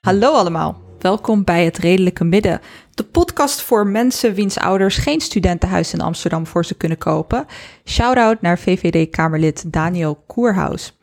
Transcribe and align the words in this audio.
Hallo 0.00 0.32
allemaal, 0.32 0.80
welkom 0.98 1.44
bij 1.44 1.64
het 1.64 1.78
Redelijke 1.78 2.24
Midden. 2.24 2.60
De 2.94 3.04
podcast 3.04 3.60
voor 3.60 3.86
mensen 3.86 4.34
wiens 4.34 4.58
ouders 4.58 4.96
geen 4.96 5.20
studentenhuis 5.20 5.92
in 5.92 6.00
Amsterdam 6.00 6.46
voor 6.46 6.64
ze 6.64 6.74
kunnen 6.74 6.98
kopen. 6.98 7.46
Shout-out 7.84 8.40
naar 8.40 8.58
VVD-Kamerlid 8.58 9.72
Daniel 9.72 10.24
Koerhaus. 10.26 10.96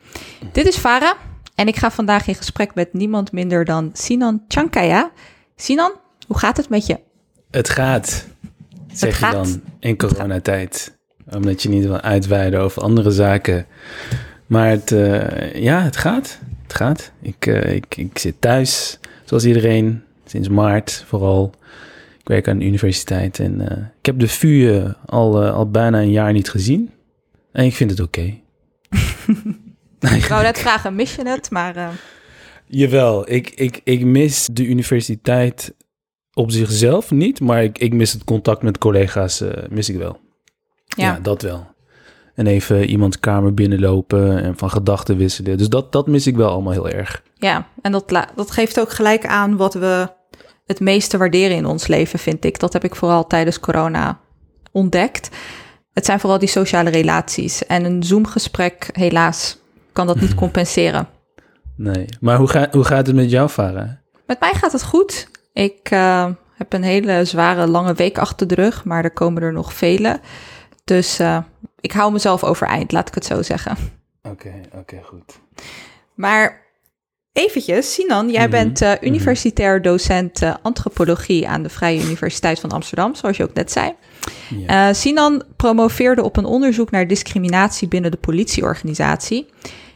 Dit 0.52 0.66
is 0.66 0.76
Farah 0.76 1.14
en 1.54 1.68
ik 1.68 1.76
ga 1.76 1.90
vandaag 1.90 2.26
in 2.26 2.34
gesprek 2.34 2.74
met 2.74 2.92
niemand 2.92 3.32
minder 3.32 3.64
dan 3.64 3.90
Sinan 3.92 4.42
Chankaya. 4.48 5.10
Sinan, 5.56 5.92
hoe 6.26 6.38
gaat 6.38 6.56
het 6.56 6.68
met 6.68 6.86
je? 6.86 6.98
Het 7.50 7.68
gaat, 7.68 8.26
zeg 8.92 9.18
gaat. 9.18 9.30
je 9.30 9.36
dan 9.36 9.62
in 9.78 9.96
coronatijd. 9.96 10.96
Omdat 11.34 11.62
je 11.62 11.68
niet 11.68 11.84
wil 11.84 12.00
uitweiden 12.00 12.60
over 12.60 12.82
andere 12.82 13.10
zaken. 13.10 13.66
Maar 14.46 14.68
het, 14.68 14.92
eh, 14.92 15.54
ja, 15.54 15.82
het 15.82 15.96
gaat. 15.96 16.38
Het 16.62 16.74
gaat. 16.74 17.12
Ik, 17.22 17.46
eh, 17.46 17.74
ik, 17.74 17.96
ik 17.96 18.18
zit 18.18 18.34
thuis, 18.38 18.98
zoals 19.24 19.44
iedereen, 19.44 20.02
sinds 20.24 20.48
maart 20.48 21.04
vooral. 21.06 21.52
Ik 22.18 22.28
werk 22.28 22.48
aan 22.48 22.58
de 22.58 22.64
universiteit 22.64 23.38
en 23.38 23.68
eh, 23.68 23.76
ik 23.98 24.06
heb 24.06 24.18
de 24.18 24.28
VU 24.28 24.82
al, 25.06 25.44
al 25.44 25.70
bijna 25.70 26.00
een 26.00 26.10
jaar 26.10 26.32
niet 26.32 26.50
gezien. 26.50 26.90
En 27.52 27.64
ik 27.64 27.74
vind 27.74 27.90
het 27.90 28.00
oké. 28.00 28.34
Ik 30.12 30.24
wou 30.26 30.42
net 30.42 30.58
vragen, 30.58 30.94
mis 30.94 31.14
je 31.14 31.28
het? 31.28 31.50
Maar 31.50 31.76
eh, 31.76 31.88
Jawel, 32.66 33.30
ik, 33.30 33.50
ik, 33.50 33.80
ik 33.84 34.04
mis 34.04 34.48
de 34.52 34.64
universiteit 34.66 35.74
op 36.34 36.50
zichzelf 36.50 37.10
niet, 37.10 37.40
maar 37.40 37.62
ik, 37.62 37.78
ik 37.78 37.92
mis 37.92 38.12
het 38.12 38.24
contact 38.24 38.62
met 38.62 38.78
collega's, 38.78 39.40
eh, 39.40 39.62
mis 39.70 39.88
ik 39.88 39.96
wel. 39.96 40.18
ja, 40.84 41.04
Ja. 41.04 41.18
dat 41.22 41.42
wel. 41.42 41.66
En 42.34 42.46
even 42.46 42.88
iemands 42.88 43.20
kamer 43.20 43.54
binnenlopen 43.54 44.42
en 44.42 44.56
van 44.58 44.70
gedachten 44.70 45.16
wisselen. 45.16 45.58
Dus 45.58 45.68
dat, 45.68 45.92
dat 45.92 46.06
mis 46.06 46.26
ik 46.26 46.36
wel 46.36 46.50
allemaal 46.50 46.72
heel 46.72 46.88
erg. 46.88 47.22
ja. 47.38 47.66
en 47.82 47.92
dat, 47.92 48.26
dat 48.34 48.50
geeft 48.50 48.80
ook 48.80 48.90
gelijk 48.90 49.26
aan 49.26 49.56
wat 49.56 49.74
we 49.74 50.08
het 50.66 50.80
meeste 50.80 51.16
waarderen 51.18 51.56
in 51.56 51.66
ons 51.66 51.86
leven, 51.86 52.18
vind 52.18 52.44
ik. 52.44 52.58
Dat 52.58 52.72
heb 52.72 52.84
ik 52.84 52.94
vooral 52.94 53.26
tijdens 53.26 53.60
corona 53.60 54.20
ontdekt. 54.72 55.28
Het 55.92 56.04
zijn 56.04 56.20
vooral 56.20 56.38
die 56.38 56.48
sociale 56.48 56.90
relaties. 56.90 57.66
En 57.66 57.84
een 57.84 58.02
Zoom-gesprek, 58.02 58.88
helaas, 58.92 59.58
kan 59.94 60.06
dat 60.06 60.20
niet 60.20 60.34
compenseren. 60.34 61.08
Nee. 61.76 62.06
Maar 62.20 62.36
hoe, 62.36 62.48
ga, 62.48 62.68
hoe 62.70 62.84
gaat 62.84 63.06
het 63.06 63.16
met 63.16 63.30
jou, 63.30 63.48
Farah? 63.48 63.88
Met 64.26 64.40
mij 64.40 64.54
gaat 64.54 64.72
het 64.72 64.82
goed. 64.82 65.28
Ik 65.52 65.78
eh, 65.90 66.26
heb 66.54 66.72
een 66.72 66.82
hele 66.82 67.24
zware, 67.24 67.66
lange 67.66 67.94
week 67.94 68.18
achter 68.18 68.46
de 68.46 68.54
rug, 68.54 68.84
maar 68.84 69.04
er 69.04 69.10
komen 69.12 69.42
er 69.42 69.52
nog 69.52 69.72
vele. 69.72 70.20
Dus 70.84 71.18
eh, 71.18 71.38
ik 71.80 71.92
hou 71.92 72.12
mezelf 72.12 72.44
overeind, 72.44 72.92
laat 72.92 73.08
ik 73.08 73.14
het 73.14 73.24
zo 73.24 73.42
zeggen. 73.42 73.76
Oké, 74.22 74.52
oké, 74.72 75.00
goed. 75.02 75.38
Maar 76.14 76.62
eventjes, 77.32 77.94
Sinan, 77.94 78.30
jij 78.30 78.42
Mhm, 78.48 78.50
bent 78.50 78.80
eh, 78.82 78.92
universitair 79.00 79.82
docent 79.82 80.40
antropologie 80.62 81.48
aan 81.48 81.62
de 81.62 81.68
Vrije 81.68 82.02
Universiteit 82.04 82.60
van 82.60 82.70
Amsterdam, 82.70 83.14
zoals 83.14 83.36
je 83.36 83.42
ook 83.42 83.54
net 83.54 83.72
zei. 83.72 83.94
Ja. 84.66 84.92
Sinan 84.92 85.42
promoveerde 85.56 86.22
op 86.22 86.36
een 86.36 86.44
onderzoek 86.44 86.90
naar 86.90 87.06
discriminatie 87.06 87.88
binnen 87.88 88.10
de 88.10 88.16
politieorganisatie. 88.16 89.46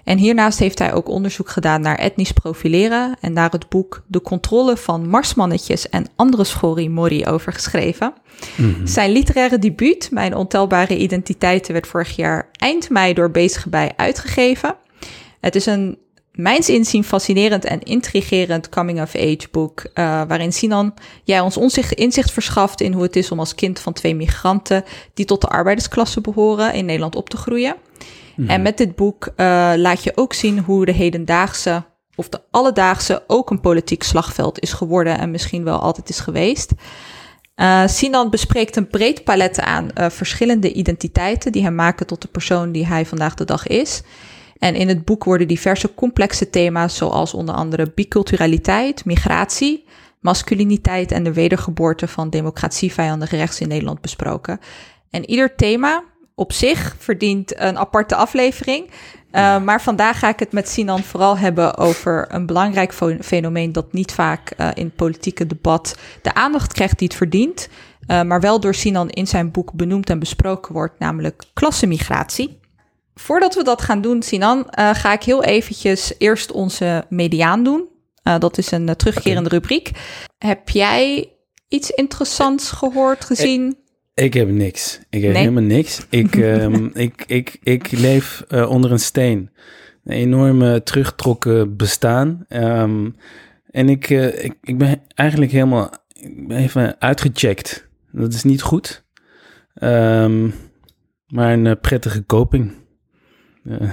En 0.09 0.19
hiernaast 0.19 0.59
heeft 0.59 0.79
hij 0.79 0.93
ook 0.93 1.09
onderzoek 1.09 1.49
gedaan 1.49 1.81
naar 1.81 1.99
etnisch 1.99 2.33
profileren 2.33 3.17
en 3.21 3.35
daar 3.35 3.51
het 3.51 3.69
boek 3.69 4.03
De 4.07 4.23
controle 4.23 4.77
van 4.77 5.09
marsmannetjes 5.09 5.89
en 5.89 6.07
andere 6.17 6.45
schorimori 6.45 7.27
over 7.27 7.53
geschreven. 7.53 8.13
Mhm. 8.57 8.87
Zijn 8.87 9.13
literaire 9.13 9.59
debuut, 9.59 10.09
Mijn 10.11 10.35
ontelbare 10.35 10.97
identiteiten, 10.97 11.73
werd 11.73 11.87
vorig 11.87 12.17
jaar 12.17 12.49
eind 12.53 12.91
mei 12.91 13.15
door 13.15 13.31
Bezige 13.31 13.69
Bij 13.69 13.93
uitgegeven. 13.97 14.77
Het 15.41 15.55
is 15.55 15.67
een 15.67 15.99
mijns 16.33 16.69
inzien 16.69 17.05
fascinerend 17.05 17.65
en 17.65 17.83
intrigerend 17.83 18.69
coming-of-age 18.69 19.49
boek, 19.51 19.81
eh, 19.95 20.23
waarin 20.29 20.53
Sinan 20.53 20.95
jij 21.25 21.41
ons 21.41 21.57
onzicht, 21.57 21.93
inzicht 21.93 22.31
verschaft 22.31 22.81
in 22.81 22.93
hoe 22.93 23.03
het 23.03 23.17
is 23.17 23.31
om 23.31 23.39
als 23.39 23.55
kind 23.55 23.81
van 23.81 23.93
twee 23.93 24.15
migranten 24.15 24.85
die 25.15 25.25
tot 25.25 25.41
de 25.41 25.49
arbeidersklasse 25.49 26.21
behoren 26.21 26.75
in 26.75 26.85
Nederland 26.85 27.17
op 27.17 27.31
te 27.31 27.37
groeien. 27.37 27.77
En 28.47 28.63
met 28.63 28.77
dit 28.77 28.97
boek 28.97 29.27
eh, 29.27 29.73
laat 29.77 30.03
je 30.03 30.13
ook 30.15 30.33
zien 30.33 30.59
hoe 30.59 30.85
de 30.85 30.93
hedendaagse 30.93 31.85
of 32.15 32.29
de 32.29 32.41
alledaagse 32.51 33.25
ook 33.27 33.51
een 33.51 33.61
politiek 33.61 34.03
slagveld 34.03 34.61
is 34.61 34.73
geworden 34.73 35.19
en 35.19 35.31
misschien 35.31 35.65
wel 35.65 35.79
altijd 35.79 36.09
is 36.09 36.21
geweest. 36.21 36.73
Eh, 37.55 37.87
Sinan 37.87 38.31
bespreekt 38.31 38.77
een 38.77 38.89
breed 38.89 39.25
palet 39.25 39.61
aan 39.61 39.91
eh, 39.91 40.11
verschillende 40.11 40.73
identiteiten 40.73 41.53
die 41.53 41.63
hem 41.63 41.75
maken 41.75 42.07
tot 42.07 42.23
de 42.23 42.29
persoon 42.29 42.73
die 42.73 42.87
hij 42.87 43.07
vandaag 43.07 43.35
de 43.35 43.45
dag 43.45 43.67
is. 43.67 44.03
En 44.59 44.75
in 44.75 44.89
het 44.89 45.05
boek 45.05 45.25
worden 45.25 45.49
diverse 45.49 45.95
complexe 45.95 46.51
thema's 46.51 46.97
zoals 46.97 47.35
onder 47.35 47.55
andere 47.55 47.93
biculturaliteit, 47.95 49.05
migratie, 49.05 49.85
masculiniteit 50.21 51.13
en 51.13 51.23
de 51.23 51.33
wedergeboorte 51.33 52.09
van 52.09 52.31
democratievijandig 52.31 53.31
rechts 53.31 53.61
in 53.61 53.69
Nederland 53.69 54.01
besproken. 54.01 54.61
En 55.11 55.31
ieder 55.31 55.55
thema 55.55 56.05
op 56.39 56.53
zich 56.53 56.97
verdient 56.99 57.61
een 57.61 57.79
aparte 57.79 58.15
aflevering. 58.15 58.91
Uh, 59.33 59.63
maar 59.63 59.83
vandaag 59.83 60.19
ga 60.19 60.29
ik 60.29 60.39
het 60.39 60.53
met 60.53 60.69
Sinan 60.69 61.03
vooral 61.03 61.39
hebben 61.39 61.77
over 61.77 62.27
een 62.29 62.47
belangrijk 62.47 62.93
fenomeen 63.21 63.73
dat 63.73 63.93
niet 63.93 64.13
vaak 64.13 64.53
uh, 64.57 64.69
in 64.75 64.85
het 64.85 64.97
politieke 64.97 65.47
debat 65.47 65.99
de 66.23 66.35
aandacht 66.35 66.73
krijgt 66.73 66.99
die 66.99 67.09
het 67.09 67.17
verdient. 67.17 67.69
Uh, 68.07 68.23
maar 68.23 68.41
wel 68.41 68.61
door 68.61 68.75
Sinan 68.75 69.11
in 69.11 69.27
zijn 69.27 69.51
boek 69.51 69.73
benoemd 69.73 70.11
en 70.11 70.19
besproken 70.19 70.73
wordt, 70.73 70.99
namelijk 70.99 71.45
klassemigratie. 71.55 72.61
Voordat 73.15 73.55
we 73.55 73.65
dat 73.65 73.83
gaan 73.83 74.01
doen, 74.01 74.23
Sinan, 74.23 74.67
ga 74.71 75.13
ik 75.13 75.23
heel 75.23 75.45
eventjes 75.45 76.13
eerst 76.19 76.53
onze 76.53 77.05
mediaan 77.09 77.63
doen. 77.63 77.89
Dat 78.39 78.59
is 78.59 78.71
een 78.71 78.97
terugkerende 78.97 79.49
rubriek. 79.49 79.91
Heb 80.39 80.69
jij 80.69 81.33
iets 81.69 81.91
interessants 81.91 82.71
gehoord, 82.71 83.25
gezien? 83.25 83.79
Ik 84.19 84.35
heb 84.35 84.49
niks. 84.49 85.01
Ik 85.11 85.23
heb 85.23 85.33
Nee? 85.33 85.41
helemaal 85.41 85.63
niks. 85.63 86.07
Ik, 86.11 86.35
um, 86.37 86.91
ik, 87.07 87.25
ik, 87.27 87.59
ik 87.63 87.91
leef 87.91 88.45
uh, 88.49 88.71
onder 88.71 88.93
een 88.93 88.99
steen. 88.99 89.51
Een 90.05 90.15
enorme 90.15 90.83
teruggetrokken 90.83 91.77
bestaan. 91.77 92.45
Um, 92.49 93.17
en 93.71 93.89
ik, 93.89 94.11
uh, 94.11 94.45
ik, 94.45 94.55
ik 94.63 94.79
ben 94.79 95.03
eigenlijk 95.15 95.51
helemaal 95.51 95.91
ik 96.21 96.49
ben 96.49 96.57
even 96.57 97.01
uitgecheckt. 97.01 97.89
Dat 98.13 98.33
is 98.33 98.45
niet 98.45 98.63
goed. 98.63 99.05
Um, 99.83 100.55
maar 101.27 101.53
een 101.53 101.65
uh, 101.65 101.73
prettige 101.81 102.23
koping. 102.23 102.75
Uh, 103.65 103.91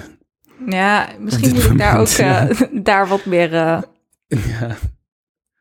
ja, 0.69 1.09
misschien 1.19 1.53
moet 1.53 1.63
ik 1.63 1.77
daar 1.77 1.99
ook 1.99 2.17
daar 2.83 3.07
wat 3.07 3.25
meer 3.25 3.51
ja. 3.51 4.75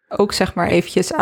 ook 0.08 0.32
zeg 0.32 0.54
maar 0.54 0.68
eventjes 0.68 1.12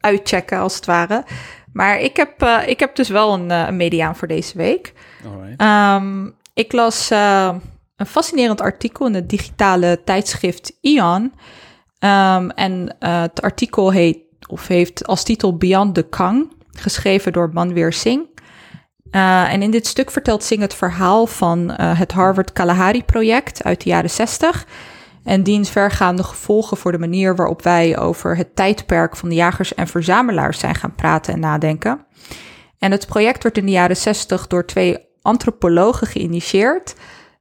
uitchecken 0.00 0.58
als 0.58 0.74
het 0.74 0.86
ware. 0.86 1.24
Maar 1.72 2.00
ik 2.00 2.16
heb, 2.16 2.42
uh, 2.42 2.58
ik 2.66 2.80
heb 2.80 2.96
dus 2.96 3.08
wel 3.08 3.32
een, 3.32 3.50
uh, 3.50 3.64
een 3.66 3.76
mediaan 3.76 4.16
voor 4.16 4.28
deze 4.28 4.56
week. 4.56 4.92
Um, 5.56 6.34
ik 6.54 6.72
las 6.72 7.10
uh, 7.10 7.54
een 7.96 8.06
fascinerend 8.06 8.60
artikel 8.60 9.06
in 9.06 9.14
het 9.14 9.28
digitale 9.28 10.00
tijdschrift 10.04 10.72
Ion. 10.80 11.22
Um, 11.98 12.50
en 12.50 12.96
het 12.98 13.42
artikel 13.42 13.90
heet, 13.90 14.18
of 14.48 14.66
heeft 14.66 15.06
als 15.06 15.22
titel 15.22 15.56
Beyond 15.56 15.94
the 15.94 16.02
Kang, 16.02 16.52
geschreven 16.72 17.32
door 17.32 17.50
Manweer 17.52 17.92
Singh. 17.92 18.30
En 19.10 19.62
in 19.62 19.70
dit 19.70 19.86
stuk 19.86 20.10
vertelt 20.10 20.42
Singh 20.42 20.62
het 20.62 20.74
verhaal 20.74 21.26
van 21.26 21.70
het 21.70 22.12
Harvard 22.12 22.52
Kalahari-project 22.52 23.64
uit 23.64 23.82
de 23.82 23.88
jaren 23.88 24.10
60 24.10 24.66
en 25.24 25.42
diens 25.42 25.70
vergaande 25.70 26.22
gevolgen 26.22 26.76
voor 26.76 26.92
de 26.92 26.98
manier 26.98 27.36
waarop 27.36 27.62
wij 27.62 27.98
over 27.98 28.36
het 28.36 28.56
tijdperk 28.56 29.16
van 29.16 29.28
de 29.28 29.34
jagers 29.34 29.74
en 29.74 29.86
verzamelaars 29.86 30.58
zijn 30.58 30.74
gaan 30.74 30.94
praten 30.94 31.34
en 31.34 31.40
nadenken. 31.40 32.06
En 32.78 32.90
het 32.90 33.06
project 33.06 33.42
werd 33.42 33.58
in 33.58 33.66
de 33.66 33.72
jaren 33.72 33.96
60 33.96 34.46
door 34.46 34.66
twee 34.66 34.98
antropologen 35.22 36.06
geïnitieerd. 36.06 36.94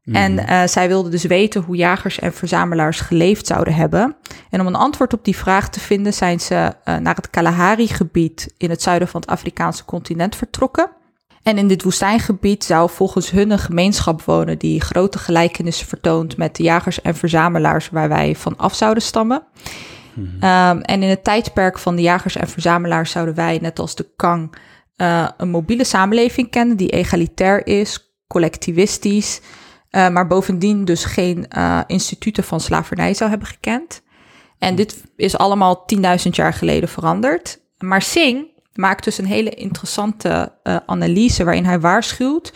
Mm. 0.04 0.16
En 0.16 0.32
uh, 0.40 0.64
zij 0.68 0.88
wilden 0.88 1.12
dus 1.12 1.24
weten 1.24 1.62
hoe 1.62 1.76
jagers 1.76 2.20
en 2.20 2.34
verzamelaars 2.34 3.00
geleefd 3.00 3.48
zouden 3.48 3.74
hebben. 3.74 4.16
En 4.50 4.62
om 4.62 4.68
een 4.68 4.76
antwoord 4.76 5.14
op 5.14 5.26
die 5.26 5.36
vraag 5.36 5.70
te 5.70 5.80
vinden 5.80 6.14
zijn 6.14 6.40
ze 6.40 6.56
uh, 6.56 6.98
naar 6.98 7.16
het 7.16 7.30
Kalahari-gebied 7.30 8.54
in 8.58 8.70
het 8.70 8.82
zuiden 8.82 9.08
van 9.08 9.22
het 9.22 9.30
Afrikaanse 9.30 9.86
continent 9.86 10.36
vertrokken. 10.36 10.90
En 11.44 11.58
in 11.58 11.68
dit 11.68 11.84
woestijngebied 11.84 12.64
zou 12.64 12.90
volgens 12.90 13.32
hun 13.32 13.52
een 13.52 13.60
gemeenschap 13.60 14.22
wonen 14.22 14.58
die 14.58 14.82
grote 14.82 15.18
gelijkenissen 15.18 15.88
vertoont 15.88 16.38
met 16.38 16.56
de 16.56 16.64
jagers 16.64 17.02
en 17.02 17.16
verzamelaars 17.16 17.90
waar 17.90 18.10
wij 18.10 18.36
van 18.36 18.58
af 18.58 18.76
zouden 18.76 19.04
stammen. 19.04 19.44
Mm-hmm. 20.14 20.34
Um, 20.34 20.82
en 20.82 21.04
in 21.04 21.10
het 21.10 21.24
tijdperk 21.24 21.80
van 21.80 21.96
de 21.96 22.02
jagers 22.02 22.36
en 22.36 22.48
verzamelaars 22.48 23.12
zouden 23.12 23.36
wij, 23.36 23.58
net 23.62 23.80
als 23.80 23.96
de 23.96 24.10
Kang, 24.16 24.56
uh, 24.98 25.28
een 25.38 25.50
mobiele 25.50 25.84
samenleving 25.84 26.50
kennen 26.50 26.78
die 26.78 26.90
egalitair 26.90 27.68
is, 27.68 28.14
collectivistisch, 28.28 29.42
eh, 29.90 30.10
maar 30.10 30.28
bovendien 30.28 30.86
dus 30.86 31.06
geen 31.06 31.48
eh, 31.48 31.80
instituten 31.88 32.44
van 32.44 32.60
slavernij 32.60 33.14
zou 33.14 33.30
hebben 33.30 33.48
gekend. 33.48 34.02
En 34.58 34.76
dit 34.76 35.04
is 35.16 35.38
allemaal 35.38 35.84
10.000 35.86 36.36
jaar 36.36 36.54
geleden 36.54 36.90
veranderd. 36.90 37.60
Maar 37.78 38.02
Singh 38.02 38.51
maakt 38.74 39.04
dus 39.04 39.18
een 39.18 39.26
hele 39.26 39.50
interessante 39.50 40.52
eh, 40.64 40.76
analyse 40.86 41.44
waarin 41.44 41.66
hij 41.66 41.80
waarschuwt 41.80 42.54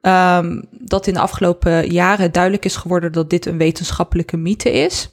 ehm, 0.00 0.62
dat 0.70 1.06
in 1.06 1.14
de 1.14 1.20
afgelopen 1.20 1.90
jaren 1.92 2.32
duidelijk 2.32 2.64
is 2.64 2.76
geworden 2.76 3.12
dat 3.12 3.30
dit 3.30 3.46
een 3.46 3.58
wetenschappelijke 3.58 4.36
mythe 4.36 4.70
is. 4.70 5.10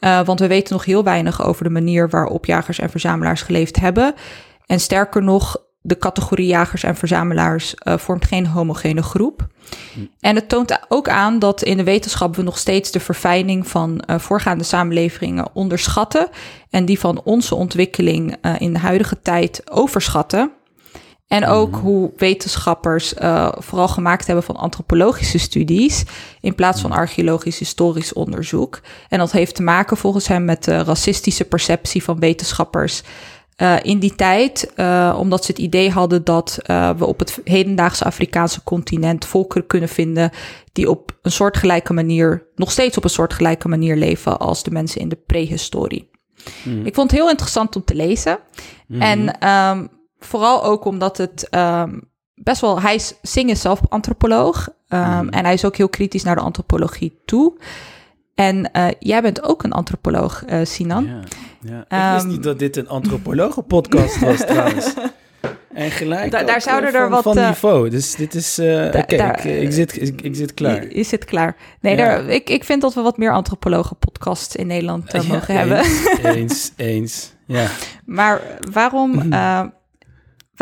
Uh, 0.00 0.24
want 0.24 0.40
we 0.40 0.46
weten 0.46 0.72
nog 0.72 0.84
heel 0.84 1.04
weinig 1.04 1.44
over 1.44 1.64
de 1.64 1.70
manier 1.70 2.08
waarop 2.08 2.46
jagers 2.46 2.78
en 2.78 2.90
verzamelaars 2.90 3.42
geleefd 3.42 3.76
hebben. 3.76 4.14
En 4.66 4.80
sterker 4.80 5.22
nog, 5.22 5.56
de 5.82 5.98
categorie 5.98 6.46
jagers 6.46 6.82
en 6.82 6.96
verzamelaars 6.96 7.74
uh, 7.84 7.98
vormt 7.98 8.24
geen 8.24 8.46
homogene 8.46 9.02
groep. 9.02 9.46
En 10.20 10.34
het 10.34 10.48
toont 10.48 10.78
ook 10.88 11.08
aan 11.08 11.38
dat 11.38 11.62
in 11.62 11.76
de 11.76 11.84
wetenschap 11.84 12.36
we 12.36 12.42
nog 12.42 12.58
steeds 12.58 12.90
de 12.90 13.00
verfijning 13.00 13.68
van 13.68 14.02
uh, 14.06 14.18
voorgaande 14.18 14.64
samenlevingen 14.64 15.48
onderschatten 15.52 16.28
en 16.70 16.84
die 16.84 16.98
van 16.98 17.20
onze 17.24 17.54
ontwikkeling 17.54 18.36
uh, 18.42 18.54
in 18.58 18.72
de 18.72 18.78
huidige 18.78 19.20
tijd 19.22 19.70
overschatten. 19.70 20.52
En 21.26 21.46
ook 21.46 21.70
mm. 21.70 21.80
hoe 21.80 22.12
wetenschappers 22.16 23.14
uh, 23.14 23.52
vooral 23.58 23.88
gemaakt 23.88 24.26
hebben 24.26 24.44
van 24.44 24.56
antropologische 24.56 25.38
studies 25.38 26.04
in 26.40 26.54
plaats 26.54 26.80
van 26.80 26.92
archeologisch 26.92 27.58
historisch 27.58 28.12
onderzoek. 28.12 28.80
En 29.08 29.18
dat 29.18 29.32
heeft 29.32 29.54
te 29.54 29.62
maken 29.62 29.96
volgens 29.96 30.28
hem 30.28 30.44
met 30.44 30.64
de 30.64 30.82
racistische 30.82 31.44
perceptie 31.44 32.02
van 32.02 32.18
wetenschappers 32.18 33.02
uh, 33.56 33.76
in 33.82 33.98
die 33.98 34.14
tijd, 34.14 34.72
uh, 34.76 35.16
omdat 35.18 35.44
ze 35.44 35.50
het 35.50 35.60
idee 35.60 35.90
hadden 35.90 36.24
dat 36.24 36.58
uh, 36.66 36.90
we 36.90 37.06
op 37.06 37.18
het 37.18 37.40
hedendaagse 37.44 38.04
Afrikaanse 38.04 38.62
continent 38.62 39.24
volkeren 39.24 39.66
kunnen 39.66 39.88
vinden 39.88 40.30
die 40.72 40.90
op 40.90 41.18
een 41.22 41.32
soortgelijke 41.32 41.92
manier, 41.92 42.46
nog 42.54 42.70
steeds 42.70 42.96
op 42.96 43.04
een 43.04 43.10
soortgelijke 43.10 43.68
manier 43.68 43.96
leven 43.96 44.38
als 44.38 44.62
de 44.62 44.70
mensen 44.70 45.00
in 45.00 45.08
de 45.08 45.18
prehistorie. 45.26 46.10
Mm. 46.64 46.86
Ik 46.86 46.94
vond 46.94 47.10
het 47.10 47.20
heel 47.20 47.30
interessant 47.30 47.76
om 47.76 47.84
te 47.84 47.94
lezen. 47.94 48.38
Mm. 48.86 49.00
En 49.00 49.48
um, 49.48 49.88
vooral 50.18 50.64
ook 50.64 50.84
omdat 50.84 51.16
het 51.16 51.48
um, 51.50 52.10
best 52.34 52.60
wel, 52.60 52.80
hij 52.80 52.94
is 52.94 53.14
Singh 53.22 53.54
zelf 53.54 53.80
antropoloog 53.88 54.68
um, 54.88 54.98
mm. 54.98 55.28
en 55.28 55.44
hij 55.44 55.54
is 55.54 55.64
ook 55.64 55.76
heel 55.76 55.88
kritisch 55.88 56.22
naar 56.22 56.36
de 56.36 56.42
antropologie 56.42 57.20
toe. 57.24 57.56
En 58.34 58.70
uh, 58.76 58.86
jij 58.98 59.22
bent 59.22 59.42
ook 59.42 59.62
een 59.62 59.72
antropoloog, 59.72 60.44
uh, 60.50 60.60
Sinan. 60.62 61.24
Ja, 61.60 61.84
ja. 61.88 62.08
Ik 62.08 62.22
wist 62.22 62.34
niet 62.34 62.42
dat 62.42 62.58
dit 62.58 62.76
een 62.76 62.88
antropologen-podcast 62.88 64.20
was 64.20 64.38
trouwens. 64.46 64.94
En 65.72 65.90
gelijk 65.90 66.30
da 66.30 66.42
daar 66.42 66.60
zouden 66.60 66.92
van, 66.92 67.00
er 67.00 67.08
wat 67.08 67.22
van 67.22 67.36
niveau. 67.36 67.88
Dus 67.88 68.14
dit 68.14 68.34
is. 68.34 68.58
Uh, 68.58 68.84
Oké, 68.86 68.98
okay, 68.98 69.34
ik, 69.34 69.62
ik, 69.62 69.72
zit, 69.72 70.02
ik, 70.02 70.22
ik, 70.22 70.34
zit 70.36 70.54
klaar. 70.54 70.82
Je, 70.82 70.96
je 70.96 71.02
zit 71.02 71.24
klaar. 71.24 71.56
Nee, 71.80 71.96
ja. 71.96 72.04
daar, 72.04 72.28
ik, 72.28 72.50
ik 72.50 72.64
vind 72.64 72.82
dat 72.82 72.94
we 72.94 73.00
wat 73.00 73.16
meer 73.16 73.32
antropologen-podcasts 73.32 74.56
in 74.56 74.66
Nederland 74.66 75.28
mogen 75.28 75.54
hebben. 75.56 75.84
Eens, 76.22 76.72
eens. 76.76 77.32
Ja. 77.46 77.66
Maar 78.04 78.40
waarom? 78.70 79.32
Uh, 79.32 79.62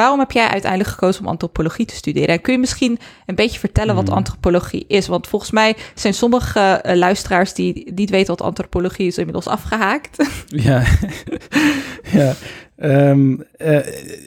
Waarom 0.00 0.19
heb 0.19 0.31
jij 0.31 0.49
uiteindelijk 0.49 0.91
gekozen 0.91 1.23
om 1.23 1.29
antropologie 1.29 1.87
te 1.87 1.94
studeren? 1.94 2.29
En 2.29 2.41
kun 2.41 2.52
je 2.52 2.58
misschien 2.58 2.99
een 3.26 3.35
beetje 3.35 3.58
vertellen 3.58 3.94
wat 3.94 4.11
antropologie 4.11 4.85
is? 4.88 5.06
Want 5.06 5.26
volgens 5.26 5.50
mij 5.50 5.76
zijn 5.94 6.14
sommige 6.14 6.85
uh, 6.87 6.94
luisteraars 6.94 7.55
die 7.55 7.93
niet 7.94 8.11
weten 8.11 8.37
wat 8.37 8.47
antropologie 8.47 9.06
is, 9.06 9.19
inmiddels 9.19 9.47
afgehaakt. 9.47 10.29
Ja, 10.47 10.82
ja. 12.12 12.35
Um, 12.82 13.44
uh, 13.58 13.78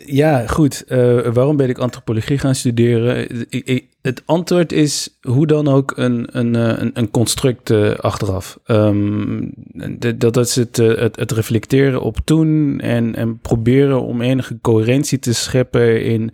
ja, 0.05 0.47
goed. 0.47 0.83
Uh, 0.88 1.27
waarom 1.33 1.57
ben 1.57 1.69
ik 1.69 1.77
antropologie 1.77 2.38
gaan 2.38 2.55
studeren? 2.55 3.27
Ik, 3.50 3.85
het 4.01 4.21
antwoord 4.25 4.71
is 4.71 5.17
hoe 5.21 5.47
dan 5.47 5.67
ook 5.67 5.94
een, 5.95 6.27
een, 6.31 6.53
een, 6.53 6.91
een 6.94 7.11
construct 7.11 7.71
achteraf. 8.01 8.59
De, 8.65 10.15
dat 10.17 10.38
is 10.38 10.55
het, 10.55 10.77
het, 10.77 11.15
het, 11.15 11.31
reflecteren 11.31 12.01
op 12.01 12.17
toen 12.23 12.79
en, 12.79 13.15
en 13.15 13.39
proberen 13.39 14.01
om 14.01 14.21
enige 14.21 14.57
coherentie 14.61 15.19
te 15.19 15.33
scheppen 15.33 16.03
in 16.03 16.31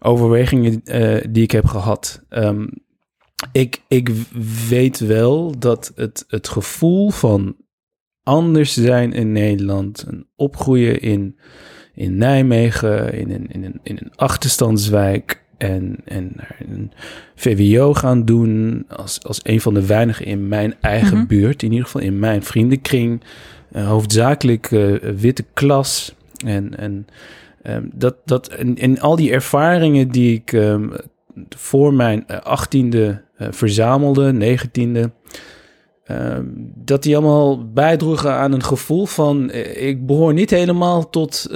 overwegingen 0.00 0.82
die 1.30 1.42
ik 1.42 1.50
heb 1.50 1.66
gehad. 1.66 2.22
Um, 2.30 2.70
ik, 3.52 3.82
ik 3.88 4.10
weet 4.68 4.98
wel 4.98 5.58
dat 5.58 5.92
het, 5.94 6.24
het 6.28 6.48
gevoel 6.48 7.10
van 7.10 7.56
anders 8.24 8.72
zijn 8.72 9.12
in 9.12 9.32
Nederland. 9.32 10.04
Een 10.08 10.26
opgroeien 10.36 11.00
in, 11.00 11.38
in 11.94 12.16
Nijmegen, 12.16 13.14
in 13.14 13.30
een, 13.30 13.46
in, 13.48 13.64
een, 13.64 13.80
in 13.82 13.98
een 14.00 14.12
achterstandswijk. 14.16 15.42
En, 15.58 15.96
en 16.04 16.32
naar 16.34 16.56
een 16.68 16.92
VWO 17.34 17.94
gaan 17.94 18.24
doen 18.24 18.84
als, 18.88 19.22
als 19.22 19.40
een 19.42 19.60
van 19.60 19.74
de 19.74 19.86
weinigen 19.86 20.26
in 20.26 20.48
mijn 20.48 20.74
eigen 20.80 21.12
mm 21.12 21.18
-hmm. 21.18 21.26
buurt. 21.26 21.62
In 21.62 21.70
ieder 21.70 21.84
geval 21.84 22.00
in 22.00 22.18
mijn 22.18 22.42
vriendenkring. 22.42 23.22
Uh, 23.72 23.88
hoofdzakelijk 23.88 24.70
uh, 24.70 24.94
witte 24.96 25.44
klas. 25.54 26.14
En, 26.44 26.78
en 26.78 27.06
um, 27.62 27.90
dat, 27.94 28.16
dat, 28.24 28.48
en, 28.48 28.76
en 28.76 29.00
al 29.00 29.16
die 29.16 29.32
ervaringen 29.32 30.08
die 30.08 30.34
ik 30.34 30.52
um, 30.52 30.92
voor 31.48 31.94
mijn 31.94 32.26
achttiende 32.26 33.22
uh, 33.38 33.48
verzamelde, 33.50 34.32
negentiende... 34.32 35.10
Um, 36.10 36.72
dat 36.74 37.02
die 37.02 37.16
allemaal 37.16 37.72
bijdroegen 37.72 38.32
aan 38.32 38.52
een 38.52 38.62
gevoel 38.62 39.06
van 39.06 39.52
ik 39.74 40.06
behoor 40.06 40.32
niet 40.32 40.50
helemaal 40.50 41.10
tot 41.10 41.46
uh, 41.48 41.54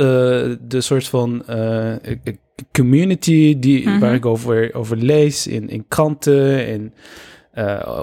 de 0.61 0.81
soort 0.81 1.09
van 1.09 1.43
uh, 1.51 1.95
community 2.73 3.59
die, 3.59 3.81
mm 3.81 3.87
-hmm. 3.87 4.01
waar 4.01 4.15
ik 4.15 4.27
over, 4.27 4.75
over 4.75 4.97
lees 4.97 5.47
in, 5.47 5.69
in 5.69 5.85
kranten 5.89 6.67
en 6.67 6.95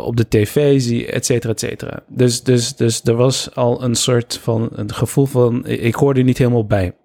op 0.03 0.18
de 0.18 0.27
tv 0.27 0.81
zie, 0.81 1.06
et 1.06 1.25
cetera, 1.25 1.53
et 1.53 1.59
cetera. 1.59 2.03
Dus, 2.07 2.44
dus, 2.44 2.75
dus 2.75 3.01
er 3.03 3.15
was 3.15 3.56
al 3.56 3.83
een 3.83 3.95
soort 3.95 4.38
van 4.38 4.69
een 4.71 4.94
gevoel 4.94 5.25
van 5.25 5.65
ik 5.65 5.95
hoorde 5.95 6.21
niet 6.21 6.38
helemaal 6.38 6.65
bij. 6.65 6.95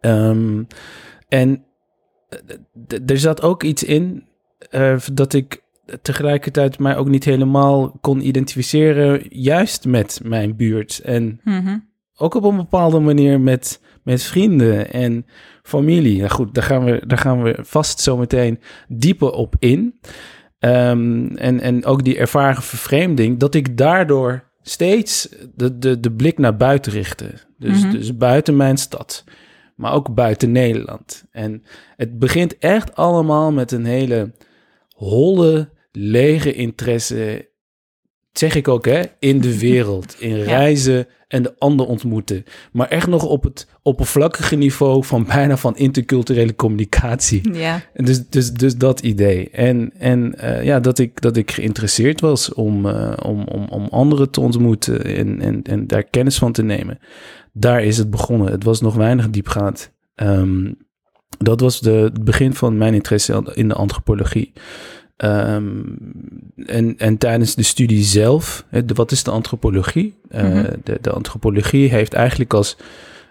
Um, 0.00 0.66
en 1.28 1.64
er 3.06 3.18
zat 3.18 3.42
ook 3.42 3.62
iets 3.62 3.84
in 3.84 4.24
dat 5.12 5.32
ik 5.32 5.62
tegelijkertijd 6.02 6.78
mij 6.78 6.96
ook 6.96 7.08
niet 7.08 7.24
helemaal 7.24 7.98
kon 8.00 8.26
identificeren, 8.26 9.22
juist 9.28 9.84
met 9.86 10.20
mijn 10.22 10.56
buurt. 10.56 11.00
En 11.04 11.40
Mhm. 11.44 11.56
mm 11.58 11.66
-hmm. 11.66 11.88
ook 12.16 12.34
op 12.34 12.44
een 12.44 12.56
bepaalde 12.56 12.98
manier 12.98 13.40
met, 13.40 13.80
met 14.02 14.22
vrienden 14.22 14.92
en 14.92 15.26
familie. 15.62 16.18
Nou 16.18 16.30
goed, 16.30 16.54
daar 16.54 16.64
gaan 16.64 16.84
we, 16.84 17.02
daar 17.06 17.18
gaan 17.18 17.42
we 17.42 17.58
vast 17.60 18.00
zometeen 18.00 18.60
dieper 18.88 19.30
op 19.30 19.54
in. 19.58 20.00
Um, 20.58 21.36
en, 21.36 21.60
en 21.60 21.84
ook 21.84 22.04
die 22.04 22.18
ervaren 22.18 22.62
vervreemding, 22.62 23.38
dat 23.38 23.54
ik 23.54 23.76
daardoor 23.76 24.44
steeds 24.62 25.28
de, 25.54 25.78
de, 25.78 26.00
de 26.00 26.12
blik 26.12 26.38
naar 26.38 26.56
buiten 26.56 26.92
richtte. 26.92 27.30
Dus, 27.58 27.76
mm 27.76 27.82
-hmm. 27.82 27.90
dus 27.90 28.16
buiten 28.16 28.56
mijn 28.56 28.76
stad, 28.76 29.24
maar 29.76 29.92
ook 29.92 30.14
buiten 30.14 30.52
Nederland. 30.52 31.24
En 31.30 31.62
het 31.96 32.18
begint 32.18 32.58
echt 32.58 32.96
allemaal 32.96 33.52
met 33.52 33.72
een 33.72 33.84
hele 33.84 34.32
holle, 35.04 35.68
lege 35.92 36.52
interesse, 36.52 37.48
zeg 38.32 38.54
ik 38.54 38.68
ook, 38.68 38.84
hè, 38.84 39.02
in 39.18 39.40
de 39.40 39.58
wereld, 39.58 40.16
in 40.28 40.36
reizen 40.36 41.06
en 41.28 41.42
de 41.42 41.54
ander 41.58 41.86
ontmoeten. 41.86 42.44
Maar 42.72 42.88
echt 42.88 43.06
nog 43.06 43.24
op 43.24 43.42
het 43.42 43.68
oppervlakkige 43.82 44.56
niveau 44.56 45.04
van 45.04 45.24
bijna 45.34 45.56
van 45.56 45.76
interculturele 45.76 46.54
communicatie. 46.56 47.52
Ja. 47.52 47.82
En 47.92 48.04
dus, 48.04 48.28
dus, 48.28 48.52
dus 48.52 48.76
dat 48.76 49.00
idee. 49.00 49.50
En, 49.50 49.92
en 49.98 50.34
uh, 50.44 50.64
ja, 50.64 50.80
dat 50.80 50.98
ik, 50.98 51.20
dat 51.20 51.36
ik 51.36 51.50
geïnteresseerd 51.50 52.20
was 52.20 52.52
om, 52.52 52.86
uh, 52.86 53.12
om, 53.22 53.44
om, 53.46 53.68
om 53.68 53.86
anderen 53.90 54.30
te 54.30 54.40
ontmoeten 54.40 55.04
en, 55.04 55.40
en, 55.40 55.62
en 55.62 55.86
daar 55.86 56.04
kennis 56.04 56.38
van 56.38 56.52
te 56.52 56.62
nemen. 56.62 56.98
Daar 57.52 57.84
is 57.84 57.98
het 57.98 58.10
begonnen. 58.10 58.52
Het 58.52 58.64
was 58.64 58.80
nog 58.80 58.94
weinig 58.94 59.30
diepgaand. 59.30 59.92
Um, 60.16 60.76
dat 61.44 61.60
was 61.60 61.80
de, 61.80 61.90
het 61.90 62.24
begin 62.24 62.54
van 62.54 62.78
mijn 62.78 62.94
interesse 62.94 63.50
in 63.54 63.68
de 63.68 63.74
antropologie. 63.74 64.52
Um, 65.16 65.98
en, 66.66 66.98
en 66.98 67.18
tijdens 67.18 67.54
de 67.54 67.62
studie 67.62 68.02
zelf, 68.02 68.64
de, 68.70 68.94
wat 68.94 69.12
is 69.12 69.22
de 69.22 69.30
antropologie? 69.30 70.14
Mm 70.30 70.40
-hmm. 70.40 70.66
de, 70.84 70.98
de, 71.00 71.10
antropologie 71.10 71.88
heeft 71.88 72.12
eigenlijk 72.12 72.54
als 72.54 72.76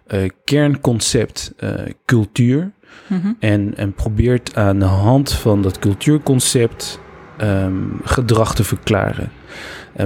uh, 0.07 0.29
kernconcept 0.43 1.53
uh, 1.63 1.69
cultuur. 2.05 2.71
Mm 3.07 3.19
-hmm. 3.21 3.35
en, 3.39 3.73
en 3.77 3.93
probeert 3.93 4.55
aan 4.55 4.79
de 4.79 4.85
hand 4.85 5.33
van 5.33 5.61
dat 5.61 5.79
cultuurconcept 5.79 6.99
um, 7.41 7.99
gedrag 8.03 8.55
te 8.55 8.63
verklaren. 8.63 9.31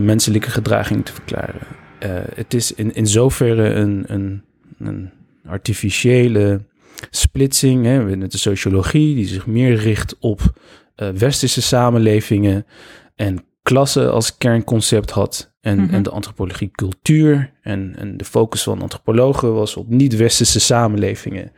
menselijke 0.01 0.49
gedraging 0.49 1.05
te 1.05 1.13
verklaren. 1.13 1.61
het 2.35 2.53
is 2.53 2.73
in, 2.73 2.95
in 2.95 3.07
zoverre 3.07 3.69
een, 3.69 4.03
een, 4.07 4.41
een 4.79 5.09
artificiële 5.45 6.61
splitsing. 7.09 7.85
Hè, 7.85 8.15
met 8.15 8.31
de 8.31 8.37
sociologie 8.37 9.15
die 9.15 9.27
zich 9.27 9.45
meer 9.47 9.75
richt 9.75 10.15
op 10.19 10.41
uh, 10.97 11.09
westerse 11.09 11.61
samenlevingen 11.61 12.65
en 13.15 13.45
klasse 13.61 14.09
als 14.09 14.37
kernconcept 14.37 15.09
had. 15.11 15.55
En, 15.61 15.73
Mhm. 15.73 15.81
mm 15.81 15.87
-hmm. 15.87 15.95
en 15.97 16.03
de 16.03 16.09
antropologie 16.09 16.71
cultuur. 16.71 17.51
En, 17.61 17.95
en 17.97 18.17
de 18.17 18.25
focus 18.25 18.63
van 18.63 18.81
antropologen 18.81 19.53
was 19.53 19.75
op 19.75 19.89
niet-westerse 19.89 20.59
samenlevingen. 20.59 21.51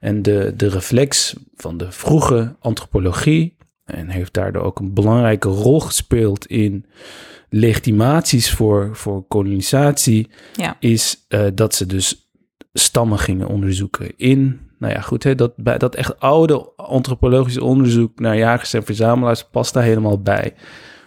En 0.00 0.22
de, 0.22 0.52
de 0.56 0.68
reflex 0.68 1.34
van 1.54 1.76
de 1.76 1.92
vroege 1.92 2.56
antropologie 2.60 3.56
en 3.84 4.08
heeft 4.08 4.32
daardoor 4.34 4.62
ook 4.62 4.78
een 4.78 4.94
belangrijke 4.94 5.48
rol 5.48 5.80
gespeeld 5.80 6.46
in 6.46 6.84
legitimaties 7.48 8.50
voor, 8.50 8.88
voor 8.92 9.24
kolonisatie, 9.28 10.28
Ja. 10.56 10.76
is 10.80 11.24
eh, 11.28 11.46
dat 11.54 11.74
ze 11.74 11.86
dus 11.86 12.30
stammen 12.72 13.18
gingen 13.18 13.48
onderzoeken 13.48 14.12
in, 14.16 14.60
nou 14.80 14.92
ja, 14.92 15.00
goed, 15.00 15.22
hè, 15.24 15.34
dat, 15.34 15.52
dat 15.56 15.94
echt 15.94 16.20
oude 16.20 16.72
antropologische 16.76 17.64
onderzoek 17.64 18.20
naar 18.20 18.36
jagers 18.36 18.74
en 18.74 18.84
verzamelaars 18.84 19.44
past 19.44 19.74
daar 19.74 19.82
helemaal 19.82 20.20
bij. 20.22 20.54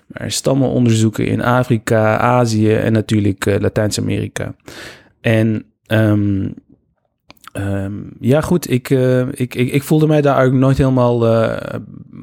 Maar 0.08 0.32
stammen 0.32 0.70
onderzoeken 0.70 1.25
in 1.27 1.42
Afrika, 1.44 2.18
Azië 2.18 2.74
en 2.74 2.94
natuurlijk 2.94 3.46
eh, 3.46 3.60
Latijns-Amerika. 3.60 4.56
En 5.22 5.65
ehm, 5.86 6.50
ehm, 7.53 7.94
ja, 8.20 8.42
goed, 8.42 8.70
ik, 8.70 8.89
eh, 8.89 9.20
ik, 9.20 9.56
ik, 9.56 9.72
ik 9.72 9.84
voelde 9.84 10.08
mij 10.08 10.22
daar 10.22 10.36
eigenlijk 10.36 10.65
nooit 10.65 10.77
helemaal 10.77 11.27
eh, 11.27 11.80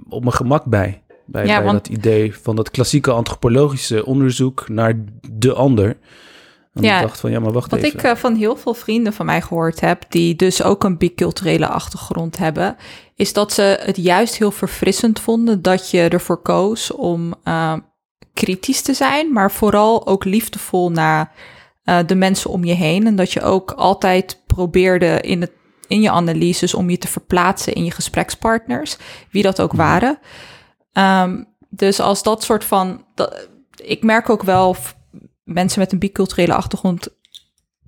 op 0.09 0.21
mijn 0.23 0.35
gemak 0.35 0.64
bij. 0.64 1.02
Bij, 1.26 1.47
Ja, 1.47 1.57
bij 1.57 1.64
want- 1.64 1.85
dat 1.87 1.97
idee 1.97 2.35
van 2.35 2.57
dat 2.57 2.71
klassieke 2.71 3.11
antropologische 3.11 4.07
onderzoek 4.07 4.69
naar 4.69 4.95
de 5.33 5.52
ander. 5.52 5.97
En 6.82 6.88
Ja, 6.88 7.00
ik 7.00 7.06
dacht 7.06 7.20
van, 7.20 7.30
ja, 7.30 7.40
maar 7.40 7.52
wacht 7.52 7.70
Wat 7.70 7.80
even. 7.80 7.99
ik 7.99 8.04
eh, 8.04 8.16
van 8.16 8.34
heel 8.34 8.56
veel 8.56 8.75
vrienden 8.75 9.12
van 9.12 9.26
mij 9.26 9.42
gehoord 9.42 9.80
heb, 9.80 10.04
die 10.08 10.37
dus 10.37 10.62
ook 10.62 10.84
een 10.84 10.99
biculturele 10.99 11.68
achtergrond 11.68 12.38
hebben, 12.38 12.76
is 13.14 13.32
dat 13.32 13.52
ze 13.52 13.80
het 13.82 13.96
juist 13.96 14.37
heel 14.37 14.50
verfrissend 14.50 15.20
vonden 15.20 15.62
dat 15.62 15.90
je 15.90 16.08
ervoor 16.08 16.42
koos 16.42 16.90
om 16.90 17.34
eh, 17.44 17.75
kritisch 18.34 18.82
te 18.82 18.94
zijn, 18.94 19.32
maar 19.32 19.52
vooral 19.52 20.06
ook 20.06 20.25
liefdevol 20.25 20.90
naar 20.90 21.32
eh, 21.84 21.99
de 22.06 22.14
mensen 22.14 22.50
om 22.50 22.64
je 22.64 22.75
heen. 22.75 23.06
En 23.06 23.16
dat 23.16 23.32
je 23.32 23.42
ook 23.42 23.70
altijd 23.70 24.42
probeerde 24.46 25.20
in, 25.20 25.40
het, 25.40 25.52
in 25.87 26.00
je 26.00 26.10
analyses 26.10 26.75
om 26.75 26.90
je 26.90 26.99
te 26.99 27.08
verplaatsen 27.08 27.72
in 27.72 27.84
je 27.84 27.90
gesprekspartners, 27.90 28.96
wie 29.30 29.42
dat 29.42 29.60
ook 29.60 29.72
waren. 29.72 30.18
Ehm, 30.92 31.42
dus 31.68 32.00
als 32.00 32.22
dat 32.22 32.42
soort 32.42 32.64
van. 32.64 33.04
Dat, 33.14 33.49
ik 33.76 34.02
merk 34.02 34.30
ook 34.30 34.42
wel 34.42 34.76
mensen 35.52 35.80
met 35.80 35.92
een 35.92 35.99
biculturele 35.99 36.54
achtergrond 36.54 37.09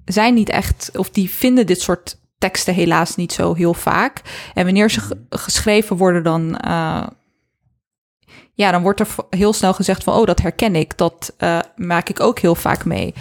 zijn 0.05 0.35
niet 0.35 0.49
echt, 0.49 0.91
of 0.99 1.11
die 1.11 1.31
vinden 1.31 1.67
dit 1.67 1.81
soort 1.81 2.21
teksten 2.39 2.75
helaas 2.75 3.17
niet 3.17 3.33
zo 3.33 3.55
heel 3.55 3.75
vaak. 3.75 4.23
En 4.55 4.65
wanneer 4.65 4.91
ze 4.91 5.01
ge- 5.01 5.27
geschreven 5.31 5.97
worden, 5.97 6.23
dan, 6.23 6.57
eh, 6.57 7.07
ja, 8.55 8.71
dan 8.71 8.83
wordt 8.83 9.01
er 9.01 9.09
heel 9.31 9.53
snel 9.53 9.75
gezegd 9.75 10.05
van, 10.05 10.15
oh, 10.15 10.27
dat 10.27 10.41
herken 10.41 10.77
ik, 10.77 10.99
dat 10.99 11.35
eh, 11.39 11.59
maak 11.77 12.09
ik 12.09 12.21
ook 12.21 12.39
heel 12.39 12.55
vaak 12.55 12.85
mee. 12.85 13.15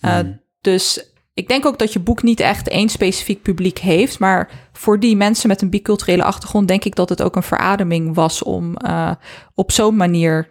Eh, 0.00 0.18
Dus 0.60 1.06
ik 1.34 1.48
denk 1.48 1.66
ook 1.66 1.78
dat 1.78 1.92
je 1.92 1.98
boek 2.00 2.22
niet 2.22 2.40
echt 2.40 2.68
één 2.68 2.88
specifiek 2.88 3.42
publiek 3.42 3.78
heeft, 3.78 4.18
maar 4.18 4.68
voor 4.72 5.00
die 5.00 5.16
mensen 5.16 5.48
met 5.48 5.62
een 5.62 5.70
biculturele 5.70 6.24
achtergrond 6.24 6.68
denk 6.68 6.84
ik 6.84 6.94
dat 6.94 7.08
het 7.08 7.22
ook 7.22 7.36
een 7.36 7.42
verademing 7.42 8.14
was 8.14 8.42
om 8.42 8.76
op 9.54 9.72
zo'n 9.72 9.96
manier 9.96 10.48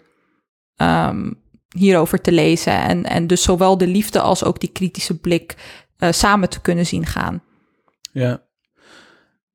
ehm, 0.76 1.32
hierover 1.78 2.22
te 2.22 2.32
lezen 2.32 2.74
en, 2.74 3.04
en 3.06 3.28
dus 3.28 3.44
zowel 3.44 3.78
de 3.78 3.88
liefde 3.88 4.20
als 4.20 4.44
ook 4.44 4.60
die 4.60 4.72
kritische 4.72 5.20
blik 5.20 5.56
eh, 5.98 6.12
samen 6.12 6.50
te 6.50 6.62
kunnen 6.62 6.86
zien 6.86 7.06
gaan. 7.06 7.44
Ja. 8.12 8.44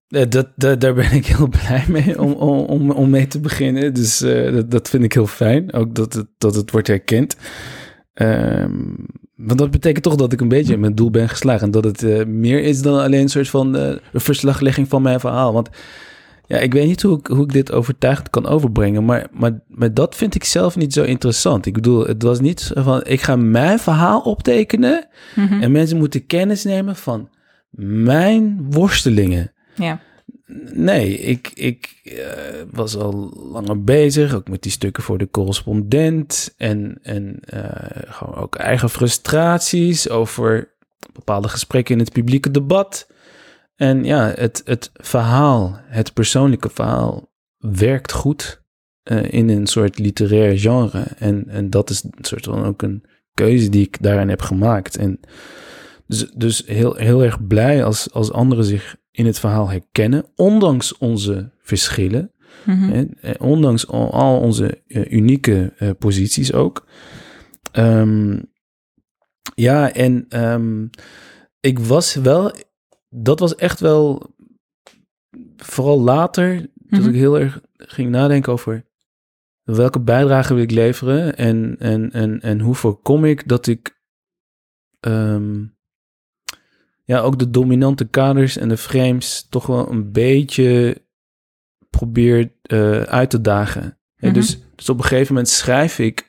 Dat, 0.09 0.33
dat, 0.57 0.81
daar 0.81 0.95
ben 0.95 1.13
ik 1.13 1.27
heel 1.27 1.49
blij 1.63 1.85
mee 1.89 2.21
om, 2.21 2.33
om, 2.33 2.91
om, 2.91 3.11
mee 3.11 3.27
te 3.27 3.41
beginnen. 3.41 3.95
Dus 3.95 4.23
eh, 4.23 4.61
dat, 4.67 4.89
vind 4.89 5.05
ik 5.05 5.13
heel 5.13 5.27
fijn. 5.27 5.73
Ook 5.73 5.95
dat 5.95 6.13
het, 6.13 6.27
dat 6.39 6.55
het 6.55 6.71
wordt 6.71 6.87
herkend. 6.87 7.37
Ehm, 8.15 8.75
want 9.35 9.59
dat 9.59 9.71
betekent 9.71 10.05
toch 10.05 10.15
dat 10.15 10.33
ik 10.33 10.41
een 10.41 10.49
beetje 10.49 10.73
in 10.73 10.81
mijn 10.81 10.95
doel 10.95 11.11
ben 11.11 11.29
geslagen. 11.29 11.67
En 11.67 11.71
dat 11.71 11.85
het 11.85 12.03
eh, 12.03 12.25
meer 12.25 12.63
is 12.63 12.83
dan 12.83 13.01
alleen 13.01 13.21
een 13.21 13.29
soort 13.29 13.49
van 13.49 13.75
een 13.75 14.01
verslaglegging 14.13 14.89
van 14.89 15.03
mijn 15.03 15.21
verhaal. 15.21 15.53
Want 15.53 15.69
ja, 16.47 16.59
ik 16.59 16.73
weet 16.73 16.87
niet 16.87 17.03
hoe 17.03 17.19
ik, 17.19 17.27
hoe 17.27 17.45
ik 17.45 17.53
dit 17.53 17.73
overtuigend 17.73 18.31
kan 18.31 18.47
overbrengen. 18.47 19.05
Maar, 19.05 19.27
maar, 19.33 19.61
maar 19.69 19.95
dat 19.95 20.15
vind 20.15 20.35
ik 20.35 20.45
zelf 20.45 20.77
niet 20.77 20.93
zo 20.93 21.03
interessant. 21.03 21.67
Ik 21.67 21.73
bedoel, 21.73 22.07
het 22.07 22.23
was 22.23 22.41
niet 22.41 22.71
van... 22.75 23.05
Ik 23.05 23.21
ga 23.21 23.37
mijn 23.37 23.79
verhaal 23.79 24.21
optekenen... 24.21 25.09
Mhm. 25.35 25.63
En 25.63 25.73
mensen 25.73 25.97
moeten 25.99 26.27
kennis 26.27 26.65
nemen 26.65 26.97
van 26.97 27.29
mijn 27.79 28.67
worstelingen. 28.71 29.53
Ja. 29.75 30.01
Nee, 30.73 31.19
ik, 31.19 31.51
ik 31.55 32.01
eh, 32.05 32.15
was 32.71 32.97
al 32.97 33.33
langer 33.53 33.85
bezig, 33.85 34.35
ook 34.35 34.49
met 34.49 34.63
die 34.63 34.73
stukken 34.73 35.03
voor 35.03 35.19
de 35.19 35.31
correspondent. 35.31 36.55
En, 36.57 36.99
en 37.03 37.39
eh, 37.41 38.03
gewoon 38.07 38.35
ook 38.35 38.55
eigen 38.55 38.91
frustraties 38.91 40.09
over 40.09 40.75
bepaalde 41.13 41.49
gesprekken 41.49 41.95
in 41.95 42.01
het 42.01 42.13
publieke 42.13 42.51
debat. 42.51 43.07
En 43.77 44.05
ja, 44.05 44.33
het, 44.35 44.63
het 44.65 44.91
verhaal, 44.95 45.79
het 45.83 46.13
persoonlijke 46.13 46.71
verhaal, 46.71 47.33
werkt 47.59 48.13
goed 48.13 48.63
eh, 49.03 49.33
in 49.33 49.49
een 49.49 49.67
soort 49.67 49.99
literair 49.99 50.59
genre. 50.59 51.07
En, 51.19 51.49
en 51.49 51.71
dat 51.71 51.91
is 51.91 52.03
een 52.03 52.25
soort 52.25 52.45
van 52.45 52.65
ook 52.65 52.83
een 52.83 53.05
keuze 53.35 53.69
die 53.69 53.87
ik 53.87 54.03
daarin 54.03 54.29
heb 54.29 54.43
gemaakt. 54.43 54.97
En 54.97 55.21
dus, 56.07 56.31
dus 56.35 56.63
heel, 56.67 56.95
heel 56.95 57.25
erg 57.25 57.47
blij 57.47 57.85
als, 57.85 58.13
als 58.13 58.33
anderen 58.33 58.65
zich 58.65 58.97
in 59.11 59.27
het 59.27 59.39
verhaal 59.39 59.71
herkennen, 59.71 60.25
ondanks 60.35 60.99
onze 60.99 61.51
verschillen. 61.61 62.31
Mhm. 62.65 62.91
Hè, 62.91 63.05
eh, 63.21 63.35
ondanks 63.39 63.87
al, 63.87 64.13
al 64.13 64.41
onze 64.41 64.83
eh, 64.87 65.13
unieke 65.13 65.73
posities 65.99 66.53
ook. 66.53 66.87
Ehm, 67.73 68.39
ja, 69.55 69.93
en 69.93 70.27
ehm, 70.29 70.87
ik 71.61 71.79
was 71.79 72.15
wel, 72.15 72.53
dat 73.19 73.39
was 73.41 73.55
echt 73.55 73.81
wel, 73.81 74.35
vooral 75.57 76.01
later, 76.01 76.61
dat 76.75 77.01
Mhm. 77.01 77.09
ik 77.09 77.15
heel 77.15 77.39
erg 77.39 77.61
ging 77.77 78.11
nadenken 78.11 78.53
over 78.53 78.85
welke 79.63 80.01
bijdrage 80.01 80.55
wil 80.55 80.63
ik 80.63 80.71
leveren 80.71 81.37
en, 81.37 81.77
en, 81.79 82.13
en, 82.13 82.41
en 82.41 82.61
hoe 82.61 82.75
voorkom 82.75 83.25
ik 83.25 83.49
dat 83.49 83.67
ik 83.67 84.01
ehm, 85.01 85.65
ja, 87.05 87.21
ook 87.21 87.39
de 87.39 87.51
dominante 87.51 88.05
kaders 88.09 88.57
en 88.57 88.69
de 88.69 88.77
frames 88.77 89.47
toch 89.49 89.67
wel 89.67 89.91
een 89.91 90.13
beetje 90.13 91.03
probeer 91.91 92.53
eh, 92.63 93.01
uit 93.01 93.31
te 93.31 93.41
dagen. 93.41 93.99
Mhm. 94.17 94.33
dus, 94.33 94.59
dus 94.75 94.89
op 94.89 94.99
een 94.99 95.05
gegeven 95.05 95.35
moment 95.35 95.53
schrijf 95.53 95.99
ik, 95.99 96.29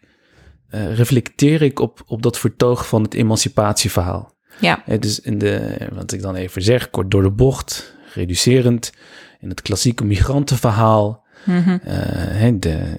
eh, 0.68 0.96
reflecteer 0.96 1.62
ik 1.62 1.80
op, 1.80 2.04
op 2.06 2.22
dat 2.22 2.40
vertoog 2.40 2.88
van 2.88 3.04
het 3.04 3.14
emancipatieverhaal. 3.14 4.37
Ja. 4.60 4.82
Hè, 4.86 5.00
dus 5.00 5.20
in 5.20 5.38
de, 5.38 5.78
wat 5.94 6.12
ik 6.12 6.22
dan 6.22 6.36
even 6.36 6.62
zeg, 6.62 6.90
kort 6.90 7.12
door 7.12 7.24
de 7.24 7.32
bocht, 7.32 7.96
reducerend, 8.14 8.92
in 9.40 9.50
het 9.50 9.62
klassieke 9.62 10.06
migrantenverhaal. 10.06 11.26
Mhm. 11.46 11.78
eh, 11.84 12.54
de, 12.60 12.96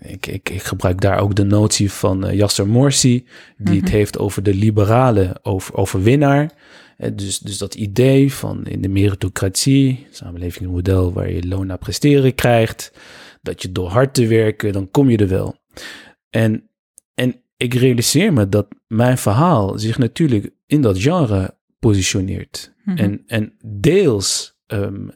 ik, 0.00 0.26
ik, 0.26 0.50
ik 0.50 0.62
gebruik 0.62 1.00
daar 1.00 1.18
ook 1.20 1.34
de 1.34 1.44
notie 1.44 1.92
van 1.92 2.26
eh, 2.26 2.36
Yasser 2.36 2.66
Morsi, 2.68 3.26
die 3.56 3.74
het 3.76 3.84
Mhm. 3.84 3.92
heeft 3.94 4.18
over 4.18 4.42
de 4.42 4.54
liberale 4.54 5.36
over, 5.42 5.74
overwinnaar. 5.76 6.50
Eh, 6.96 7.10
dus, 7.14 7.38
dus 7.38 7.58
dat 7.58 7.74
idee 7.74 8.32
van 8.32 8.66
in 8.66 8.80
de 8.82 8.88
meritocratie, 8.88 10.06
samenlevingsmodel 10.10 11.12
waar 11.12 11.30
je 11.30 11.46
loon 11.46 11.66
naar 11.66 11.78
presteren 11.78 12.34
krijgt, 12.34 12.92
dat 13.42 13.62
je 13.62 13.72
door 13.72 13.88
hard 13.88 14.14
te 14.14 14.26
werken, 14.26 14.72
dan 14.72 14.90
kom 14.90 15.10
je 15.10 15.16
er 15.16 15.28
wel. 15.28 15.56
En, 16.30 16.70
en 17.14 17.42
ik 17.60 17.74
realiseer 17.74 18.32
me 18.32 18.48
dat 18.48 18.66
mijn 18.86 19.18
verhaal 19.18 19.78
zich 19.78 19.98
natuurlijk 19.98 20.50
in 20.66 20.80
dat 20.80 20.98
genre 21.02 21.56
positioneert. 21.78 22.74
Mhm. 22.84 22.96
En, 22.96 23.22
en 23.26 23.52
deels 23.64 24.58
ehm, 24.66 25.08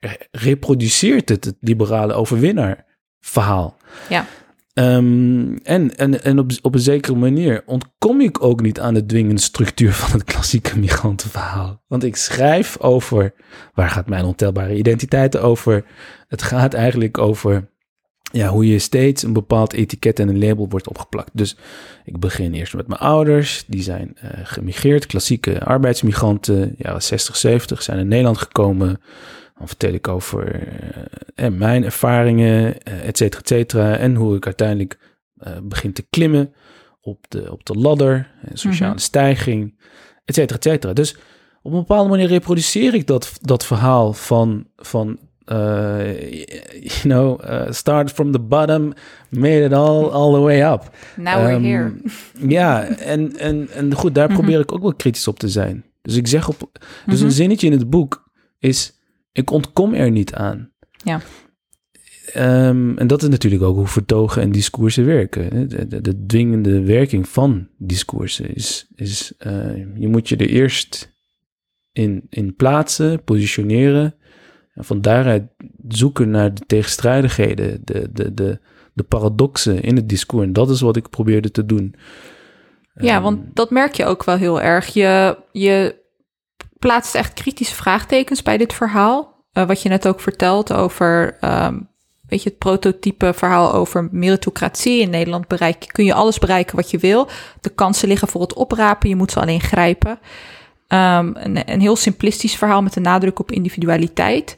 eh, 0.00 0.10
reproduceert 0.30 1.28
het 1.28 1.44
het 1.44 1.56
liberale 1.60 2.12
overwinnaar 2.12 2.86
verhaal. 3.20 3.76
Ja. 4.08 4.26
Ehm, 4.72 5.56
en 5.62 5.96
en, 5.96 6.24
en 6.24 6.38
op, 6.38 6.50
op 6.62 6.74
een 6.74 6.80
zekere 6.80 7.16
manier 7.16 7.62
ontkom 7.66 8.20
ik 8.20 8.42
ook 8.42 8.60
niet 8.60 8.80
aan 8.80 8.94
de 8.94 9.06
dwingende 9.06 9.40
structuur 9.40 9.92
van 9.92 10.10
het 10.12 10.24
klassieke 10.24 10.78
migrantenverhaal. 10.78 11.82
Want 11.86 12.04
ik 12.04 12.16
schrijf 12.16 12.80
over, 12.80 13.34
waar 13.74 13.90
gaat 13.90 14.08
mijn 14.08 14.24
ontelbare 14.24 14.76
identiteit 14.76 15.38
over? 15.38 15.84
Het 16.28 16.42
gaat 16.42 16.74
eigenlijk 16.74 17.18
over 17.18 17.70
ja, 18.32 18.48
hoe 18.48 18.66
je 18.68 18.78
steeds 18.78 19.22
een 19.22 19.32
bepaald 19.32 19.72
etiket 19.72 20.18
en 20.20 20.28
een 20.28 20.38
label 20.38 20.68
wordt 20.68 20.88
opgeplakt. 20.88 21.30
Dus 21.32 21.56
ik 22.04 22.18
begin 22.18 22.54
eerst 22.54 22.74
met 22.74 22.88
mijn 22.88 23.00
ouders, 23.00 23.64
die 23.66 23.82
zijn 23.82 24.16
eh, 24.16 24.30
gemigreerd, 24.42 25.06
klassieke 25.06 25.64
arbeidsmigranten, 25.64 26.74
jaren 26.78 27.02
60, 27.02 27.36
70, 27.36 27.82
zijn 27.82 27.98
in 27.98 28.08
Nederland 28.08 28.38
gekomen. 28.38 29.00
Dan 29.58 29.66
vertel 29.68 29.92
ik 29.92 30.08
over 30.08 30.54
eh, 30.54 31.46
eh, 31.46 31.52
mijn 31.52 31.84
ervaringen, 31.84 32.82
eh, 32.82 33.06
et 33.08 33.16
cetera, 33.16 33.40
et 33.40 33.48
cetera. 33.48 33.96
En 33.96 34.14
hoe 34.14 34.36
ik 34.36 34.44
uiteindelijk 34.46 34.98
begin 35.62 35.92
te 35.92 36.06
klimmen 36.10 36.52
op 37.00 37.24
de, 37.28 37.52
op 37.52 37.64
de 37.66 37.74
ladder, 37.74 38.30
eh, 38.42 38.50
sociale 38.54 38.92
Mhm. 38.92 39.00
stijging, 39.02 39.78
et 40.24 40.34
cetera, 40.34 40.56
et 40.56 40.64
cetera. 40.64 40.92
Dus 40.92 41.16
op 41.62 41.72
een 41.72 41.78
bepaalde 41.78 42.08
manier 42.08 42.26
reproduceer 42.26 42.94
ik 42.94 43.06
dat, 43.06 43.38
dat 43.40 43.64
verhaal 43.66 44.12
van, 44.12 44.66
van 44.76 45.18
eh, 45.48 46.30
you 46.82 47.00
know, 47.02 47.40
uh, 47.44 47.70
start 47.70 48.10
from 48.12 48.32
the 48.32 48.38
bottom, 48.40 48.92
made 49.30 49.64
it 49.64 49.72
all, 49.72 50.08
all 50.10 50.32
the 50.34 50.40
way 50.40 50.62
up. 50.72 50.90
Now 51.16 51.34
we're 51.44 51.54
Ehm, 51.54 51.62
here. 51.62 51.92
Ja, 52.48 52.84
en, 52.86 53.36
en, 53.38 53.68
en 53.70 53.94
goed, 53.94 54.14
daar 54.14 54.28
Mhm. 54.28 54.36
probeer 54.38 54.60
ik 54.60 54.72
ook 54.72 54.82
wel 54.82 54.94
kritisch 54.94 55.28
op 55.28 55.38
te 55.38 55.48
zijn. 55.48 55.84
Dus 56.02 56.16
ik 56.16 56.26
zeg 56.26 56.48
op, 56.48 56.70
dus 57.06 57.16
Mhm. 57.16 57.24
een 57.24 57.32
zinnetje 57.32 57.66
in 57.66 57.72
het 57.72 57.90
boek 57.90 58.30
is, 58.58 58.98
ik 59.32 59.50
ontkom 59.50 59.94
er 59.94 60.10
niet 60.10 60.34
aan. 60.34 60.70
Ja. 61.04 61.20
ehm, 62.32 62.96
en 62.98 63.06
dat 63.06 63.22
is 63.22 63.28
natuurlijk 63.28 63.62
ook 63.62 63.76
hoe 63.76 63.86
vertogen 63.86 64.42
en 64.42 64.52
discoursen 64.52 65.04
werken. 65.04 65.44
hè. 65.56 65.66
De, 65.66 65.86
de, 65.86 66.00
de 66.00 66.24
dwingende 66.26 66.80
werking 66.82 67.28
van 67.28 67.68
discoursen 67.78 68.54
is, 68.54 68.86
is 68.94 69.32
eh, 69.38 69.76
je 69.94 70.08
moet 70.08 70.28
je 70.28 70.36
er 70.36 70.48
eerst 70.48 71.16
in, 71.92 72.26
in 72.30 72.54
plaatsen, 72.56 73.24
positioneren. 73.24 74.14
En 74.78 74.84
van 74.84 75.00
daaruit 75.00 75.42
zoeken 75.88 76.30
naar 76.30 76.54
de 76.54 76.62
tegenstrijdigheden, 76.66 77.80
de, 77.84 78.08
de, 78.12 78.34
de, 78.34 78.58
de 78.92 79.02
paradoxen 79.02 79.82
in 79.82 79.96
het 79.96 80.08
discours. 80.08 80.46
En 80.46 80.52
dat 80.52 80.70
is 80.70 80.80
wat 80.80 80.96
ik 80.96 81.10
probeerde 81.10 81.50
te 81.50 81.66
doen. 81.66 81.94
Ja, 82.94 83.14
Ehm, 83.14 83.22
want 83.22 83.40
dat 83.54 83.70
merk 83.70 83.94
je 83.94 84.04
ook 84.04 84.24
wel 84.24 84.36
heel 84.36 84.60
erg. 84.60 84.86
Je, 84.86 85.38
je 85.52 85.96
plaatst 86.78 87.14
echt 87.14 87.32
kritische 87.32 87.74
vraagtekens 87.74 88.42
bij 88.42 88.56
dit 88.56 88.72
verhaal. 88.72 89.44
Eh, 89.52 89.66
wat 89.66 89.82
je 89.82 89.88
net 89.88 90.08
ook 90.08 90.20
vertelt 90.20 90.72
over, 90.72 91.36
ehm, 91.40 91.80
weet 92.28 92.42
je, 92.42 92.48
het 92.48 92.58
prototype 92.58 93.32
verhaal 93.34 93.72
over 93.72 94.08
meritocratie. 94.12 95.00
In 95.00 95.10
Nederland 95.10 95.48
bereik, 95.48 95.84
kun 95.86 96.04
je 96.04 96.14
alles 96.14 96.38
bereiken 96.38 96.76
wat 96.76 96.90
je 96.90 96.98
wil. 96.98 97.28
De 97.60 97.70
kansen 97.70 98.08
liggen 98.08 98.28
voor 98.28 98.40
het 98.40 98.54
oprapen, 98.54 99.08
je 99.08 99.16
moet 99.16 99.32
ze 99.32 99.40
alleen 99.40 99.60
grijpen. 99.60 100.18
Ehm, 100.88 101.30
een, 101.34 101.72
een 101.72 101.80
heel 101.80 101.96
simplistisch 101.96 102.56
verhaal 102.56 102.82
met 102.82 102.96
een 102.96 103.02
nadruk 103.02 103.38
op 103.38 103.50
individualiteit. 103.52 104.56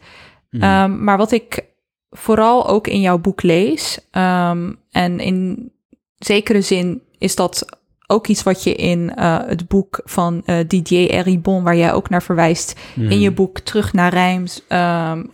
mhm. 0.50 0.62
Ehm, 0.62 1.04
maar 1.04 1.16
wat 1.16 1.32
ik 1.32 1.64
vooral 2.10 2.68
ook 2.68 2.86
in 2.86 3.00
jouw 3.00 3.18
boek 3.18 3.42
lees, 3.42 3.98
ehm, 4.10 4.72
en 4.90 5.20
in 5.20 5.72
zekere 6.18 6.60
zin 6.60 7.02
is 7.18 7.36
dat 7.36 7.78
ook 8.06 8.26
iets 8.26 8.42
wat 8.42 8.62
je 8.62 8.74
in 8.74 9.14
eh, 9.14 9.38
het 9.46 9.68
boek 9.68 10.00
van 10.04 10.42
eh, 10.44 10.56
Didier 10.66 11.10
Eribon, 11.10 11.62
waar 11.62 11.76
jij 11.76 11.92
ook 11.92 12.08
naar 12.08 12.22
verwijst, 12.22 12.80
Mhm. 12.94 13.10
in 13.10 13.20
je 13.20 13.30
boek 13.30 13.58
Terug 13.58 13.92
naar 13.92 14.12
Rijms 14.12 14.62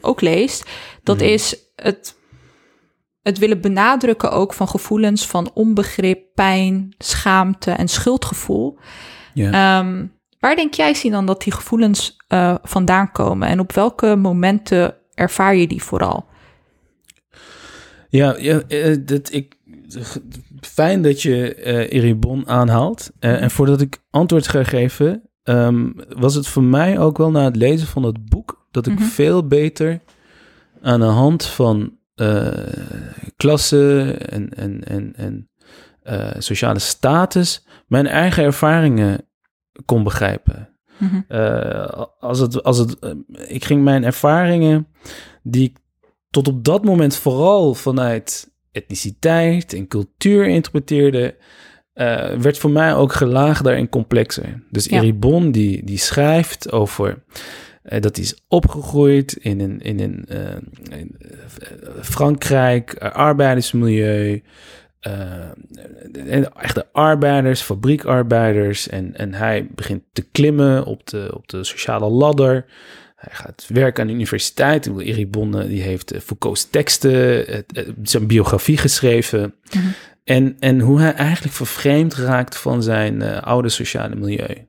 ook 0.00 0.20
leest. 0.20 0.70
Dat 1.02 1.16
Mhm. 1.16 1.24
is 1.26 1.56
het, 1.76 2.16
het 3.22 3.38
willen 3.38 3.60
benadrukken 3.60 4.32
ook 4.32 4.52
van 4.54 4.68
gevoelens 4.68 5.26
van 5.26 5.50
onbegrip, 5.54 6.20
pijn, 6.34 6.94
schaamte 6.98 7.70
en 7.70 7.88
schuldgevoel. 7.88 8.78
ja. 9.34 9.78
Waar 10.46 10.56
denk 10.56 10.74
jij, 10.74 10.94
Sinan, 10.94 11.26
dat 11.26 11.42
die 11.42 11.52
gevoelens 11.52 12.16
eh, 12.28 12.54
vandaan 12.62 13.12
komen? 13.12 13.48
En 13.48 13.60
op 13.60 13.72
welke 13.72 14.16
momenten 14.16 14.94
ervaar 15.14 15.56
je 15.56 15.66
die 15.66 15.82
vooral? 15.82 16.26
Ja, 18.08 18.36
ja 18.38 18.62
eh, 18.68 18.96
dat, 19.00 19.32
ik, 19.32 19.56
fijn 20.60 21.02
dat 21.02 21.22
je 21.22 21.54
eh 21.54 21.92
Eribon 21.92 22.48
aanhaalt. 22.48 23.10
En 23.18 23.50
voordat 23.50 23.80
ik 23.80 23.98
antwoord 24.10 24.48
ga 24.48 24.64
geven, 24.64 25.22
ehm, 25.42 25.90
was 26.08 26.34
het 26.34 26.46
voor 26.46 26.62
mij 26.62 26.98
ook 26.98 27.18
wel 27.18 27.30
na 27.30 27.44
het 27.44 27.56
lezen 27.56 27.86
van 27.86 28.02
het 28.02 28.28
boek 28.28 28.66
dat 28.70 28.86
ik 28.86 28.98
Mhm. 28.98 29.08
veel 29.08 29.46
beter 29.46 30.00
aan 30.82 31.00
de 31.00 31.06
hand 31.06 31.44
van 31.46 31.98
klasse 33.36 34.12
en, 34.12 34.54
en, 34.54 34.84
en, 34.84 35.12
en 35.16 35.48
sociale 36.38 36.78
status 36.78 37.66
mijn 37.86 38.06
eigen 38.06 38.44
ervaringen 38.44 39.26
kon 39.84 40.02
begrijpen. 40.02 40.68
Mhm. 40.98 41.20
Eh, 41.28 42.04
als 42.20 42.38
het, 42.38 42.62
als 42.62 42.78
het, 42.78 42.98
eh, 42.98 43.10
ik 43.46 43.64
ging 43.64 43.82
mijn 43.82 44.04
ervaringen, 44.04 44.86
die 45.42 45.64
ik 45.68 45.76
tot 46.30 46.48
op 46.48 46.64
dat 46.64 46.84
moment 46.84 47.16
vooral 47.16 47.74
vanuit 47.74 48.54
etniciteit 48.72 49.72
en 49.72 49.88
cultuur 49.88 50.46
interpreteerde, 50.46 51.36
eh, 51.92 52.34
werd 52.34 52.58
voor 52.58 52.70
mij 52.70 52.94
ook 52.94 53.12
gelaagder 53.12 53.76
en 53.76 53.88
complexer. 53.88 54.62
Dus 54.70 54.84
Ja. 54.84 54.96
Eribon 54.96 55.50
die, 55.50 55.84
die 55.84 55.98
schrijft 55.98 56.72
over 56.72 57.24
dat 57.82 58.16
hij 58.16 58.24
is 58.24 58.44
opgegroeid 58.48 59.32
in 59.32 59.60
een, 59.60 59.80
in 59.80 60.00
een 60.00 60.24
in, 60.90 61.16
Frankrijk, 62.02 62.98
arbeidersmilieu. 62.98 64.42
Eh, 65.06 66.44
echte 66.56 66.86
arbeiders, 66.92 67.60
fabriekarbeiders. 67.60 68.88
En, 68.88 69.16
en 69.16 69.34
hij 69.34 69.68
begint 69.74 70.02
te 70.12 70.22
klimmen 70.22 70.84
op 70.84 71.06
de, 71.06 71.30
op 71.34 71.48
de 71.48 71.64
sociale 71.64 72.08
ladder. 72.08 72.64
Hij 73.16 73.34
gaat 73.34 73.66
werken 73.68 74.02
aan 74.02 74.08
de 74.08 74.14
universiteit. 74.14 74.86
Ik 74.86 74.92
bedoel, 74.92 75.08
Eribon 75.08 75.60
eh, 75.60 75.68
die 75.68 75.82
heeft 75.82 76.12
eh, 76.12 76.20
Foucault's 76.20 76.70
teksten, 76.70 77.46
zijn 78.02 78.26
biografie 78.26 78.76
geschreven. 78.76 79.54
Mhm. 79.72 79.86
En, 80.24 80.56
en 80.58 80.80
hoe 80.80 81.00
hij 81.00 81.14
eigenlijk 81.14 81.54
vervreemd 81.54 82.14
raakt 82.14 82.56
van 82.56 82.82
zijn 82.82 83.22
oude 83.22 83.68
sociale 83.68 84.14
milieu. 84.14 84.68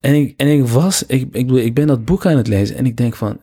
En 0.00 0.14
ik, 0.14 0.34
en 0.36 0.46
ik 0.46 0.66
was, 0.66 1.06
ik, 1.06 1.28
ik, 1.34 1.50
ik 1.50 1.74
ben 1.74 1.86
dat 1.86 2.04
boek 2.04 2.26
aan 2.26 2.36
het 2.36 2.48
lezen 2.48 2.76
en 2.76 2.86
ik 2.86 2.96
denk 2.96 3.16
van, 3.16 3.42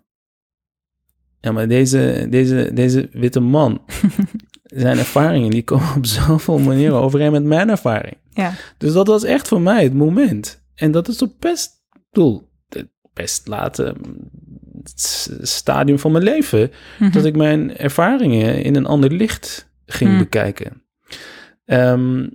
ja, 1.40 1.52
maar 1.52 1.68
deze, 1.68 2.28
deze, 2.30 2.70
deze 2.74 3.10
witte 3.12 3.40
man, 3.40 3.82
zijn 4.82 4.98
ervaringen, 4.98 5.50
die 5.50 5.64
komen 5.64 5.96
op 5.96 6.06
zoveel 6.28 6.60
manieren 6.60 6.98
overeen 7.02 7.32
met 7.32 7.44
mijn 7.44 7.70
ervaring. 7.70 8.18
Ja. 8.34 8.54
Dus 8.78 8.94
dat 8.94 9.08
was 9.08 9.24
echt 9.24 9.48
voor 9.48 9.62
mij 9.62 9.84
het 9.84 9.94
moment. 9.94 10.64
En 10.76 10.92
dat 10.92 11.08
is 11.08 11.22
op 11.22 11.34
best, 11.40 11.84
ik 11.94 12.02
bedoel, 12.12 12.50
het 12.70 12.88
best 13.14 13.48
late 13.48 13.96
s- 14.96 15.30
stadium 15.42 16.00
van 16.00 16.12
mijn 16.12 16.24
leven, 16.24 16.72
Mhm. 17.00 17.12
dat 17.12 17.26
ik 17.26 17.36
mijn 17.36 17.78
ervaringen 17.78 18.64
in 18.64 18.76
een 18.76 18.86
ander 18.86 19.12
licht 19.12 19.70
ging 19.86 20.10
Hmm. 20.10 20.20
bekijken. 20.20 20.84
Ehm, 21.66 22.28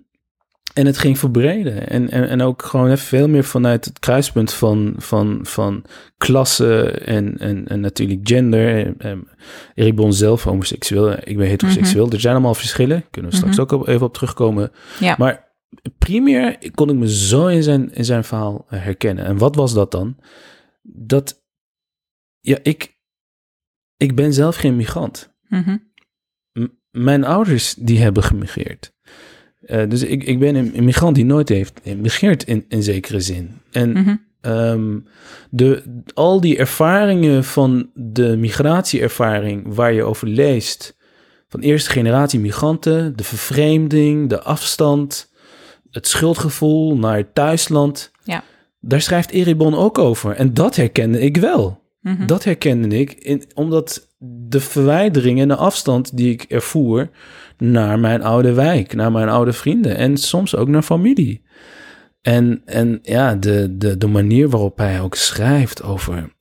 en 0.74 0.86
het 0.86 0.98
ging 0.98 1.18
verbreden. 1.18 1.88
En, 1.88 2.10
en, 2.10 2.28
en 2.28 2.40
ook 2.42 2.62
gewoon 2.62 2.86
even 2.86 2.98
veel 3.06 3.28
meer 3.28 3.44
vanuit 3.44 3.84
het 3.84 3.98
kruispunt 3.98 4.52
van, 4.52 4.94
van, 4.96 5.38
van 5.42 5.84
klasse 6.16 6.90
en, 6.90 7.38
en, 7.38 7.68
en 7.68 7.80
natuurlijk 7.80 8.20
gender. 8.28 8.86
En, 8.86 8.94
en 8.98 9.28
Eribon 9.74 10.12
zelf 10.12 10.42
homoseksueel, 10.44 11.12
ik 11.24 11.36
ben 11.36 11.46
heteroseksueel. 11.48 12.10
Er 12.10 12.20
zijn 12.20 12.34
allemaal 12.34 12.54
verschillen. 12.54 13.04
Kunnen 13.10 13.30
we 13.30 13.36
straks 13.36 13.56
Mhm. 13.56 13.64
ook 13.64 13.72
op- 13.72 13.88
even 13.88 14.06
op 14.06 14.14
terugkomen. 14.14 14.70
Ja. 15.00 15.14
Maar 15.18 15.48
primair 15.98 16.70
kon 16.74 16.90
ik 16.90 16.96
me 16.96 17.10
zo 17.10 17.46
in 17.46 17.62
zijn, 17.62 17.92
in 17.92 18.04
zijn 18.04 18.24
verhaal 18.24 18.66
eh, 18.68 18.82
herkennen. 18.82 19.24
En 19.24 19.38
wat 19.38 19.54
was 19.54 19.74
dat 19.74 19.90
dan? 19.90 20.16
Dat, 20.82 21.42
ja, 22.40 22.58
ik, 22.62 22.98
ik 23.96 24.14
ben 24.14 24.32
zelf 24.32 24.56
geen 24.56 24.76
migrant. 24.76 25.34
Mhm. 25.48 25.76
M- 26.52 26.66
mijn 26.90 27.24
ouders 27.24 27.74
die 27.74 28.00
hebben 28.00 28.22
gemigreerd. 28.22 28.92
Eh, 29.70 29.88
dus 29.88 30.02
ik, 30.02 30.24
ik 30.24 30.38
ben 30.38 30.54
een, 30.54 30.72
een 30.76 30.84
migrant 30.84 31.14
die 31.14 31.24
nooit 31.24 31.48
heeft 31.48 31.80
gemigreerd 31.84 32.44
in, 32.44 32.64
in 32.68 32.82
zekere 32.82 33.20
zin. 33.20 33.50
En 33.70 33.90
Mhm. 33.90 34.16
ehm, 34.40 34.98
de, 35.50 35.82
al 36.14 36.40
die 36.40 36.56
ervaringen 36.56 37.44
van 37.44 37.90
de 37.94 38.36
migratieervaring 38.36 39.74
waar 39.74 39.92
je 39.92 40.02
over 40.02 40.28
leest, 40.28 40.96
van 41.48 41.60
eerste 41.60 41.90
generatie 41.90 42.40
migranten, 42.40 43.16
de 43.16 43.24
vervreemding, 43.24 44.28
de 44.28 44.42
afstand, 44.42 45.32
het 45.90 46.06
schuldgevoel 46.06 46.96
naar 46.96 47.16
het 47.16 47.34
thuisland, 47.34 48.10
Ja. 48.24 48.42
daar 48.80 49.00
schrijft 49.00 49.30
Eribon 49.30 49.74
ook 49.74 49.98
over. 49.98 50.32
En 50.34 50.54
dat 50.54 50.76
herkende 50.76 51.20
ik 51.20 51.36
wel. 51.36 51.80
Mhm. 52.00 52.26
Dat 52.26 52.44
herkende 52.44 52.98
ik, 52.98 53.12
in, 53.12 53.44
omdat 53.54 54.08
de 54.48 54.60
verwijdering 54.60 55.40
en 55.40 55.48
de 55.48 55.56
afstand 55.56 56.16
die 56.16 56.32
ik 56.32 56.42
ervoer 56.42 57.10
naar 57.60 57.98
mijn 57.98 58.22
oude 58.22 58.52
wijk, 58.52 58.94
naar 58.94 59.12
mijn 59.12 59.28
oude 59.28 59.52
vrienden 59.52 59.96
en 59.96 60.16
soms 60.16 60.56
ook 60.56 60.68
naar 60.68 60.82
familie. 60.82 61.42
En, 62.22 62.62
en 62.64 62.98
ja, 63.02 63.34
de, 63.34 63.76
de, 63.78 63.98
de 63.98 64.06
manier 64.06 64.48
waarop 64.48 64.78
hij 64.78 65.00
ook 65.00 65.14
schrijft 65.14 65.82
over, 65.82 66.32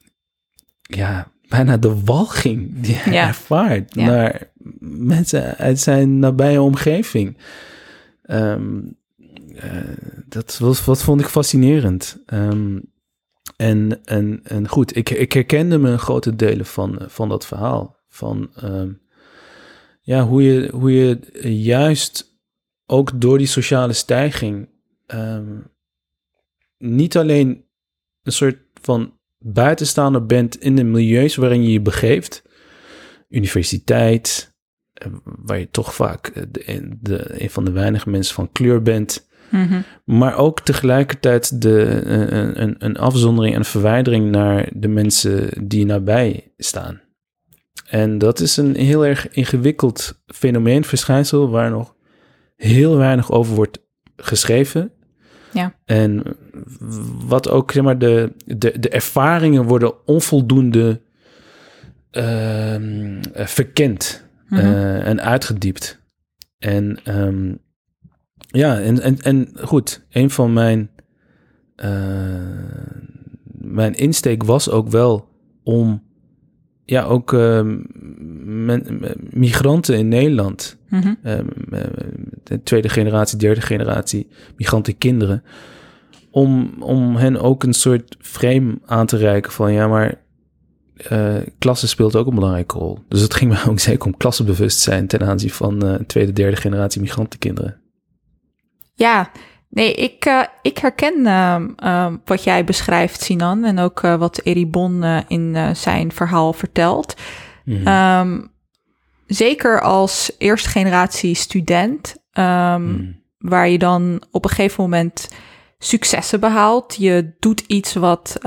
ja, 0.81 1.31
bijna 1.47 1.77
de 1.77 2.01
walging 2.03 2.71
die 2.81 2.95
hij 2.95 3.13
Ja. 3.13 3.27
ervaart 3.27 3.93
Ja. 3.95 4.05
naar 4.05 4.49
mensen 4.79 5.57
uit 5.57 5.79
zijn 5.79 6.19
nabije 6.19 6.61
omgeving. 6.61 7.37
Ehm, 8.23 8.79
eh, 9.55 9.71
dat 10.27 10.57
was, 10.57 10.85
wat 10.85 11.01
vond 11.03 11.21
ik 11.21 11.27
fascinerend. 11.27 12.21
Ehm, 12.25 12.79
en, 13.57 13.99
en, 14.05 14.39
en 14.43 14.67
goed, 14.67 14.95
ik, 14.95 15.09
ik 15.09 15.31
herkende 15.33 15.77
me 15.77 15.97
grote 15.97 16.35
delen 16.35 16.65
van, 16.65 16.99
van 17.07 17.29
dat 17.29 17.45
verhaal. 17.45 17.97
Van 18.09 18.49
ehm, 18.55 18.89
ja, 20.09 20.27
hoe, 20.27 20.43
je, 20.43 20.69
hoe 20.71 20.93
je 20.93 21.19
juist 21.63 22.39
ook 22.85 23.21
door 23.21 23.37
die 23.37 23.47
sociale 23.47 23.93
stijging 23.93 24.69
ehm, 25.05 25.57
niet 26.77 27.17
alleen 27.17 27.65
een 28.23 28.31
soort 28.31 28.57
van 28.81 29.13
buitenstaander 29.37 30.25
bent 30.25 30.59
in 30.59 30.75
de 30.75 30.83
milieus 30.83 31.35
waarin 31.35 31.63
je 31.63 31.71
je 31.71 31.81
begeeft. 31.81 32.43
Universiteit, 33.29 34.53
eh, 34.93 35.07
waar 35.23 35.59
je 35.59 35.69
toch 35.71 35.93
vaak 35.93 36.27
eh, 36.27 36.43
de, 36.51 36.97
de, 37.01 37.41
een 37.43 37.49
van 37.49 37.65
de 37.65 37.71
weinige 37.71 38.09
mensen 38.09 38.35
van 38.35 38.51
kleur 38.51 38.81
bent. 38.81 39.27
Mhm. 39.49 39.81
Maar 40.05 40.37
ook 40.37 40.61
tegelijkertijd 40.61 41.61
de, 41.61 41.85
eh, 41.85 42.39
een, 42.39 42.61
een, 42.61 42.75
een 42.77 42.97
afzondering 42.97 43.55
en 43.55 43.65
verwijdering 43.65 44.31
naar 44.31 44.69
de 44.73 44.87
mensen 44.87 45.67
die 45.67 45.85
nabij 45.85 46.51
staan. 46.57 47.01
En 47.85 48.17
dat 48.17 48.39
is 48.39 48.57
een 48.57 48.75
heel 48.75 49.05
erg 49.05 49.29
ingewikkeld 49.29 50.21
fenomeen, 50.27 50.83
verschijnsel, 50.83 51.49
waar 51.49 51.69
nog 51.69 51.95
heel 52.55 52.97
weinig 52.97 53.31
over 53.31 53.55
wordt 53.55 53.79
geschreven. 54.15 54.91
Ja. 55.53 55.75
En 55.85 56.23
wat 57.27 57.49
ook, 57.49 57.71
zeg 57.71 57.83
maar, 57.83 57.97
de, 57.97 58.31
de, 58.45 58.79
de 58.79 58.89
ervaringen 58.89 59.63
worden 59.63 60.07
onvoldoende 60.07 61.01
ehm, 62.11 63.21
eh, 63.33 63.45
verkend. 63.45 64.27
Mhm. 64.49 64.61
eh, 64.61 65.07
en 65.07 65.21
uitgediept. 65.21 65.99
En 66.57 66.99
ehm, 67.03 67.53
ja, 68.37 68.79
en, 68.79 69.01
en, 69.01 69.21
en 69.21 69.49
goed, 69.61 70.05
een 70.09 70.29
van 70.29 70.53
mijn, 70.53 70.89
eh, 71.75 71.89
mijn 73.51 73.93
insteek 73.93 74.43
was 74.43 74.69
ook 74.69 74.89
wel 74.89 75.27
om 75.63 76.03
ja, 76.89 77.03
ook 77.03 77.31
men- 77.31 79.01
migranten 79.29 79.97
in 79.97 80.07
Nederland 80.07 80.77
Mhm. 80.89 81.13
ehm, 81.23 81.45
eh, 81.71 81.81
de 82.43 82.63
tweede 82.63 82.89
generatie, 82.89 83.37
derde 83.37 83.61
generatie 83.61 84.27
migrantenkinderen. 84.57 85.43
Om, 86.31 86.73
om 86.79 87.15
hen 87.15 87.41
ook 87.41 87.63
een 87.63 87.73
soort 87.73 88.17
frame 88.19 88.77
aan 88.85 89.05
te 89.05 89.17
reiken 89.17 89.51
van 89.51 89.73
ja, 89.73 89.87
maar 89.87 90.21
eh 91.07 91.35
klasse 91.59 91.87
speelt 91.87 92.15
ook 92.15 92.27
een 92.27 92.35
belangrijke 92.35 92.77
rol. 92.77 92.99
Dus 93.07 93.21
het 93.21 93.33
ging 93.33 93.51
mij 93.51 93.65
ook 93.67 93.79
zeker 93.79 94.05
om 94.05 94.17
klassenbewustzijn 94.17 95.07
ten 95.07 95.21
aanzien 95.21 95.49
van 95.49 95.85
eh, 95.85 95.93
tweede, 95.95 96.33
derde 96.33 96.55
generatie 96.55 97.01
migrantenkinderen. 97.01 97.81
Ja, 98.93 99.31
nee, 99.69 99.93
ik, 99.93 100.25
eh, 100.25 100.43
ik 100.61 100.77
herken 100.77 101.25
ehm, 101.25 101.69
ehm, 101.75 102.15
wat 102.25 102.43
jij 102.43 102.63
beschrijft, 102.63 103.21
Sinan. 103.21 103.63
En 103.63 103.79
ook 103.79 104.03
eh, 104.03 104.15
wat 104.15 104.41
Eribon 104.43 105.03
eh, 105.03 105.17
in 105.27 105.75
zijn 105.75 106.11
verhaal 106.11 106.53
vertelt. 106.53 107.15
Mhm. 107.65 107.87
Ehm, 107.87 108.41
zeker 109.27 109.81
als 109.81 110.31
eerste 110.37 110.69
generatie 110.69 111.35
student, 111.35 112.17
Mhm. 112.33 113.11
waar 113.37 113.69
je 113.69 113.77
dan 113.77 114.21
op 114.31 114.43
een 114.43 114.49
gegeven 114.49 114.83
moment 114.83 115.29
successen 115.77 116.39
behaalt. 116.39 116.95
Je 116.95 117.35
doet 117.39 117.59
iets 117.59 117.93
wat 117.93 118.37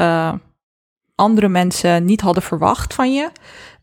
andere 1.15 1.49
mensen 1.49 2.05
niet 2.05 2.21
hadden 2.21 2.43
verwacht 2.43 2.95
van 2.95 3.13
je. 3.15 3.31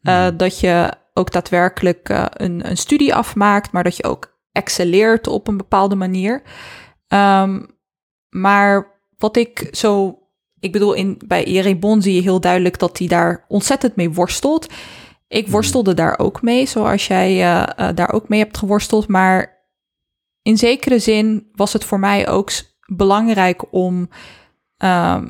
Mhm. 0.02 0.38
Dat 0.38 0.60
je 0.60 0.94
ook 1.14 1.32
daadwerkelijk 1.32 2.10
een, 2.34 2.70
een 2.70 2.78
studie 2.78 3.16
afmaakt, 3.16 3.72
maar 3.72 3.84
dat 3.84 3.98
je 3.98 4.04
ook 4.04 4.38
excelleert 4.52 5.28
op 5.28 5.48
een 5.48 5.58
bepaalde 5.58 5.96
manier. 5.96 6.42
Ehm, 7.10 7.62
maar 8.30 9.02
wat 9.18 9.38
ik 9.38 9.68
zo. 9.72 10.20
Ik 10.60 10.72
bedoel, 10.72 10.94
in, 10.94 11.22
bij 11.26 11.44
Erebon 11.44 12.02
zie 12.02 12.14
je 12.14 12.22
heel 12.22 12.40
duidelijk 12.40 12.80
dat 12.80 12.98
hij 12.98 13.08
daar 13.08 13.46
ontzettend 13.48 13.96
mee 13.96 14.12
worstelt. 14.12 14.68
Ik 15.28 15.48
worstelde 15.48 15.94
daar 15.94 16.20
ook 16.20 16.42
mee, 16.42 16.66
zoals 16.66 17.08
jij 17.08 17.30
eh, 17.30 17.88
eh, 17.90 17.96
daar 17.96 18.12
ook 18.12 18.30
mee 18.30 18.40
hebt 18.40 18.58
geworsteld. 18.58 19.08
Maar 19.08 19.58
in 20.42 20.58
zekere 20.58 21.00
zin 21.00 21.50
was 21.52 21.74
het 21.74 21.84
voor 21.84 22.00
mij 22.00 22.28
ook 22.28 22.52
belangrijk 22.86 23.74
om 23.74 24.10
ehm, 24.78 25.28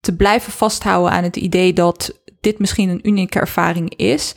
te 0.00 0.16
blijven 0.16 0.52
vasthouden 0.52 1.12
aan 1.12 1.22
het 1.22 1.36
idee 1.36 1.72
dat 1.72 2.22
dit 2.40 2.58
misschien 2.58 2.88
een 2.88 3.08
unieke 3.08 3.40
ervaring 3.40 3.96
is. 3.96 4.34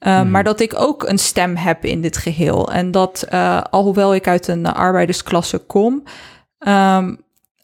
Uh, 0.00 0.20
Mhm. 0.20 0.30
Maar 0.30 0.44
dat 0.44 0.60
ik 0.60 0.74
ook 0.76 1.02
een 1.02 1.18
stem 1.18 1.56
heb 1.56 1.84
in 1.84 2.00
dit 2.00 2.16
geheel. 2.16 2.72
En 2.72 2.90
dat, 2.90 3.26
uh, 3.32 3.62
alhoewel 3.70 4.14
ik 4.14 4.28
uit 4.28 4.48
een 4.48 4.66
arbeidersklasse 4.66 5.58
kom, 5.58 6.02
um, 6.58 7.20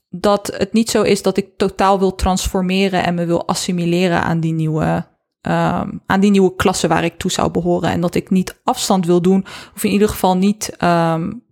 dat 0.09 0.55
het 0.57 0.73
niet 0.73 0.91
zo 0.91 1.03
is 1.03 1.23
dat 1.23 1.37
ik 1.37 1.57
totaal 1.57 1.99
wil 1.99 2.15
transformeren 2.15 3.05
en 3.05 3.15
me 3.15 3.25
wil 3.25 3.47
assimileren 3.47 4.23
aan 4.23 4.41
die 4.41 4.53
nieuwe, 4.53 5.07
um, 5.43 6.03
aan 6.07 6.21
die 6.21 6.31
nieuwe 6.31 6.55
klasse 6.55 6.89
waar 6.89 7.05
ik 7.05 7.19
toe 7.19 7.31
zou 7.31 7.51
behoren. 7.51 7.91
En 7.91 8.01
dat 8.01 8.15
ik 8.15 8.31
niet 8.31 8.61
afstand 8.65 9.07
wil 9.07 9.23
doen, 9.23 9.47
of 9.75 9.85
in 9.85 9.91
ieder 9.91 10.09
geval 10.09 10.37
niet, 10.37 10.77
um, 10.83 11.43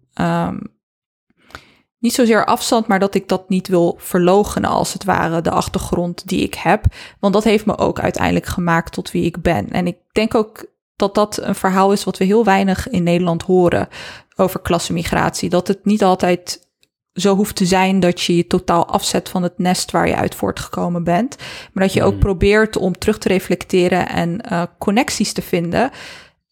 niet 1.99 2.15
zozeer 2.15 2.45
afstand, 2.45 2.87
maar 2.87 2.99
dat 2.99 3.15
ik 3.15 3.29
dat 3.29 3.49
niet 3.49 3.69
wil 3.69 3.95
verlogenen 3.99 4.71
als 4.71 4.93
het 4.93 5.05
ware, 5.05 5.41
de 5.41 5.51
achtergrond 5.51 6.29
die 6.29 6.43
ik 6.43 6.55
heb. 6.55 6.85
Want 7.21 7.35
dat 7.35 7.45
heeft 7.45 7.67
me 7.67 7.79
ook 7.79 8.01
uiteindelijk 8.01 8.47
gemaakt 8.47 8.93
tot 8.93 9.11
wie 9.11 9.25
ik 9.25 9.43
ben. 9.43 9.71
En 9.71 9.87
ik 9.87 9.97
denk 10.13 10.35
ook 10.35 10.71
dat 11.03 11.15
dat 11.15 11.47
een 11.47 11.55
verhaal 11.55 11.93
is 11.93 12.05
wat 12.05 12.19
we 12.19 12.25
heel 12.25 12.45
weinig 12.45 12.89
in 12.89 13.03
Nederland 13.03 13.43
horen 13.43 13.89
over 14.37 14.61
klassenmigratie. 14.61 15.49
Dat 15.49 15.69
het 15.69 15.85
niet 15.85 16.03
altijd 16.03 16.71
zo 17.13 17.37
hoeft 17.37 17.57
te 17.57 17.67
zijn 17.67 18.01
dat 18.01 18.21
je 18.21 18.37
je 18.37 18.47
totaal 18.47 18.87
afzet 18.87 19.29
van 19.29 19.43
het 19.43 19.59
nest 19.59 19.91
waar 19.91 20.09
je 20.09 20.17
uit 20.17 20.35
voortgekomen 20.35 21.05
bent. 21.05 21.37
Maar 21.73 21.85
dat 21.85 21.93
je 21.93 22.03
ook 22.03 22.19
probeert 22.19 22.77
om 22.77 22.99
terug 22.99 23.19
te 23.19 23.29
reflecteren 23.29 24.09
en 24.09 24.41
uh, 24.53 24.63
connecties 24.79 25.33
te 25.33 25.43
vinden. 25.43 25.91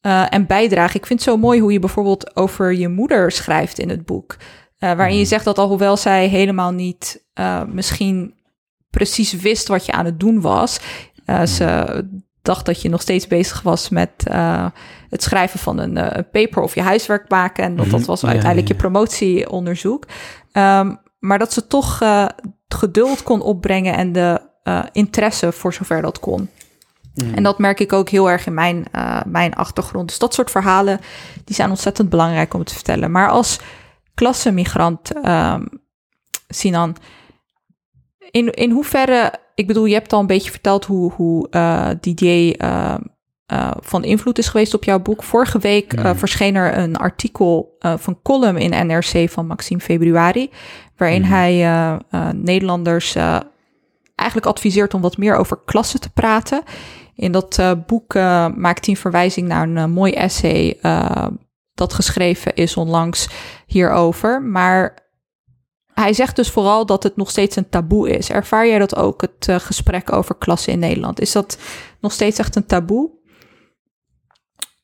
Uh, 0.02 0.34
en 0.34 0.46
bijdragen. 0.46 0.96
Ik 0.96 1.06
vind 1.06 1.20
het 1.20 1.28
zo 1.28 1.36
mooi 1.36 1.60
hoe 1.60 1.72
je 1.72 1.78
bijvoorbeeld 1.78 2.36
over 2.36 2.72
je 2.72 2.88
moeder 2.88 3.32
schrijft 3.32 3.78
in 3.78 3.88
het 3.88 4.04
boek. 4.04 4.36
Uh, 4.78 4.92
waarin 4.92 5.18
je 5.18 5.24
zegt 5.24 5.44
dat 5.44 5.58
alhoewel 5.58 5.96
zij 5.96 6.26
helemaal 6.26 6.70
niet 6.70 7.28
misschien 7.66 8.34
precies 8.90 9.32
wist 9.32 9.68
wat 9.68 9.86
je 9.86 9.92
aan 9.92 10.04
het 10.04 10.20
doen 10.20 10.40
was, 10.40 10.80
ze 11.44 12.04
dacht 12.42 12.66
dat 12.66 12.82
je 12.82 12.88
nog 12.88 13.00
steeds 13.00 13.26
bezig 13.26 13.62
was 13.62 13.88
met 13.88 14.10
uh, 14.30 14.66
het 15.08 15.22
schrijven 15.22 15.58
van 15.58 15.78
een, 15.78 15.96
uh, 15.96 16.06
een, 16.08 16.30
paper 16.30 16.62
of 16.62 16.74
je 16.74 16.82
huiswerk 16.82 17.30
maken. 17.30 17.64
En 17.64 17.76
dat, 17.76 17.90
dat 17.90 18.04
was 18.04 18.24
uiteindelijk 18.24 18.68
ja, 18.68 18.74
ja. 18.74 18.80
je 18.80 18.88
promotieonderzoek. 18.88 20.06
Um, 20.52 20.98
maar 21.18 21.38
dat 21.38 21.52
ze 21.52 21.66
toch 21.66 22.02
uh, 22.02 22.26
geduld 22.68 23.22
kon 23.22 23.40
opbrengen 23.40 23.94
en 23.94 24.12
de 24.12 24.48
interesse 24.92 25.52
voor 25.52 25.74
zover 25.74 26.02
dat 26.02 26.20
kon. 26.20 26.48
Mm. 27.14 27.34
En 27.34 27.42
dat 27.42 27.58
merk 27.58 27.80
ik 27.80 27.92
ook 27.92 28.08
heel 28.08 28.30
erg 28.30 28.46
in 28.46 28.54
mijn, 28.54 28.86
mijn 29.26 29.54
achtergrond. 29.54 30.08
Dus 30.08 30.18
dat 30.18 30.34
soort 30.34 30.50
verhalen 30.50 31.00
die 31.44 31.54
zijn 31.54 31.70
ontzettend 31.70 32.08
belangrijk 32.08 32.54
om 32.54 32.64
te 32.64 32.74
vertellen. 32.74 33.10
Maar 33.10 33.28
als 33.28 33.58
klassenmigrant, 34.14 35.26
um, 35.26 35.68
Sinan, 36.48 36.96
in, 38.30 38.50
in 38.50 38.70
hoeverre, 38.70 39.32
ik 39.54 39.66
bedoel, 39.66 39.84
je 39.84 39.94
hebt 39.94 40.12
al 40.12 40.20
een 40.20 40.26
beetje 40.26 40.50
verteld 40.50 40.84
hoe, 40.84 41.12
hoe 41.12 41.46
uh, 41.50 41.88
Didier 42.00 42.62
uh, 42.62 42.94
uh, 43.52 43.70
van 43.80 44.04
invloed 44.04 44.38
is 44.38 44.48
geweest 44.48 44.74
op 44.74 44.84
jouw 44.84 45.00
boek. 45.00 45.22
Vorige 45.22 45.58
week 45.58 45.98
uh, 45.98 46.10
verscheen 46.14 46.54
er 46.54 46.78
een 46.78 46.96
artikel 46.96 47.76
van 47.80 48.18
column 48.22 48.56
in 48.56 48.86
NRC 48.86 49.30
van 49.30 49.46
Maxime 49.46 49.80
Februari, 49.80 50.50
waarin 50.96 51.22
mm. 51.22 51.28
hij 51.28 51.98
Nederlanders 52.34 53.14
eigenlijk 54.14 54.48
adviseert 54.48 54.94
om 54.94 55.00
wat 55.00 55.16
meer 55.16 55.36
over 55.36 55.58
klassen 55.64 56.00
te 56.00 56.10
praten. 56.10 56.62
In 57.14 57.32
dat 57.32 57.62
boek 57.86 58.14
maakt 58.54 58.86
hij 58.86 58.94
een 58.94 58.96
verwijzing 58.96 59.48
naar 59.48 59.68
een 59.68 59.90
mooi 59.90 60.12
essay 60.12 60.78
dat 61.74 61.92
geschreven 61.92 62.54
is 62.54 62.76
onlangs 62.76 63.28
hierover. 63.66 64.42
Maar 64.42 65.09
hij 66.00 66.12
zegt 66.12 66.36
dus 66.36 66.50
vooral 66.50 66.86
dat 66.86 67.02
het 67.02 67.16
nog 67.16 67.30
steeds 67.30 67.56
een 67.56 67.68
taboe 67.68 68.10
is. 68.10 68.30
Ervaar 68.30 68.66
jij 68.66 68.78
dat 68.78 68.96
ook, 68.96 69.20
het 69.20 69.46
uh, 69.50 69.58
gesprek 69.58 70.12
over 70.12 70.34
klassen 70.34 70.72
in 70.72 70.78
Nederland? 70.78 71.20
Is 71.20 71.32
dat 71.32 71.58
nog 72.00 72.12
steeds 72.12 72.38
echt 72.38 72.56
een 72.56 72.66
taboe? 72.66 73.10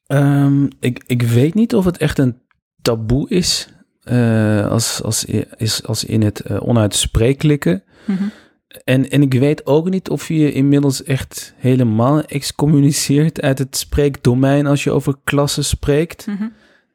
Um, 0.06 0.68
ik, 0.80 1.04
ik 1.06 1.22
weet 1.22 1.54
niet 1.54 1.74
of 1.74 1.84
het 1.84 1.96
echt 1.96 2.18
een 2.18 2.38
taboe 2.82 3.28
is, 3.28 3.68
uh, 4.04 4.70
als, 4.70 5.02
als, 5.02 5.24
is, 5.56 5.84
als 5.84 6.04
in 6.04 6.22
het 6.22 6.42
uh, 6.50 6.68
onuitsprekelijke. 6.68 7.84
Mm-hmm. 8.04 8.30
En, 8.84 9.10
en 9.10 9.22
ik 9.22 9.34
weet 9.34 9.66
ook 9.66 9.90
niet 9.90 10.08
of 10.08 10.28
je 10.28 10.52
inmiddels 10.52 11.02
echt 11.02 11.54
helemaal 11.56 12.22
excommuniceert 12.22 13.40
uit 13.40 13.58
het 13.58 13.76
spreekdomein 13.76 14.66
als 14.66 14.84
je 14.84 14.90
over 14.90 15.14
klassen 15.24 15.64
spreekt. 15.64 16.26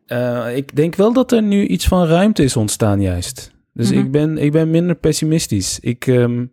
Uh, 0.07 0.55
ik 0.55 0.75
denk 0.75 0.95
wel 0.95 1.13
dat 1.13 1.31
er 1.31 1.41
nu 1.41 1.67
iets 1.67 1.87
van 1.87 2.05
ruimte 2.05 2.43
is 2.43 2.55
ontstaan, 2.55 3.01
juist. 3.01 3.50
Dus 3.73 3.89
mm-hmm. 3.89 4.05
ik, 4.05 4.11
ben, 4.11 4.37
ik 4.37 4.51
ben 4.51 4.69
minder 4.69 4.95
pessimistisch. 4.95 5.79
Ik, 5.79 6.07
um, 6.07 6.51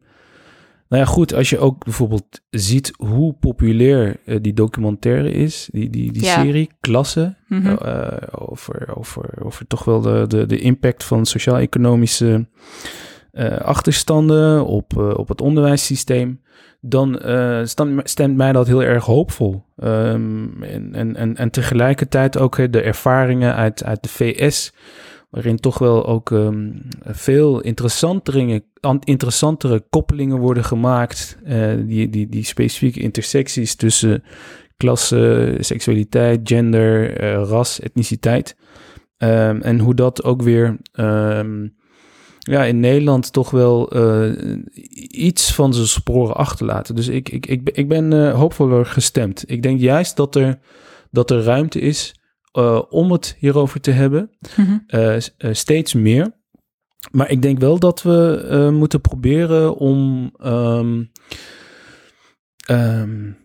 nou 0.89 1.03
ja, 1.03 1.09
goed, 1.09 1.35
als 1.35 1.51
je 1.51 1.59
ook 1.59 1.85
bijvoorbeeld 1.85 2.41
ziet 2.51 2.93
hoe 2.97 3.33
populair 3.33 4.17
uh, 4.25 4.37
die 4.41 4.53
documentaire 4.53 5.31
is, 5.31 5.69
die, 5.73 5.91
die, 5.91 6.13
die 6.13 6.25
ja. 6.25 6.43
serie, 6.43 6.71
Klasse, 6.81 7.37
mm-hmm. 7.49 7.79
uh, 7.83 8.07
over, 8.31 8.97
over, 8.97 9.45
over 9.45 9.67
toch 9.67 9.85
wel 9.85 10.01
de, 10.01 10.25
de, 10.27 10.47
de 10.47 10.59
impact 10.59 11.05
van 11.05 11.27
sociaal-economische 11.27 12.49
uh, 13.33 13.57
achterstanden 13.57 14.67
op, 14.67 14.97
op 14.97 15.29
het 15.29 15.41
onderwijssysteem, 15.41 16.43
dan 16.81 17.21
stemt 18.03 18.37
mij 18.37 18.53
dat 18.53 18.67
heel 18.67 18.83
erg 18.83 19.05
hoopvol. 19.05 19.65
Um, 19.77 20.63
en, 20.63 20.95
en, 20.95 21.17
en, 21.17 21.37
en 21.37 21.51
tegelijkertijd 21.51 22.39
ook 22.39 22.73
de 22.73 22.81
ervaringen 22.81 23.55
uit, 23.55 23.85
uit 23.85 24.03
de 24.03 24.09
VS, 24.09 24.73
waarin 25.31 25.57
toch 25.57 25.79
wel 25.79 26.07
ook 26.07 26.31
um, 26.31 26.83
veel 27.01 27.61
interessantere, 27.61 28.63
interessantere 29.05 29.85
koppelingen 29.91 30.39
worden 30.39 30.65
gemaakt, 30.65 31.39
uh, 31.47 31.73
die, 31.87 32.09
die, 32.09 32.29
die 32.29 32.45
specifieke 32.45 33.01
intersecties 33.01 33.75
tussen 33.75 34.23
klasse, 34.77 35.57
seksualiteit, 35.61 36.41
gender, 36.43 37.23
uh, 37.23 37.49
ras, 37.49 37.81
etniciteit. 37.81 38.57
Um, 39.19 39.61
en 39.61 39.79
hoe 39.79 39.95
dat 39.95 40.25
ook 40.25 40.43
weer 40.43 40.79
um, 40.93 41.77
ja, 42.39 42.65
in 42.65 42.81
Nederland 42.81 43.33
toch 43.33 43.51
wel 43.51 43.97
uh, 43.97 44.57
iets 45.11 45.55
van 45.55 45.75
zijn 45.75 45.87
sporen 45.87 46.37
achterlaten. 46.37 46.95
Dus 46.95 47.09
ik, 47.09 47.29
ik, 47.29 47.47
ik, 47.47 47.71
ik 47.71 47.89
ben 47.89 48.31
hoopvoller 48.31 48.87
gestemd. 48.87 49.51
Ik 49.51 49.63
denk 49.63 49.81
juist 49.81 50.17
dat 50.17 50.35
er, 50.35 50.59
dat 51.11 51.31
er 51.31 51.43
ruimte 51.43 51.81
is 51.81 52.15
uh, 52.53 52.83
om 52.89 53.13
het 53.13 53.37
hierover 53.39 53.81
te 53.81 53.91
hebben. 53.91 54.31
Mm-hmm. 54.57 55.21
steeds 55.55 55.95
meer. 55.95 56.37
Maar 57.11 57.31
ik 57.31 57.43
denk 57.43 57.59
wel 57.59 57.79
dat 57.79 58.03
we 58.03 58.71
moeten 58.73 59.01
proberen 59.01 59.77
om 59.77 60.31
um, 60.45 61.11
um, 62.71 63.37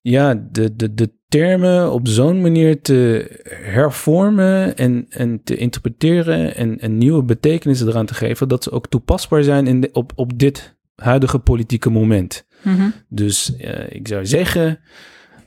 ja, 0.00 0.34
de, 0.50 0.76
de, 0.76 0.94
de 0.94 1.16
termen 1.28 1.92
op 1.92 2.08
zo'n 2.08 2.40
manier 2.40 2.82
te 2.82 3.30
hervormen 3.50 4.76
en, 4.76 5.06
en 5.08 5.42
te 5.44 5.56
interpreteren 5.56 6.54
en, 6.54 6.80
en 6.80 6.98
nieuwe 6.98 7.22
betekenissen 7.22 7.88
eraan 7.88 8.06
te 8.06 8.14
geven, 8.14 8.48
dat 8.48 8.62
ze 8.62 8.70
ook 8.70 8.88
toepasbaar 8.88 9.42
zijn 9.42 9.66
in 9.66 9.80
de, 9.80 9.88
op, 9.92 10.12
op 10.14 10.38
dit 10.38 10.76
huidige 10.94 11.38
politieke 11.38 11.90
moment. 11.90 12.46
Mhm. 12.62 12.88
Dus 13.08 13.56
eh, 13.56 13.84
ik 13.88 14.08
zou 14.08 14.26
zeggen, 14.26 14.78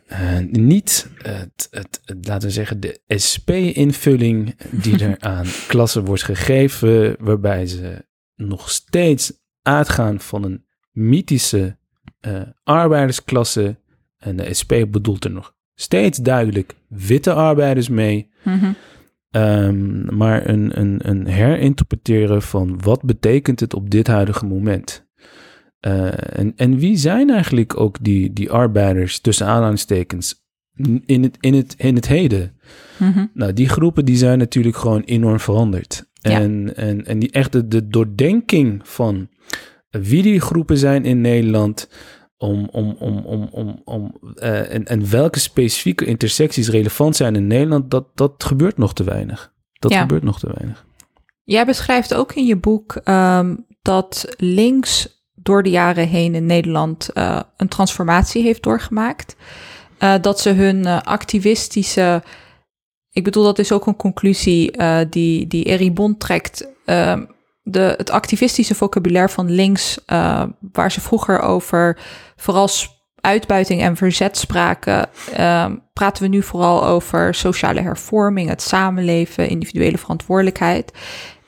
eh, 0.10 0.40
niet 0.52 1.10
het, 1.18 1.68
het, 1.72 2.02
het, 2.06 2.28
laten 2.28 2.48
we 2.48 2.54
zeggen, 2.54 2.80
de 2.80 3.02
SP-invulling 3.08 4.56
die 4.72 5.04
er 5.06 5.20
aan 5.36 5.46
klassen 5.68 6.06
wordt 6.06 6.24
gegeven, 6.24 7.16
waarbij 7.20 7.66
ze 7.66 8.06
nog 8.36 8.70
steeds 8.70 9.34
uitgaan 9.62 10.20
van 10.20 10.44
een 10.44 10.66
mythische 10.92 11.78
eh, 12.20 12.42
arbeidersklasse. 12.64 13.78
En 14.18 14.36
de 14.36 14.54
SP 14.60 14.74
bedoelt 14.88 15.26
er 15.26 15.32
nog 15.32 15.56
steeds 15.76 16.18
duidelijk 16.18 16.76
witte 16.88 17.34
arbeiders 17.34 17.90
mee. 17.90 18.30
Mhm. 18.44 18.72
Ehm, 19.32 20.16
maar 20.16 20.50
een, 20.50 20.80
een, 20.80 21.10
een 21.10 21.28
herinterpreteren 21.28 22.42
van 22.42 22.82
wat 22.82 23.04
betekent 23.04 23.60
het 23.60 23.74
op 23.74 23.90
dit 23.90 24.08
huidige 24.08 24.46
moment. 24.46 25.08
Eh, 25.80 26.38
en, 26.40 26.54
en 26.56 26.78
wie 26.78 26.98
zijn 26.98 27.30
eigenlijk 27.30 27.80
ook 27.80 27.98
die, 28.02 28.34
die 28.34 28.52
arbeiders 28.52 29.20
tussen 29.20 29.48
aanhalingstekens 29.48 30.36
in 31.06 31.24
het, 31.24 31.38
in, 31.40 31.54
het, 31.54 31.76
in 31.78 31.96
het 31.96 32.08
heden? 32.08 32.58
Mhm. 32.98 33.26
Nou, 33.34 33.54
die 33.54 33.70
groepen 33.70 34.06
die 34.06 34.18
zijn 34.18 34.38
natuurlijk 34.38 34.78
gewoon 34.78 35.02
enorm 35.02 35.40
veranderd. 35.40 36.08
Ja. 36.22 36.32
En, 36.32 36.76
en, 36.76 37.06
en 37.06 37.20
die 37.20 37.32
echte 37.32 37.68
de 37.68 37.88
doordenking 37.88 38.82
van 38.88 39.30
wie 39.90 40.22
die 40.22 40.40
groepen 40.40 40.78
zijn 40.78 41.06
in 41.06 41.22
Nederland, 41.22 41.90
om, 42.38 42.70
om, 42.72 42.96
om, 43.00 43.18
om, 43.18 43.48
om, 43.52 43.82
om, 43.84 44.16
eh, 44.36 44.74
en, 44.74 44.86
en 44.86 45.10
welke 45.10 45.40
specifieke 45.40 46.06
intersecties 46.06 46.70
relevant 46.70 47.16
zijn 47.16 47.36
in 47.36 47.48
Nederland, 47.48 47.92
dat, 47.92 48.06
dat 48.16 48.44
gebeurt 48.44 48.78
nog 48.78 48.94
te 48.94 49.04
weinig. 49.04 49.54
Dat 49.74 49.92
Ja. 49.92 50.00
gebeurt 50.00 50.24
nog 50.24 50.40
te 50.40 50.52
weinig. 50.56 50.86
Jij 51.44 51.66
beschrijft 51.66 52.14
ook 52.14 52.34
in 52.34 52.46
je 52.46 52.56
boek 52.56 52.96
ehm, 52.96 53.56
dat 53.82 54.36
links 54.38 55.19
door 55.42 55.64
de 55.64 55.70
jaren 55.70 56.08
heen 56.08 56.36
in 56.36 56.46
Nederland 56.46 57.10
eh, 57.10 57.40
een 57.58 57.68
transformatie 57.68 58.44
heeft 58.44 58.64
doorgemaakt. 58.64 59.36
Eh, 59.98 60.14
dat 60.22 60.40
ze 60.40 60.50
hun 60.50 60.86
eh, 60.86 61.02
activistische. 61.02 62.24
Ik 63.12 63.24
bedoel, 63.24 63.44
dat 63.44 63.60
is 63.60 63.72
ook 63.72 63.88
een 63.88 63.96
conclusie 63.96 64.72
die, 65.10 65.48
die 65.48 65.64
Erie 65.64 65.92
Bond 65.92 66.20
trekt. 66.20 66.68
Ehm, 66.86 67.26
de, 67.62 67.94
het 67.98 68.10
activistische 68.10 68.76
vocabulaire 68.76 69.32
van 69.32 69.52
links, 69.52 69.98
waar 70.72 70.92
ze 70.92 71.02
vroeger 71.02 71.40
over 71.40 71.98
vooral 72.36 72.70
uitbuiting 73.22 73.82
en 73.82 73.96
verzet 73.96 74.38
spraken, 74.38 75.10
ehm, 75.34 75.76
praten 75.94 76.24
we 76.24 76.30
nu 76.30 76.44
vooral 76.44 76.86
over 76.86 77.36
sociale 77.36 77.82
hervorming, 77.82 78.50
het 78.50 78.62
samenleven, 78.62 79.50
individuele 79.50 79.98
verantwoordelijkheid. 79.98 80.92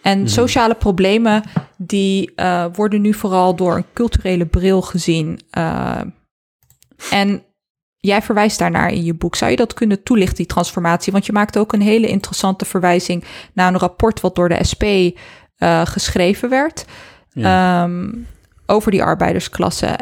En 0.01 0.29
sociale 0.29 0.75
problemen 0.75 1.43
die 1.77 2.31
eh, 2.35 2.65
worden 2.73 3.01
nu 3.01 3.13
vooral 3.13 3.55
door 3.55 3.75
een 3.75 3.85
culturele 3.93 4.45
bril 4.45 4.81
gezien. 4.81 5.39
eh, 5.49 6.01
en 7.11 7.43
jij 7.97 8.21
verwijst 8.21 8.59
daarnaar 8.59 8.91
in 8.91 9.03
je 9.03 9.13
boek. 9.13 9.35
Zou 9.35 9.51
je 9.51 9.57
dat 9.57 9.73
kunnen 9.73 10.03
toelichten, 10.03 10.35
die 10.37 10.45
transformatie? 10.45 11.11
Want 11.11 11.25
je 11.25 11.31
maakt 11.31 11.57
ook 11.57 11.73
een 11.73 11.81
hele 11.81 12.07
interessante 12.07 12.65
verwijzing 12.65 13.23
naar 13.53 13.67
een 13.67 13.79
rapport 13.79 14.21
wat 14.21 14.35
door 14.35 14.49
de 14.49 14.63
SP 14.71 14.83
eh, 14.83 15.85
geschreven 15.85 16.49
werd. 16.49 16.85
ehm, 17.33 18.13
over 18.65 18.91
die 18.91 19.03
arbeidersklasse. 19.03 19.97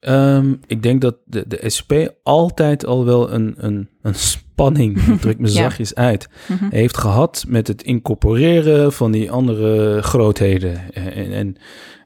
Ehm, 0.00 0.54
ik 0.66 0.82
denk 0.82 1.00
dat 1.00 1.16
de, 1.24 1.44
de 1.48 1.70
SP 1.76 1.92
altijd 2.22 2.86
al 2.86 3.04
wel 3.04 3.32
een, 3.32 3.54
een, 3.56 3.88
een 4.02 4.14
spanning, 4.62 5.06
ik 5.06 5.20
druk 5.20 5.38
me 5.38 5.46
Ja. 5.52 5.52
zachtjes 5.52 5.94
uit, 5.94 6.28
Mhm. 6.48 6.64
heeft 6.70 6.96
gehad 6.96 7.44
met 7.48 7.68
het 7.68 7.82
incorporeren 7.82 8.92
van 8.92 9.10
die 9.12 9.30
andere 9.30 10.02
grootheden. 10.02 10.92
En, 10.94 11.32
en, 11.32 11.56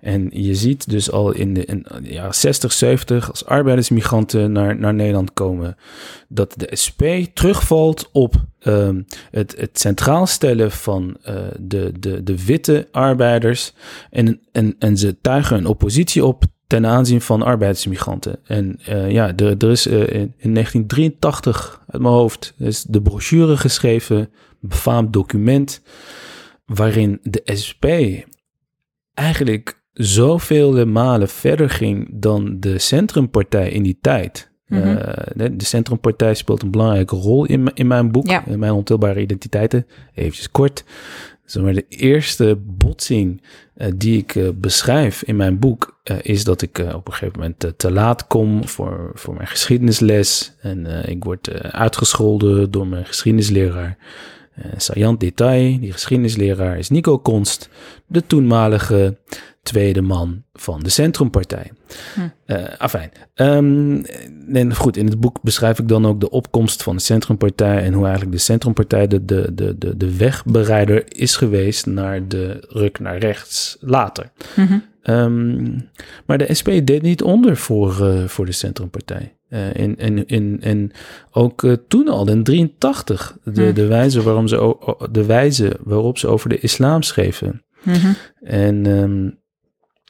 en 0.01 0.29
je 0.33 0.55
ziet 0.55 0.91
dus 0.91 1.11
al 1.11 1.33
in 1.33 1.55
de, 1.55 1.65
in 1.65 1.87
de 2.03 2.13
jaren 2.13 2.35
60, 2.35 2.73
70, 2.73 3.31
als 3.31 3.45
arbeidersmigranten 3.45 4.53
naar, 4.53 4.79
naar 4.79 4.95
Nederland 4.95 5.33
komen, 5.33 5.77
dat 6.29 6.55
de 6.57 6.71
SP 6.83 7.03
terugvalt 7.35 8.09
op 8.13 8.35
ehm, 8.59 9.03
het, 9.31 9.55
het 9.59 9.79
centraal 9.81 10.27
stellen 10.27 10.71
van 10.71 11.17
eh, 11.23 11.35
de, 11.61 11.93
de, 12.01 12.23
de 12.23 12.45
witte 12.45 12.89
arbeiders. 12.93 13.73
En, 14.11 14.41
en, 14.53 14.77
en 14.79 14.97
ze 14.97 15.21
tuigen 15.21 15.57
een 15.57 15.67
oppositie 15.67 16.25
op 16.25 16.45
ten 16.67 16.87
aanzien 16.87 17.21
van 17.21 17.43
arbeidsmigranten. 17.43 18.39
En 18.45 18.79
eh, 18.85 19.11
ja, 19.11 19.37
er, 19.37 19.57
er 19.57 19.71
is 19.71 19.87
eh, 19.87 19.99
in, 20.01 20.35
in 20.37 20.55
1983 20.55 21.81
uit 21.87 22.03
mijn 22.03 22.15
hoofd 22.15 22.55
is 22.59 22.83
de 22.83 23.03
brochure 23.03 23.57
geschreven, 23.57 24.17
een 24.19 24.29
befaamd 24.61 25.13
document, 25.13 25.83
waarin 26.65 27.19
de 27.23 27.43
SP 27.63 27.85
eigenlijk 29.15 29.81
zoveel 29.93 30.87
malen 30.87 31.29
verder 31.29 31.71
ging 31.71 32.09
dan 32.13 32.61
de 32.61 32.79
Centrumpartij 32.79 33.71
in 33.71 33.83
die 33.83 33.99
tijd. 34.01 34.51
Mhm. 34.67 34.83
Eh, 34.83 35.27
de, 35.35 35.57
de 35.57 35.65
Centrumpartij 35.65 36.35
speelt 36.35 36.63
een 36.63 36.71
belangrijke 36.71 37.17
rol 37.17 37.45
in, 37.45 37.71
in 37.75 37.87
mijn 37.87 38.13
boek, 38.13 38.27
Ja. 38.27 38.47
in 38.47 38.59
mijn 38.59 38.73
ontilbare 38.73 39.21
identiteiten. 39.21 39.87
Even 40.15 40.51
kort. 40.51 40.85
Zeg 41.47 41.63
maar, 41.63 41.75
de 41.75 41.87
eerste 41.89 42.59
botsing 42.61 43.43
eh, 43.75 43.93
die 43.97 44.19
ik 44.19 44.35
eh, 44.35 44.49
beschrijf 44.55 45.23
in 45.23 45.37
mijn 45.37 45.59
boek 45.59 45.99
eh, 46.03 46.17
is 46.23 46.45
dat 46.45 46.63
ik 46.63 46.79
op 46.79 47.07
een 47.07 47.13
gegeven 47.13 47.41
moment 47.41 47.73
te 47.77 47.91
laat 47.91 48.27
kom 48.27 48.69
voor, 48.69 49.11
voor 49.15 49.35
mijn 49.35 49.47
geschiedenisles. 49.47 50.55
En 50.61 51.09
ik 51.09 51.25
word 51.25 51.63
uitgescholden 51.63 52.71
door 52.71 52.87
mijn 52.87 53.07
geschiedenisleraar. 53.07 53.99
Saillant 54.77 55.21
detail, 55.21 55.81
die 55.81 55.93
geschiedenisleraar 55.93 56.79
is 56.79 56.89
Nico 56.89 57.19
Konst, 57.19 57.69
de 58.07 58.27
toenmalige 58.27 59.17
tweede 59.67 60.03
man 60.03 60.43
van 60.53 60.81
de 60.81 60.89
Centrumpartij. 60.89 61.71
Hm. 62.15 62.21
Eh, 62.45 62.65
afijn. 62.79 63.11
Ehm, 63.35 64.03
en 64.53 64.75
goed, 64.75 64.97
in 64.97 65.07
het 65.07 65.21
boek 65.21 65.43
beschrijf 65.43 65.79
ik 65.79 65.89
dan 65.89 66.07
ook 66.07 66.21
de 66.21 66.31
opkomst 66.31 66.83
van 66.83 66.97
de 66.97 67.03
Centrumpartij 67.03 67.83
en 67.83 67.93
hoe 67.93 68.05
eigenlijk 68.05 68.37
de 68.37 68.43
Centrumpartij 68.43 69.07
de, 69.07 69.25
de, 69.25 69.55
de, 69.55 69.79
de, 69.79 69.97
de 69.97 70.17
wegbereider 70.17 71.05
is 71.09 71.37
geweest 71.37 71.87
naar 71.87 72.29
de 72.29 72.67
ruk 72.69 72.99
naar 72.99 73.19
rechts 73.19 73.77
later. 73.81 74.31
Ehm, 75.03 75.79
maar 76.27 76.39
de 76.39 76.55
SP 76.59 76.69
deed 76.85 77.03
niet 77.03 77.23
onder 77.23 77.57
voor, 77.57 78.07
eh, 78.07 78.25
voor 78.25 78.47
de 78.47 78.53
Centrumpartij. 78.53 79.37
Eh, 79.49 79.81
en, 79.81 79.97
en, 79.97 80.27
en, 80.27 80.59
en 80.61 80.91
ook 81.31 81.65
eh, 81.65 81.73
toen 81.89 82.09
al, 82.09 82.29
in 82.29 82.45
83, 82.45 83.37
de, 83.45 83.67
Hm. 83.67 83.75
de, 83.75 83.87
wijze 83.87 84.23
waarom 84.23 84.49
ze, 84.49 84.77
de 85.11 85.25
wijze 85.25 85.77
waarop 85.85 86.19
ze 86.19 86.27
over 86.27 86.49
de 86.49 86.59
islam 86.59 87.03
schreven. 87.03 87.63
Mhm. 87.83 88.13
En 88.43 88.87
ehm, 88.87 89.31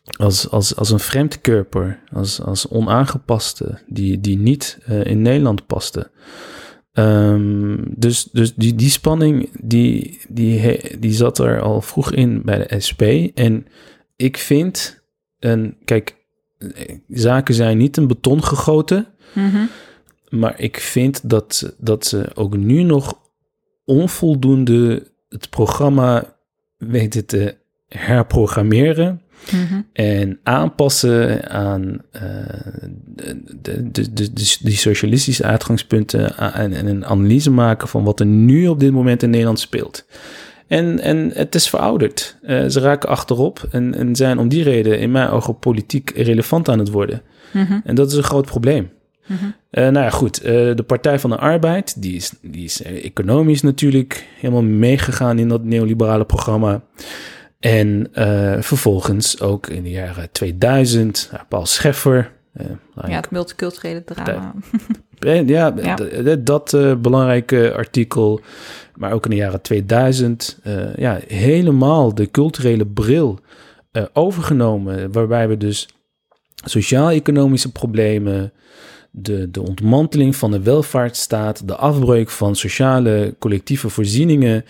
als, 0.06 0.50
als, 0.50 0.76
als 0.76 0.90
een 0.90 1.00
vreemdkörper, 1.00 2.00
als, 2.12 2.40
als 2.40 2.68
onaangepaste, 2.68 3.78
die, 3.86 4.20
die 4.20 4.38
niet 4.38 4.78
eh, 4.84 5.04
in 5.04 5.22
Nederland 5.22 5.66
paste. 5.66 6.10
Ehm, 6.92 7.76
dus 7.86 8.24
dus 8.24 8.54
die, 8.54 8.74
die 8.74 8.90
spanning, 8.90 9.50
die, 9.60 10.20
die, 10.28 10.98
die 10.98 11.12
zat 11.12 11.38
er 11.38 11.60
al 11.60 11.82
vroeg 11.82 12.12
in 12.12 12.42
bij 12.44 12.66
de 12.66 12.80
SP. 12.86 13.02
En 13.34 13.66
ik 14.16 14.36
vind, 14.36 15.02
en 15.38 15.76
kijk, 15.84 16.16
eh, 16.58 16.98
zaken 17.08 17.54
zijn 17.54 17.78
niet 17.78 17.96
in 17.96 18.06
beton 18.06 18.44
gegoten. 18.44 19.06
Mhm. 19.34 19.64
Maar 20.28 20.60
ik 20.60 20.80
vind 20.80 21.28
dat, 21.28 21.74
dat 21.78 22.06
ze 22.06 22.30
ook 22.34 22.56
nu 22.56 22.82
nog 22.82 23.18
onvoldoende 23.84 25.12
het 25.28 25.50
programma 25.50 26.36
weten 26.76 27.26
te 27.26 27.56
herprogrammeren 27.88 29.20
Mhm. 29.52 29.80
en 29.92 30.38
aanpassen 30.42 31.50
aan 31.50 31.98
eh, 32.10 32.22
de, 33.62 33.90
de, 33.92 34.12
de, 34.12 34.30
die 34.62 34.76
socialistische 34.76 35.44
uitgangspunten 35.44 36.32
a- 36.40 36.54
en, 36.54 36.72
en 36.72 36.86
een 36.86 37.04
analyse 37.06 37.50
maken 37.50 37.88
van 37.88 38.04
wat 38.04 38.20
er 38.20 38.26
nu 38.26 38.66
op 38.66 38.80
dit 38.80 38.92
moment 38.92 39.22
in 39.22 39.30
Nederland 39.30 39.60
speelt. 39.60 40.06
En, 40.66 41.00
en 41.00 41.30
het 41.34 41.54
is 41.54 41.68
verouderd. 41.68 42.36
Eh, 42.42 42.66
ze 42.66 42.80
raken 42.80 43.08
achterop 43.08 43.66
en, 43.70 43.94
en 43.94 44.16
zijn 44.16 44.38
om 44.38 44.48
die 44.48 44.62
reden 44.62 44.98
in 44.98 45.10
mijn 45.10 45.28
ogen 45.28 45.58
politiek 45.58 46.10
relevant 46.10 46.68
aan 46.68 46.78
het 46.78 46.90
worden. 46.90 47.22
Mhm. 47.52 47.78
En 47.84 47.94
dat 47.94 48.10
is 48.10 48.16
een 48.16 48.22
groot 48.22 48.46
probleem. 48.46 48.90
Mhm. 49.26 49.44
Eh, 49.70 49.82
nou 49.88 50.04
ja, 50.04 50.10
goed. 50.10 50.40
eh, 50.40 50.52
de 50.74 50.84
Partij 50.86 51.18
van 51.18 51.30
de 51.30 51.36
Arbeid, 51.36 52.02
die 52.02 52.14
is, 52.16 52.32
die 52.42 52.64
is 52.64 52.82
eh, 52.82 53.04
economisch 53.04 53.62
natuurlijk 53.62 54.26
helemaal 54.40 54.62
meegegaan 54.62 55.38
in 55.38 55.48
dat 55.48 55.64
neoliberale 55.64 56.24
programma. 56.24 56.82
En 57.70 58.08
eh, 58.12 58.56
vervolgens 58.60 59.40
ook 59.40 59.66
in 59.66 59.82
de 59.82 59.90
jaren 59.90 60.32
2000, 60.32 61.28
nou, 61.32 61.44
Paul 61.48 61.66
Scheffer. 61.66 62.32
eh, 62.52 62.66
Ja, 63.06 63.16
het 63.16 63.30
multiculturele 63.30 64.04
drama. 64.04 64.54
eh, 65.18 65.48
ja, 65.48 65.74
dat 66.38 66.72
eh, 66.74 66.94
belangrijke 66.94 67.72
artikel. 67.76 68.40
Maar 68.94 69.12
ook 69.12 69.24
in 69.24 69.30
de 69.30 69.36
jaren 69.36 69.60
2000. 69.62 70.58
eh, 70.62 70.94
ja, 70.96 71.20
helemaal 71.26 72.14
de 72.14 72.30
culturele 72.30 72.86
bril 72.86 73.38
eh, 73.92 74.02
overgenomen. 74.12 75.12
Waarbij 75.12 75.48
we 75.48 75.56
dus 75.56 75.88
sociaal-economische 76.64 77.72
problemen. 77.72 78.52
De, 79.18 79.50
de 79.50 79.62
ontmanteling 79.62 80.36
van 80.36 80.50
de 80.50 80.62
welvaartsstaat, 80.62 81.68
de 81.68 81.76
afbreuk 81.76 82.30
van 82.30 82.56
sociale 82.56 83.34
collectieve 83.38 83.88
voorzieningen, 83.88 84.64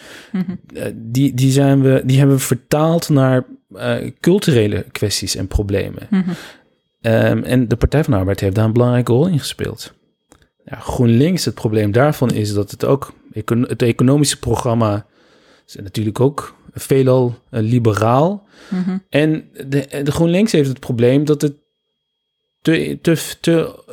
eh, 0.75 0.85
die, 0.95 1.35
die, 1.35 1.51
zijn 1.51 1.83
we, 1.83 2.03
die 2.05 2.19
hebben 2.19 2.37
we 2.37 2.43
vertaald 2.43 3.09
naar 3.09 3.45
eh, 3.75 4.11
culturele 4.21 4.87
kwesties 4.93 5.37
en 5.37 5.47
problemen. 5.47 6.09
Ehm, 7.01 7.43
en 7.43 7.69
de 7.69 7.77
Partij 7.77 8.05
van 8.05 8.13
de 8.13 8.19
Arbeid 8.19 8.41
heeft 8.41 8.55
daar 8.55 8.65
een 8.65 8.73
belangrijke 8.73 9.13
rol 9.13 9.27
in 9.27 9.39
gespeeld. 9.39 9.95
Ja, 10.65 10.77
GroenLinks, 10.77 11.45
het 11.45 11.55
probleem 11.55 11.93
daarvan 11.93 12.31
is 12.31 12.53
dat 12.53 12.71
het 12.71 12.85
ook, 12.85 13.13
het 13.33 13.83
economische 13.83 14.39
programma 14.39 15.07
is 15.67 15.75
natuurlijk 15.75 16.21
ook 16.21 16.55
veelal 16.73 17.35
eh, 17.51 17.63
liberaal. 17.63 18.45
En 19.09 19.49
de, 19.67 20.03
de 20.03 20.13
GroenLinks 20.13 20.53
heeft 20.53 20.69
het 20.69 20.81
probleem 20.81 21.25
dat 21.25 21.43
het 21.43 21.55
te, 22.67 22.99
te, 23.03 23.37
te 23.41 23.85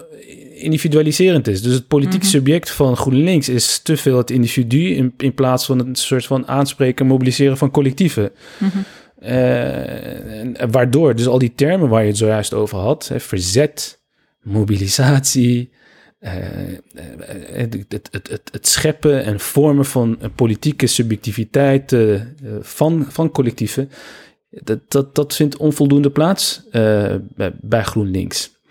individualiserend 0.63 1.47
is. 1.47 1.61
Dus 1.61 1.73
het 1.73 1.87
politieke 1.87 2.25
subject 2.25 2.71
van 2.71 2.97
GroenLinks 2.97 3.49
is 3.49 3.79
te 3.79 3.97
veel 3.97 4.17
het 4.17 4.31
individu 4.31 4.95
in, 4.95 5.13
in 5.17 5.33
plaats 5.33 5.65
van 5.65 5.79
een 5.79 5.95
soort 5.95 6.25
van 6.25 6.47
aanspreken 6.47 7.05
en 7.05 7.11
mobiliseren 7.11 7.57
van 7.57 7.71
collectieven. 7.71 8.31
Eh, 9.19 10.39
en, 10.39 10.71
waardoor 10.71 11.15
dus 11.15 11.27
al 11.27 11.39
die 11.39 11.53
termen 11.55 11.89
waar 11.89 12.01
je 12.01 12.07
het 12.07 12.17
zojuist 12.17 12.53
over 12.53 12.77
had, 12.77 13.07
hè, 13.07 13.19
verzet, 13.19 14.01
mobilisatie, 14.41 15.71
eh, 16.19 16.73
eh, 16.73 16.77
het, 17.51 18.09
het, 18.11 18.29
het, 18.51 18.67
scheppen 18.67 19.23
en 19.23 19.39
vormen 19.39 19.85
van 19.85 20.19
politieke 20.35 20.87
subjectiviteit 20.87 21.93
eh, 21.93 22.13
eh, 22.13 22.21
van, 22.61 23.05
van 23.09 23.31
collectieven, 23.31 23.89
dat, 24.49 24.79
dat, 24.87 25.15
dat 25.15 25.35
vindt 25.35 25.57
onvoldoende 25.57 26.09
plaats 26.11 26.63
eh, 26.71 27.15
bij, 27.35 27.51
bij 27.61 27.83
GroenLinks. 27.83 28.61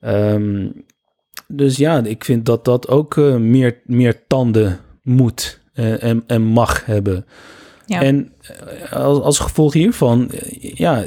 Ehm, 0.00 0.68
dus 1.48 1.76
ja, 1.76 2.04
ik 2.04 2.24
vind 2.24 2.46
dat 2.46 2.64
dat 2.64 2.88
ook 2.88 3.16
eh, 3.16 3.36
meer, 3.36 3.80
meer 3.84 4.26
tanden 4.26 4.80
moet 5.02 5.60
eh, 5.72 6.02
en, 6.02 6.24
en 6.26 6.42
mag 6.42 6.84
hebben. 6.86 7.26
Ja. 7.86 8.02
En 8.02 8.32
eh, 8.40 8.92
als, 8.92 9.20
als 9.20 9.38
gevolg 9.38 9.72
hiervan, 9.72 10.30
ja, 10.60 11.04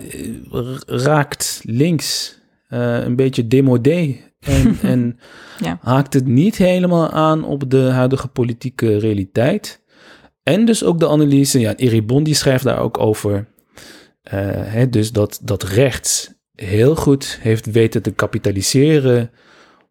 raakt 0.86 1.62
links 1.64 2.38
een 2.70 3.16
beetje 3.16 3.48
demodé. 3.48 4.16
En, 4.40 4.78
en 4.82 5.20
Ja. 5.60 5.78
haakt 5.82 6.14
het 6.14 6.28
niet 6.28 6.56
helemaal 6.56 7.10
aan 7.10 7.44
op 7.44 7.70
de 7.70 7.82
huidige 7.82 8.28
politieke 8.28 8.98
realiteit. 8.98 9.82
En 10.44 10.66
dus 10.66 10.84
ook 10.84 11.00
de 11.00 11.08
analyse, 11.10 11.60
ja, 11.60 11.76
Eribon 11.76 12.24
die 12.24 12.34
schrijft 12.36 12.64
daar 12.64 12.80
ook 12.80 12.98
over. 13.00 13.48
hè, 14.30 14.90
dus 14.90 15.12
dat, 15.12 15.40
dat 15.44 15.64
rechts 15.64 16.34
heel 16.56 16.96
goed 16.96 17.38
heeft 17.42 17.72
weten 17.72 18.02
te 18.02 18.12
kapitaliseren 18.12 19.32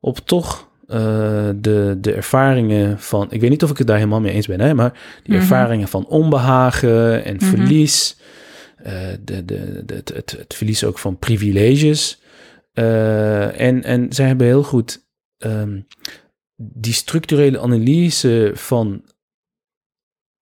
op 0.01 0.19
toch 0.19 0.69
eh, 0.87 1.49
de, 1.57 1.97
de 2.01 2.13
ervaringen 2.13 2.99
van... 3.01 3.27
Ik 3.31 3.41
weet 3.41 3.51
niet 3.51 3.63
of 3.63 3.71
ik 3.71 3.79
het 3.79 3.87
daar 3.87 3.97
helemaal 3.97 4.21
mee 4.21 4.33
eens 4.33 4.47
ben, 4.47 4.61
hè, 4.61 4.75
maar 4.75 4.93
die 5.23 5.33
Mhm. 5.33 5.41
ervaringen 5.43 5.89
van 5.89 6.07
onbehagen 6.07 7.25
en 7.25 7.41
verlies. 7.41 8.17
eh, 8.79 8.93
de, 9.25 9.45
de, 9.45 9.83
de, 9.87 9.95
het, 9.95 10.09
het, 10.15 10.31
het 10.39 10.55
verlies 10.55 10.85
ook 10.85 10.99
van 10.99 11.19
privileges. 11.19 12.21
Eh, 12.73 13.61
en, 13.61 13.85
en 13.85 14.13
zij 14.13 14.27
hebben 14.27 14.47
heel 14.47 14.63
goed 14.63 15.07
ehm, 15.39 15.81
die 16.57 16.93
structurele 16.93 17.59
analyse 17.61 18.51
van. 18.55 19.03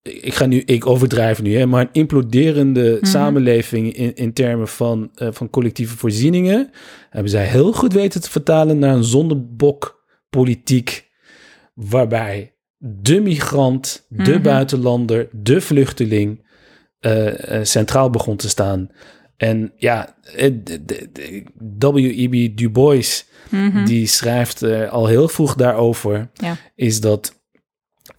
Ik 0.07 0.35
ga 0.35 0.47
nu, 0.47 0.61
ik 0.61 0.87
overdrijf 0.87 1.43
nu, 1.43 1.57
hè, 1.57 1.67
maar 1.67 1.81
een 1.81 1.89
imploderende 1.93 2.99
samenleving 3.01 3.93
in, 3.93 4.15
in 4.15 4.33
termen 4.33 4.69
van, 4.69 5.11
eh, 5.15 5.29
van 5.33 5.51
collectieve 5.51 5.97
voorzieningen. 5.97 6.71
Hebben 7.11 7.31
zij 7.31 7.45
heel 7.47 7.73
goed 7.73 7.93
weten 7.93 8.21
te 8.21 8.31
vertalen 8.31 8.79
naar 8.79 8.95
een 8.95 9.05
zondebokpolitiek. 9.05 11.11
Waarbij 11.75 12.55
de 12.79 13.21
migrant, 13.21 14.07
de 14.09 14.33
Mhm. 14.33 14.43
buitenlander, 14.43 15.29
de 15.33 15.61
vluchteling 15.61 16.45
eh, 17.01 17.59
eh, 17.59 17.65
centraal 17.65 18.11
begon 18.11 18.37
te 18.37 18.49
staan. 18.49 18.89
En 19.37 19.73
ja, 19.77 20.17
W.E.B. 21.79 22.57
Du 22.57 22.69
Bois, 22.71 23.27
Mhm. 23.51 23.85
die 23.85 24.07
schrijft 24.07 24.63
eh, 24.63 24.91
al 24.91 25.07
heel 25.07 25.29
vroeg 25.29 25.55
daarover, 25.55 26.31
Ja. 26.35 26.57
is 26.75 27.01
dat 27.01 27.41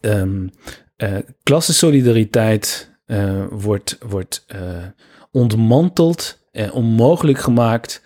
ehm 0.01 0.47
eh, 0.97 1.17
klassensolidariteit 1.43 2.91
eh, 3.05 3.45
wordt, 3.49 3.97
wordt 4.09 4.43
eh, 4.47 4.59
ontmanteld 5.31 6.45
en 6.51 6.71
onmogelijk 6.71 7.37
gemaakt, 7.37 8.01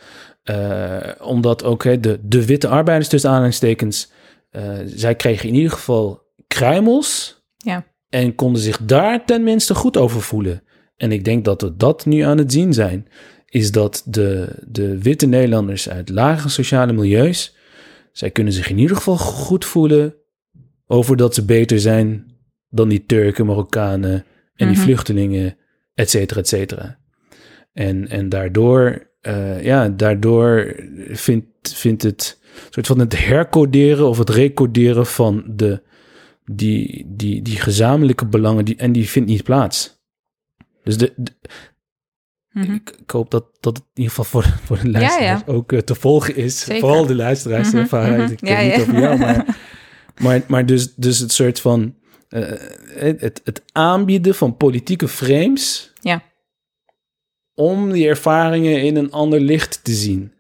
omdat 1.20 1.64
ook 1.64 1.84
hè, 1.84 2.00
de, 2.00 2.20
de 2.24 2.46
witte 2.46 2.68
arbeiders 2.68 3.10
tussen 3.10 3.30
aanhalingstekens, 3.30 4.12
zij 4.86 5.16
kregen 5.16 5.48
in 5.48 5.56
ieder 5.56 5.72
geval 5.72 6.24
kruimels 6.48 7.42
Ja. 7.58 7.86
en 8.10 8.36
konden 8.36 8.62
zich 8.62 8.80
daar 8.86 9.26
tenminste 9.26 9.76
goed 9.76 9.98
over 9.98 10.22
voelen. 10.22 10.64
En 10.98 11.12
ik 11.12 11.26
denk 11.26 11.46
dat 11.46 11.62
we 11.62 11.76
dat 11.76 12.06
nu 12.06 12.20
aan 12.20 12.38
het 12.38 12.52
zien 12.52 12.74
zijn. 12.74 13.08
Is 13.46 13.72
dat 13.72 14.04
de, 14.06 14.48
de 14.68 14.98
witte 14.98 15.26
Nederlanders 15.26 15.90
uit 15.90 16.10
lage 16.10 16.50
sociale 16.50 16.94
milieus. 16.94 17.56
zij 18.12 18.32
kunnen 18.32 18.54
zich 18.54 18.70
in 18.70 18.78
ieder 18.78 18.96
geval 18.96 19.18
goed 19.18 19.66
voelen. 19.66 20.16
over 20.88 21.18
dat 21.18 21.36
ze 21.36 21.46
beter 21.46 21.80
zijn 21.80 22.31
dan 22.72 22.90
die 22.90 23.06
Turken, 23.06 23.46
Marokkanen. 23.46 24.26
en 24.56 24.68
die 24.68 24.76
Mhm. 24.78 24.86
vluchtelingen, 24.86 25.58
et 25.94 26.10
cetera, 26.10 26.40
et 26.40 26.48
cetera. 26.48 27.00
En, 27.74 28.08
en 28.10 28.30
daardoor, 28.30 29.08
eh, 29.22 29.64
ja, 29.64 29.90
daardoor 29.90 30.76
vindt, 31.10 31.74
vindt 31.74 32.02
het 32.04 32.40
soort 32.70 32.88
van 32.88 33.00
het 33.00 33.26
hercoderen 33.26 34.08
of 34.08 34.18
het 34.18 34.30
recoderen 34.30 35.06
van 35.06 35.44
de, 35.48 35.82
die, 36.46 37.06
die, 37.08 37.42
die 37.42 37.56
gezamenlijke 37.60 38.26
belangen, 38.26 38.66
die, 38.66 38.76
en 38.76 38.92
die 38.92 39.10
vindt 39.10 39.30
niet 39.30 39.44
plaats. 39.44 40.00
Dus 40.84 40.98
de, 40.98 41.14
de- 41.16 41.32
Mhm. 42.52 42.74
ik, 42.74 42.90
ik 43.02 43.12
hoop 43.12 43.32
dat, 43.32 43.46
dat 43.60 43.78
het 43.78 43.86
in 43.94 44.02
ieder 44.04 44.14
geval 44.16 44.42
voor, 44.42 44.52
voor 44.64 44.80
de 44.80 44.90
luisteraars 44.90 45.46
ook 45.46 45.72
eh, 45.72 45.80
te 45.80 45.96
volgen 45.96 46.36
is. 46.36 46.60
Zeker. 46.60 46.80
Vooral 46.82 47.06
de 47.06 47.16
luisteraars. 47.16 47.72
Mhm. 47.72 47.82
Ik 48.32 48.48
Ja, 48.48 48.62
niet 48.62 48.74
over 48.82 49.00
jou, 49.00 49.18
maar, 49.18 49.58
maar, 50.24 50.42
maar 50.48 50.66
dus, 50.66 50.96
dus 50.96 51.20
het 51.20 51.32
soort 51.32 51.60
van... 51.60 51.96
eh, 52.32 53.20
het, 53.20 53.42
het 53.44 53.62
aanbieden 53.72 54.36
van 54.36 54.58
politieke 54.58 55.08
frames... 55.08 55.94
Ja. 56.02 56.24
om 57.56 57.92
die 57.92 58.08
ervaringen 58.08 58.82
in 58.82 58.96
een 58.96 59.12
ander 59.12 59.40
licht 59.40 59.84
te 59.84 59.92
zien. 59.92 60.32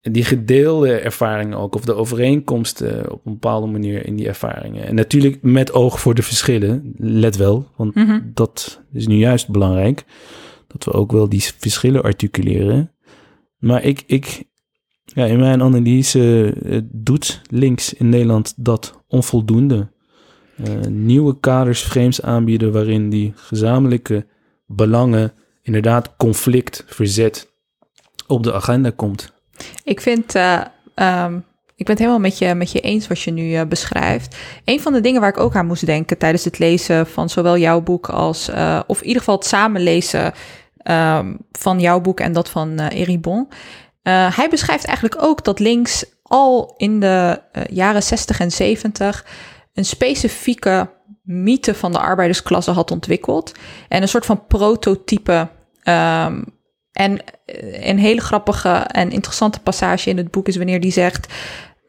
En 0.00 0.12
die 0.12 0.24
gedeelde 0.24 0.98
ervaringen 0.98 1.58
ook, 1.58 1.74
of 1.74 1.84
de 1.84 1.92
overeenkomsten 1.94 3.10
op 3.12 3.26
een 3.26 3.32
bepaalde 3.32 3.66
manier 3.66 4.06
in 4.06 4.16
die 4.16 4.26
ervaringen. 4.28 4.86
En 4.86 4.94
natuurlijk 4.94 5.42
met 5.42 5.72
oog 5.72 6.00
voor 6.00 6.14
de 6.14 6.22
verschillen, 6.22 6.92
let 6.98 7.36
wel, 7.36 7.68
want 7.76 7.94
Mhm. 7.94 8.20
dat 8.34 8.82
is 8.92 9.06
nu 9.06 9.14
juist 9.16 9.48
belangrijk. 9.48 10.04
Dat 10.66 10.84
we 10.84 10.92
ook 10.92 11.12
wel 11.12 11.28
die 11.28 11.42
verschillen 11.58 12.02
articuleren. 12.02 12.92
Maar 13.58 13.82
ik, 13.82 14.02
ik 14.06 14.44
ja, 15.04 15.24
in 15.24 15.38
mijn 15.38 15.62
analyse 15.62 16.54
eh, 16.64 16.78
doet 16.84 17.40
links 17.50 17.94
in 17.94 18.08
Nederland 18.08 18.54
dat 18.56 19.02
onvoldoende. 19.08 19.91
Eh, 20.64 20.74
nieuwe 20.88 21.40
kaders, 21.40 21.82
frames 21.82 22.22
aanbieden 22.22 22.72
waarin 22.72 23.10
die 23.10 23.32
gezamenlijke 23.36 24.26
belangen, 24.66 25.32
inderdaad 25.62 26.16
conflict, 26.16 26.84
verzet 26.86 27.52
op 28.26 28.42
de 28.42 28.52
agenda 28.52 28.90
komt. 28.96 29.32
Ik 29.84 30.00
vind, 30.00 30.34
eh, 30.34 30.60
ehm, 30.94 31.36
ik 31.76 31.84
ben 31.86 31.96
het 31.96 31.98
helemaal 31.98 32.20
met 32.20 32.38
je, 32.38 32.54
met 32.54 32.72
je 32.72 32.80
eens 32.80 33.08
wat 33.08 33.20
je 33.20 33.30
nu 33.30 33.54
eh, 33.54 33.66
beschrijft. 33.66 34.36
Een 34.64 34.80
van 34.80 34.92
de 34.92 35.00
dingen 35.00 35.20
waar 35.20 35.30
ik 35.30 35.40
ook 35.40 35.54
aan 35.54 35.66
moest 35.66 35.86
denken 35.86 36.18
tijdens 36.18 36.44
het 36.44 36.58
lezen 36.58 37.06
van 37.06 37.28
zowel 37.28 37.58
jouw 37.58 37.80
boek 37.80 38.08
als, 38.08 38.50
of 38.86 39.00
in 39.00 39.06
ieder 39.06 39.18
geval 39.18 39.36
het 39.36 39.46
samenlezen 39.46 40.32
ehm, 40.76 41.34
van 41.52 41.80
jouw 41.80 42.00
boek 42.00 42.20
en 42.20 42.32
dat 42.32 42.50
van 42.50 42.78
Eribon. 42.78 43.48
Hij 44.08 44.46
beschrijft 44.50 44.84
eigenlijk 44.84 45.22
ook 45.22 45.44
dat 45.44 45.58
links 45.58 46.04
al 46.22 46.74
in 46.76 47.00
de 47.00 47.40
jaren 47.70 48.02
60 48.02 48.40
en 48.40 48.50
70 48.50 49.24
een 49.74 49.84
specifieke 49.84 50.90
mythe 51.22 51.74
van 51.74 51.92
de 51.92 51.98
arbeidersklasse 51.98 52.70
had 52.70 52.90
ontwikkeld. 52.90 53.52
En 53.88 54.02
een 54.02 54.08
soort 54.08 54.26
van 54.26 54.46
prototype. 54.46 55.48
ehm, 55.82 56.42
en 56.92 57.18
eh, 57.46 57.88
een 57.88 57.98
hele 57.98 58.20
grappige 58.20 58.68
en 58.68 59.10
interessante 59.10 59.60
passage 59.60 60.10
in 60.10 60.16
het 60.16 60.30
boek 60.30 60.48
is 60.48 60.56
wanneer 60.56 60.80
die 60.80 60.92
zegt: 60.92 61.32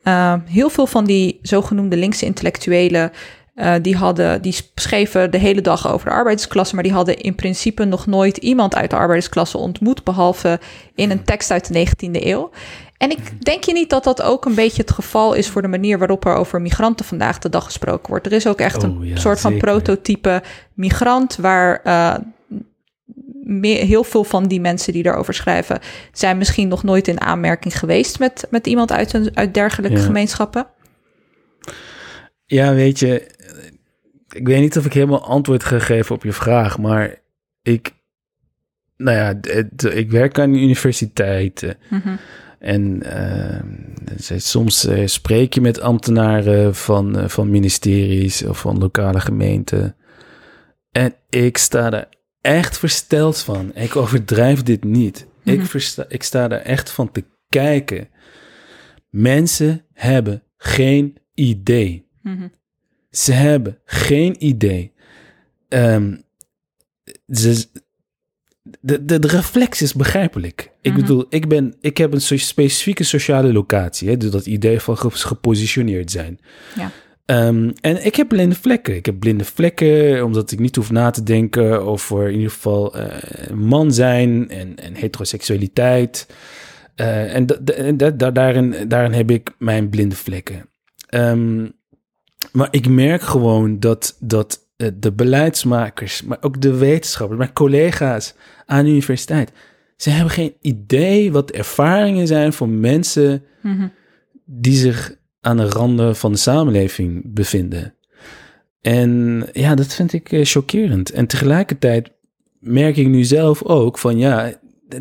uh, 0.03 0.33
heel 0.45 0.69
veel 0.69 0.87
van 0.87 1.05
die 1.05 1.39
zogenoemde 1.41 1.97
linkse 1.97 2.25
intellectuelen. 2.25 3.11
Uh, 3.55 3.73
die, 3.81 3.95
hadden, 3.95 4.41
die 4.41 4.55
schreven 4.75 5.31
de 5.31 5.37
hele 5.37 5.61
dag 5.61 5.91
over 5.91 6.07
de 6.07 6.13
arbeidersklasse, 6.13 6.75
maar 6.75 6.83
die 6.83 6.93
hadden 6.93 7.17
in 7.17 7.35
principe 7.35 7.83
nog 7.83 8.05
nooit 8.05 8.37
iemand 8.37 8.75
uit 8.75 8.89
de 8.89 8.95
arbeidersklasse 8.95 9.57
ontmoet, 9.57 10.03
behalve 10.03 10.59
in 10.95 11.11
een 11.11 11.23
tekst 11.23 11.51
uit 11.51 11.73
de 11.73 11.87
19e 11.87 12.23
eeuw. 12.25 12.51
En 13.03 13.09
ik 13.11 13.45
denk 13.45 13.63
je 13.63 13.73
niet 13.73 13.89
dat 13.89 14.03
dat 14.03 14.21
ook 14.21 14.45
een 14.45 14.55
beetje 14.55 14.81
het 14.81 14.91
geval 14.91 15.33
is 15.33 15.49
voor 15.49 15.61
de 15.61 15.67
manier 15.67 15.97
waarop 15.97 16.25
er 16.25 16.33
over 16.35 16.61
migranten 16.61 17.05
vandaag 17.05 17.39
de 17.39 17.49
dag 17.49 17.63
gesproken 17.63 18.09
wordt. 18.09 18.25
Er 18.25 18.31
is 18.31 18.47
ook 18.47 18.59
echt 18.59 18.77
Oh, 18.77 18.83
een 18.83 19.07
ja, 19.07 19.15
soort 19.15 19.39
van 19.39 19.51
zeker. 19.51 19.67
prototype 19.71 20.43
migrant 20.73 21.35
waar 21.35 21.81
uh, 21.87 22.15
meer, 23.43 23.83
heel 23.85 24.03
veel 24.03 24.23
van 24.23 24.47
die 24.47 24.61
mensen 24.61 24.93
die 24.93 25.03
daarover 25.03 25.33
schrijven, 25.33 25.79
zijn 26.11 26.37
misschien 26.37 26.67
nog 26.67 26.83
nooit 26.83 27.07
in 27.07 27.21
aanmerking 27.21 27.79
geweest 27.79 28.19
met, 28.19 28.47
met 28.49 28.67
iemand 28.67 28.91
uit, 28.91 29.13
een, 29.13 29.29
uit 29.33 29.53
dergelijke 29.53 29.97
Ja. 29.97 30.03
gemeenschappen. 30.03 30.67
Ja, 32.45 32.73
weet 32.73 32.99
je, 32.99 33.27
ik 34.29 34.47
weet 34.47 34.59
niet 34.61 34.77
of 34.77 34.85
ik 34.85 34.93
helemaal 34.93 35.23
antwoord 35.25 35.63
ga 35.63 35.79
geven 35.79 36.15
op 36.15 36.23
je 36.23 36.33
vraag, 36.33 36.77
maar 36.77 37.15
ik, 37.61 37.91
nou 38.97 39.17
ja, 39.17 39.39
ik 39.91 40.11
werk 40.11 40.39
aan 40.39 40.51
de 40.51 40.59
universiteit. 40.59 41.63
eh, 41.63 41.71
Mhm. 41.89 42.15
En 42.63 43.03
eh, 43.03 44.37
soms 44.37 44.85
eh, 44.85 45.07
spreek 45.07 45.53
je 45.53 45.61
met 45.61 45.81
ambtenaren 45.81 46.75
van, 46.75 47.17
eh, 47.17 47.29
van 47.29 47.49
ministeries 47.49 48.45
of 48.45 48.59
van 48.59 48.77
lokale 48.77 49.19
gemeenten. 49.19 49.95
En 50.91 51.15
ik 51.29 51.57
sta 51.57 51.89
daar 51.89 52.09
echt 52.41 52.77
versteld 52.77 53.37
van. 53.37 53.75
Ik 53.75 53.95
overdrijf 53.95 54.63
dit 54.63 54.83
niet. 54.83 55.27
Mhm. 55.43 55.59
ik, 55.59 55.65
versta, 55.65 56.05
ik 56.07 56.23
sta 56.23 56.47
daar 56.47 56.59
echt 56.59 56.89
van 56.89 57.11
te 57.11 57.23
kijken. 57.49 58.07
Mensen 59.09 59.85
hebben 59.93 60.43
geen 60.57 61.17
idee. 61.33 62.07
Mhm. 62.21 62.47
Ze 63.09 63.31
hebben 63.31 63.79
geen 63.85 64.45
idee. 64.45 64.93
Ze, 67.27 67.65
de, 68.81 69.05
de, 69.05 69.19
de 69.19 69.27
reflex 69.27 69.81
is 69.81 69.93
begrijpelijk. 69.93 70.72
Ik 70.83 70.91
Mhm. 70.91 71.01
bedoel, 71.01 71.25
ik, 71.29 71.47
ben, 71.47 71.73
ik 71.81 71.97
heb 71.97 72.13
een 72.13 72.21
so- 72.21 72.37
specifieke 72.37 73.03
sociale 73.03 73.53
locatie. 73.53 74.09
Hè, 74.09 74.17
dus 74.17 74.31
dat 74.31 74.45
idee 74.45 74.79
van 74.79 74.97
ge- 74.97 75.09
gepositioneerd 75.11 76.11
zijn. 76.11 76.39
Ja. 76.77 76.91
Ehm, 77.25 77.71
en 77.81 78.05
ik 78.05 78.15
heb 78.15 78.27
blinde 78.27 78.55
vlekken. 78.55 78.95
Ik 78.95 79.05
heb 79.05 79.19
blinde 79.19 79.45
vlekken 79.45 80.23
omdat 80.25 80.51
ik 80.51 80.59
niet 80.59 80.75
hoef 80.75 80.91
na 80.91 81.09
te 81.09 81.23
denken 81.23 81.81
over 81.85 82.27
in 82.27 82.33
ieder 82.35 82.51
geval 82.51 82.95
eh, 82.97 83.49
man 83.53 83.91
zijn 83.93 84.49
en, 84.49 84.75
en 84.75 84.93
heteroseksualiteit. 84.95 86.27
Eh, 86.95 87.35
en 87.35 87.45
da- 87.45 87.57
da- 87.61 87.73
en 87.73 87.97
da- 87.97 88.09
da- 88.11 88.31
daarin, 88.31 88.75
daarin 88.87 89.11
heb 89.13 89.31
ik 89.31 89.49
mijn 89.59 89.89
blinde 89.89 90.15
vlekken. 90.15 90.69
Ehm, 91.09 91.67
maar 92.51 92.67
ik 92.71 92.87
merk 92.87 93.21
gewoon 93.21 93.79
dat, 93.79 94.17
dat 94.19 94.61
eh, 94.77 94.87
de 94.95 95.11
beleidsmakers, 95.11 96.21
maar 96.23 96.37
ook 96.41 96.61
de 96.61 96.77
wetenschappers, 96.77 97.39
mijn 97.39 97.53
collega's 97.53 98.33
aan 98.65 98.83
de 98.85 98.89
universiteit, 98.91 99.51
ze 100.03 100.09
hebben 100.09 100.33
geen 100.33 100.53
idee 100.61 101.31
wat 101.31 101.47
de 101.47 101.53
ervaringen 101.53 102.27
zijn 102.27 102.53
van 102.53 102.79
mensen 102.79 103.43
Mhm. 103.61 103.87
die 104.45 104.75
zich 104.75 105.15
aan 105.41 105.57
de 105.57 105.69
randen 105.69 106.15
van 106.15 106.31
de 106.31 106.37
samenleving 106.37 107.21
bevinden. 107.33 107.95
En 108.81 109.43
ja, 109.51 109.75
dat 109.75 109.93
vind 109.93 110.13
ik 110.13 110.31
eh, 110.31 110.45
chockerend. 110.45 111.11
En 111.11 111.27
tegelijkertijd 111.27 112.11
merk 112.59 112.97
ik 112.97 113.07
nu 113.07 113.23
zelf 113.23 113.63
ook 113.63 113.97
van 113.97 114.17
ja, 114.17 114.53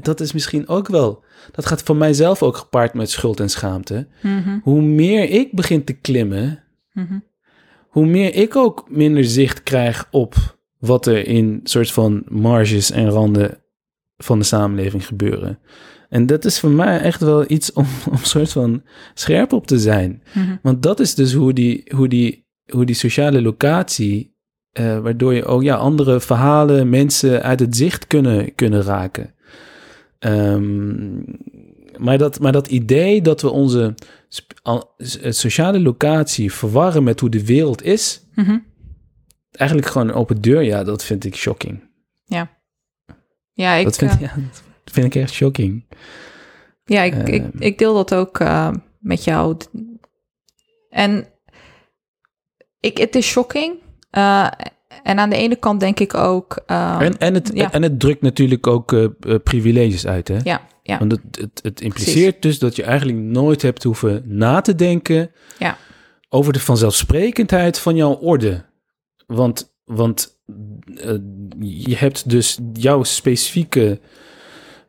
dat 0.03 0.21
is 0.21 0.33
misschien 0.33 0.69
ook 0.69 0.89
wel, 0.89 1.25
dat 1.53 1.67
gaat 1.67 1.83
voor 1.83 1.97
mijzelf 1.97 2.43
ook 2.43 2.57
gepaard 2.57 2.95
met 2.95 3.11
schuld 3.11 3.41
en 3.41 3.51
schaamte. 3.51 4.07
Mhm. 4.23 4.59
Hoe 4.63 4.83
meer 4.83 5.31
ik 5.31 5.53
begin 5.53 5.85
te 5.85 5.93
klimmen, 5.93 6.63
Mhm. 6.93 7.19
hoe 7.89 8.07
meer 8.07 8.35
ik 8.35 8.57
ook 8.57 8.87
minder 8.91 9.25
zicht 9.25 9.63
krijg 9.63 10.09
op 10.11 10.57
wat 10.79 11.07
er 11.07 11.27
in 11.27 11.61
soort 11.65 11.91
van 11.93 12.23
marges 12.29 12.91
en 12.91 13.09
randen 13.09 13.62
van 14.23 14.39
de 14.39 14.45
samenleving 14.45 15.07
gebeuren. 15.07 15.59
En 16.09 16.27
dat 16.27 16.45
is 16.45 16.61
voor 16.61 16.71
mij 16.71 17.01
echt 17.01 17.21
wel 17.21 17.45
iets 17.51 17.73
om, 17.73 17.87
om 18.11 18.17
soort 18.17 18.53
van 18.53 18.83
scherp 19.15 19.53
op 19.53 19.67
te 19.67 19.79
zijn. 19.79 20.23
Mhm. 20.35 20.57
Want 20.63 20.83
dat 20.83 21.01
is 21.01 21.15
dus 21.15 21.33
hoe 21.33 21.53
die, 21.53 21.83
hoe 21.95 22.09
die, 22.09 22.47
hoe 22.67 22.85
die 22.85 22.95
sociale 22.95 23.43
locatie, 23.43 24.37
eh, 24.73 24.99
waardoor 24.99 25.35
je 25.35 25.45
ook 25.45 25.63
ja, 25.63 25.77
andere 25.77 26.21
verhalen, 26.21 26.89
mensen 26.91 27.43
uit 27.43 27.61
het 27.61 27.77
zicht 27.77 28.07
kunnen, 28.07 28.55
kunnen 28.55 28.83
raken. 28.83 29.35
Ehm, 30.19 31.17
maar, 31.99 32.19
dat, 32.19 32.41
maar 32.41 32.53
dat 32.53 32.69
idee 32.69 33.23
dat 33.23 33.41
we 33.43 33.51
onze 33.51 33.95
eh, 34.63 34.81
sociale 35.33 35.81
locatie 35.81 36.53
verwarren 36.53 37.03
met 37.03 37.21
hoe 37.21 37.31
de 37.31 37.45
wereld 37.47 37.83
is, 37.83 38.27
Mhm. 38.35 38.59
eigenlijk 39.51 39.89
gewoon 39.91 40.09
een 40.09 40.15
open 40.15 40.41
deur, 40.41 40.63
ja, 40.63 40.85
dat 40.85 41.05
vind 41.05 41.25
ik 41.25 41.37
shocking. 41.37 41.91
Ja, 42.25 42.51
ik, 43.77 43.85
dat, 43.85 43.97
vind, 43.97 44.11
eh, 44.11 44.21
ja, 44.21 44.35
dat 44.85 44.95
vind 44.95 45.07
ik 45.15 45.23
echt 45.23 45.33
shocking. 45.33 45.85
Ja, 46.85 47.03
ik, 47.03 47.29
ik, 47.29 47.43
Ehm. 47.43 47.63
ik 47.63 47.79
deel 47.79 47.95
dat 47.95 48.15
ook 48.15 48.39
eh, 48.39 48.71
met 48.99 49.25
jou. 49.25 49.57
En 50.91 51.27
ik, 52.81 52.99
het 52.99 53.15
is 53.15 53.27
shocking. 53.27 53.75
Eh, 54.11 54.49
en 55.03 55.19
aan 55.19 55.31
de 55.31 55.37
ene 55.37 55.57
kant 55.57 55.81
denk 55.81 56.01
ik 56.01 56.15
ook... 56.15 56.63
eh, 56.67 57.01
en, 57.01 57.19
en, 57.19 57.35
het, 57.35 57.51
ja. 57.55 57.73
en 57.73 57.83
het 57.83 58.01
drukt 58.01 58.23
natuurlijk 58.23 58.67
ook 58.67 59.11
privileges 59.43 60.07
uit, 60.07 60.29
hè? 60.29 60.39
ja, 60.43 60.61
ja, 60.83 60.99
Want 60.99 61.13
het, 61.13 61.23
het, 61.41 61.61
het 61.63 61.81
impliceert 61.81 62.43
dus 62.43 62.59
dat 62.59 62.77
je 62.77 62.83
eigenlijk 62.83 63.19
nooit 63.19 63.63
hebt 63.63 63.83
hoeven 63.83 64.23
na 64.27 64.61
te 64.61 64.75
denken 64.75 65.31
Ja. 65.59 65.77
over 66.29 66.53
de 66.53 66.61
vanzelfsprekendheid 66.61 67.79
van 67.79 67.97
jouw 67.97 68.13
orde. 68.15 68.65
Want, 69.27 69.72
want 69.95 70.37
eh, 70.95 71.15
je 71.59 71.97
hebt 71.97 72.31
dus 72.31 72.59
jouw 72.73 73.03
specifieke 73.03 74.01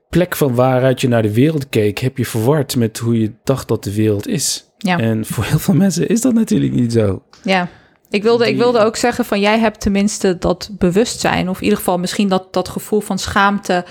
plek 0.10 0.36
van 0.36 0.56
waaruit 0.56 1.02
je 1.02 1.08
naar 1.08 1.22
de 1.22 1.34
wereld 1.34 1.70
keek, 1.70 1.98
heb 1.98 2.18
je 2.18 2.26
verward 2.26 2.76
met 2.76 2.98
hoe 2.98 3.20
je 3.20 3.32
dacht 3.44 3.68
dat 3.68 3.84
de 3.84 3.94
wereld 3.94 4.28
is. 4.28 4.66
ja, 4.78 5.00
En 5.00 5.26
voor 5.26 5.44
heel 5.44 5.60
veel 5.60 5.74
mensen 5.74 6.08
is 6.08 6.22
dat 6.22 6.34
natuurlijk 6.34 6.74
niet 6.74 6.94
zo. 6.94 7.24
ja. 7.44 7.68
Ik 8.10 8.24
wilde, 8.24 8.48
ik 8.48 8.58
wilde 8.58 8.80
ook 8.80 8.96
zeggen 8.96 9.26
van 9.26 9.40
jij 9.40 9.60
hebt 9.60 9.80
tenminste 9.80 10.38
dat 10.38 10.70
bewustzijn. 10.78 11.50
Of 11.50 11.58
in 11.58 11.64
ieder 11.64 11.78
geval 11.78 12.00
misschien 12.00 12.28
dat, 12.28 12.54
dat 12.54 12.70
gevoel 12.70 13.00
van 13.00 13.20
schaamte... 13.20 13.86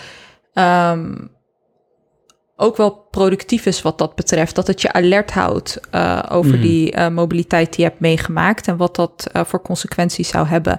ehm, 0.53 1.15
ook 2.63 2.77
wel 2.77 3.07
productief 3.11 3.67
is 3.67 3.83
wat 3.83 3.99
dat 3.99 4.15
betreft. 4.15 4.55
Dat 4.55 4.67
het 4.67 4.81
je 4.81 4.93
alert 4.93 5.31
houdt 5.31 5.81
eh, 5.91 6.23
over 6.29 6.53
Mhm. 6.53 6.61
die 6.61 6.93
eh, 6.93 7.09
mobiliteit 7.09 7.75
die 7.75 7.85
je 7.85 7.91
hebt 7.91 8.01
meegemaakt 8.01 8.69
en 8.69 8.77
wat 8.77 8.97
dat 8.97 9.29
eh, 9.33 9.45
voor 9.45 9.63
consequenties 9.63 10.29
zou 10.29 10.47
hebben. 10.47 10.79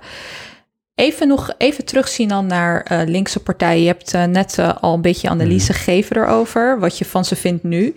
Even 0.96 1.28
nog 1.28 1.54
even 1.58 1.86
terugzien 1.86 2.28
dan 2.28 2.46
naar 2.46 3.04
linkse 3.06 3.40
partijen. 3.40 3.82
Je 3.82 3.88
hebt 3.88 4.14
net 4.28 4.60
al 4.80 4.94
een 4.94 5.02
beetje 5.02 5.30
analyse 5.30 5.74
gegeven 5.74 6.18
erover, 6.18 6.80
wat 6.80 6.98
je 6.98 7.06
van 7.06 7.26
ze 7.26 7.36
vindt 7.36 7.64
nu. 7.64 7.96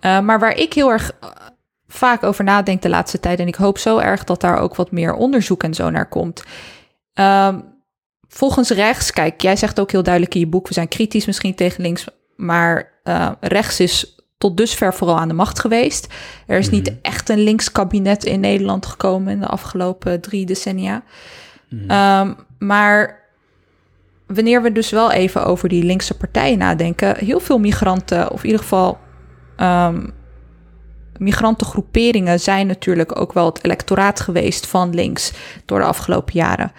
Maar 0.00 0.38
waar 0.38 0.56
ik 0.56 0.72
heel 0.72 0.90
erg 0.90 1.12
vaak 1.88 2.22
over 2.22 2.44
nadenk 2.44 2.82
de 2.82 2.88
laatste 2.88 3.20
tijd, 3.20 3.38
en 3.38 3.46
ik 3.46 3.54
hoop 3.54 3.78
zo 3.78 3.98
erg 3.98 4.24
dat 4.24 4.40
daar 4.40 4.58
ook 4.58 4.74
wat 4.74 4.90
meer 4.90 5.14
onderzoek 5.14 5.62
en 5.62 5.74
zo 5.74 5.90
naar 5.90 6.08
komt. 6.08 6.42
Ehm, 7.14 7.60
volgens 8.28 8.70
rechts, 8.70 9.10
kijk, 9.12 9.40
jij 9.40 9.56
zegt 9.56 9.80
ook 9.80 9.90
heel 9.90 10.02
duidelijk 10.02 10.34
in 10.34 10.40
je 10.40 10.46
boek, 10.46 10.68
we 10.68 10.74
zijn 10.74 10.88
kritisch 10.88 11.26
misschien 11.26 11.54
tegen 11.54 11.82
links, 11.82 12.04
maar 12.36 12.91
eh, 13.02 13.30
rechts 13.40 13.80
is 13.80 14.16
tot 14.38 14.56
dusver 14.56 14.94
vooral 14.94 15.18
aan 15.18 15.28
de 15.28 15.34
macht 15.34 15.58
geweest. 15.58 16.14
Er 16.46 16.58
is 16.58 16.70
niet 16.70 16.92
echt 17.02 17.28
een 17.28 17.42
links 17.42 17.72
kabinet 17.72 18.24
in 18.24 18.40
Nederland 18.40 18.86
gekomen 18.86 19.32
in 19.32 19.40
de 19.40 19.46
afgelopen 19.46 20.20
drie 20.20 20.46
decennia. 20.46 21.02
Ehm, 21.88 22.32
maar 22.58 23.20
wanneer 24.26 24.62
we 24.62 24.72
dus 24.72 24.90
wel 24.90 25.12
even 25.12 25.44
over 25.44 25.68
die 25.68 25.84
linkse 25.84 26.16
partijen 26.16 26.58
nadenken, 26.58 27.16
heel 27.16 27.40
veel 27.40 27.58
migranten, 27.58 28.30
of 28.30 28.40
in 28.40 28.46
ieder 28.46 28.62
geval 28.62 28.98
ehm, 29.56 30.06
migrantengroeperingen, 31.16 32.40
zijn 32.40 32.66
natuurlijk 32.66 33.20
ook 33.20 33.32
wel 33.32 33.46
het 33.46 33.64
electoraat 33.64 34.20
geweest 34.20 34.66
van 34.66 34.94
links 34.94 35.32
door 35.64 35.78
de 35.78 35.84
afgelopen 35.84 36.34
jaren. 36.34 36.72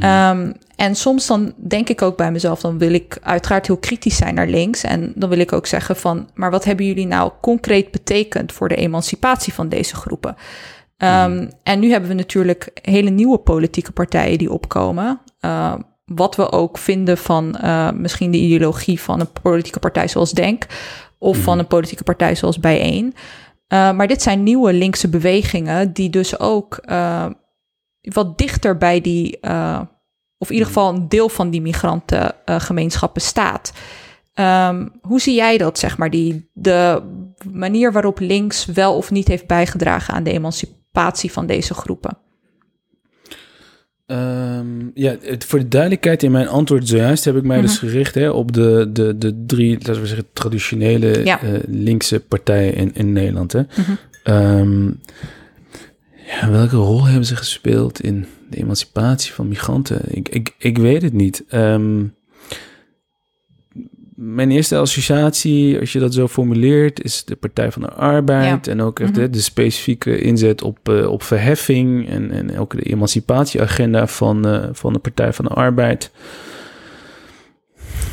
Ehm, 0.00 0.52
en 0.76 0.94
soms 0.94 1.26
dan 1.26 1.52
denk 1.56 1.88
ik 1.88 2.02
ook 2.02 2.16
bij 2.16 2.32
mezelf, 2.32 2.60
dan 2.60 2.78
wil 2.78 2.92
ik 2.92 3.18
uiteraard 3.22 3.66
heel 3.66 3.76
kritisch 3.76 4.16
zijn 4.16 4.34
naar 4.34 4.46
links. 4.46 4.82
En 4.82 5.12
dan 5.14 5.28
wil 5.28 5.38
ik 5.38 5.52
ook 5.52 5.66
zeggen 5.66 5.96
van, 5.96 6.28
maar 6.34 6.50
wat 6.50 6.64
hebben 6.64 6.86
jullie 6.86 7.06
nou 7.06 7.32
concreet 7.40 7.90
betekend 7.90 8.52
voor 8.52 8.68
de 8.68 8.74
emancipatie 8.74 9.52
van 9.52 9.68
deze 9.68 9.94
groepen? 9.94 10.36
Ehm, 10.96 11.48
En 11.62 11.80
nu 11.80 11.90
hebben 11.90 12.08
we 12.08 12.14
natuurlijk 12.14 12.70
hele 12.82 13.10
nieuwe 13.10 13.38
politieke 13.38 13.92
partijen 13.92 14.38
die 14.38 14.52
opkomen. 14.52 15.20
Uh, 15.40 15.74
wat 16.04 16.36
we 16.36 16.52
ook 16.52 16.78
vinden 16.78 17.18
van 17.18 17.58
uh, 17.62 17.90
misschien 17.90 18.30
de 18.30 18.38
ideologie 18.38 19.00
van 19.00 19.20
een 19.20 19.32
politieke 19.42 19.78
partij 19.78 20.08
zoals 20.08 20.32
Denk, 20.32 20.66
of 21.18 21.38
van 21.38 21.58
een 21.58 21.66
politieke 21.66 22.04
partij 22.04 22.34
zoals 22.34 22.60
Bijeen. 22.60 23.06
Uh, 23.06 23.92
maar 23.92 24.06
dit 24.06 24.22
zijn 24.22 24.42
nieuwe 24.42 24.72
linkse 24.72 25.08
bewegingen 25.08 25.92
die 25.92 26.10
dus 26.10 26.38
ook 26.38 26.80
wat 28.00 28.38
dichter 28.38 28.78
bij 28.78 29.00
die, 29.00 29.38
uh, 29.40 29.80
of 30.42 30.48
in 30.48 30.54
ieder 30.54 30.68
geval 30.68 30.94
een 30.94 31.08
deel 31.08 31.28
van 31.28 31.50
die 31.50 31.60
migrantengemeenschappen 31.60 33.22
staat. 33.22 33.72
Um, 34.34 34.92
hoe 35.00 35.20
zie 35.20 35.34
jij 35.34 35.58
dat, 35.58 35.78
zeg 35.78 35.98
maar, 35.98 36.10
die, 36.10 36.48
de 36.52 37.02
manier 37.50 37.92
waarop 37.92 38.18
links 38.18 38.64
wel 38.64 38.96
of 38.96 39.10
niet 39.10 39.28
heeft 39.28 39.46
bijgedragen 39.46 40.14
aan 40.14 40.22
de 40.22 40.32
emancipatie 40.32 41.32
van 41.32 41.46
deze 41.46 41.74
groepen? 41.74 42.16
Um, 44.06 44.90
ja, 44.94 45.16
het, 45.20 45.44
voor 45.44 45.58
de 45.58 45.68
duidelijkheid 45.68 46.22
in 46.22 46.30
mijn 46.30 46.48
antwoord 46.48 46.88
zojuist 46.88 47.24
heb 47.24 47.36
ik 47.36 47.42
mij 47.42 47.56
mm 47.56 47.62
-hmm. 47.64 47.70
dus 47.70 47.78
gericht 47.78 48.14
hè, 48.14 48.30
op 48.30 48.52
de, 48.52 48.90
de, 48.92 49.18
de 49.18 49.44
drie, 49.46 49.78
laten 49.78 50.00
we 50.00 50.06
zeggen, 50.06 50.26
traditionele 50.32 51.24
ja. 51.24 51.42
uh, 51.42 51.58
linkse 51.66 52.20
partijen 52.20 52.74
in, 52.74 52.94
in 52.94 53.12
Nederland. 53.12 53.52
Hè. 53.52 53.60
Mm 53.60 53.66
-hmm. 53.74 54.34
um, 54.34 55.00
ja, 56.26 56.50
welke 56.50 56.76
rol 56.76 57.06
hebben 57.06 57.26
ze 57.26 57.36
gespeeld 57.36 58.00
in 58.00 58.26
de 58.52 58.58
emancipatie 58.58 59.32
van 59.32 59.48
migranten? 59.48 60.00
Ik, 60.06 60.28
ik, 60.28 60.54
ik 60.58 60.78
weet 60.78 61.02
het 61.02 61.12
niet. 61.12 61.44
Um, 61.54 62.14
mijn 64.14 64.50
eerste 64.50 64.76
associatie, 64.76 65.80
als 65.80 65.92
je 65.92 65.98
dat 65.98 66.14
zo 66.14 66.28
formuleert, 66.28 67.02
is 67.04 67.24
de 67.24 67.36
Partij 67.36 67.72
van 67.72 67.82
de 67.82 67.90
Arbeid. 67.90 68.68
En 68.68 68.80
ook 68.80 69.00
echt 69.00 69.16
Mhm. 69.16 69.30
de 69.30 69.40
specifieke 69.40 70.18
inzet 70.20 70.62
op, 70.62 70.88
eh, 70.88 71.10
op 71.10 71.22
verheffing 71.22 72.08
en, 72.08 72.30
en 72.30 72.58
ook 72.58 72.76
de 72.76 72.82
emancipatieagenda 72.82 74.06
van, 74.06 74.46
eh, 74.46 74.68
van 74.72 74.92
de 74.92 74.98
Partij 74.98 75.32
van 75.32 75.44
de 75.44 75.50
Arbeid. 75.50 76.10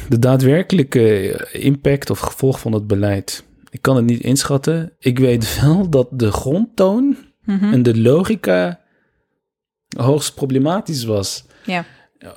De 0.09 0.19
daadwerkelijke 0.19 1.31
impact 1.51 2.09
of 2.09 2.19
gevolg 2.19 2.59
van 2.59 2.71
dat 2.71 2.87
beleid, 2.87 3.43
ik 3.69 3.81
kan 3.81 3.95
het 3.95 4.05
niet 4.05 4.21
inschatten. 4.21 4.91
Ik 4.99 5.19
weet 5.19 5.61
wel 5.61 5.89
dat 5.89 6.07
de 6.11 6.31
grondtoon 6.31 7.17
Mhm. 7.45 7.73
en 7.73 7.83
de 7.83 7.97
logica 8.01 8.78
hoogst 9.97 10.35
problematisch 10.35 11.03
was 11.03 11.45
Ja. 11.65 11.85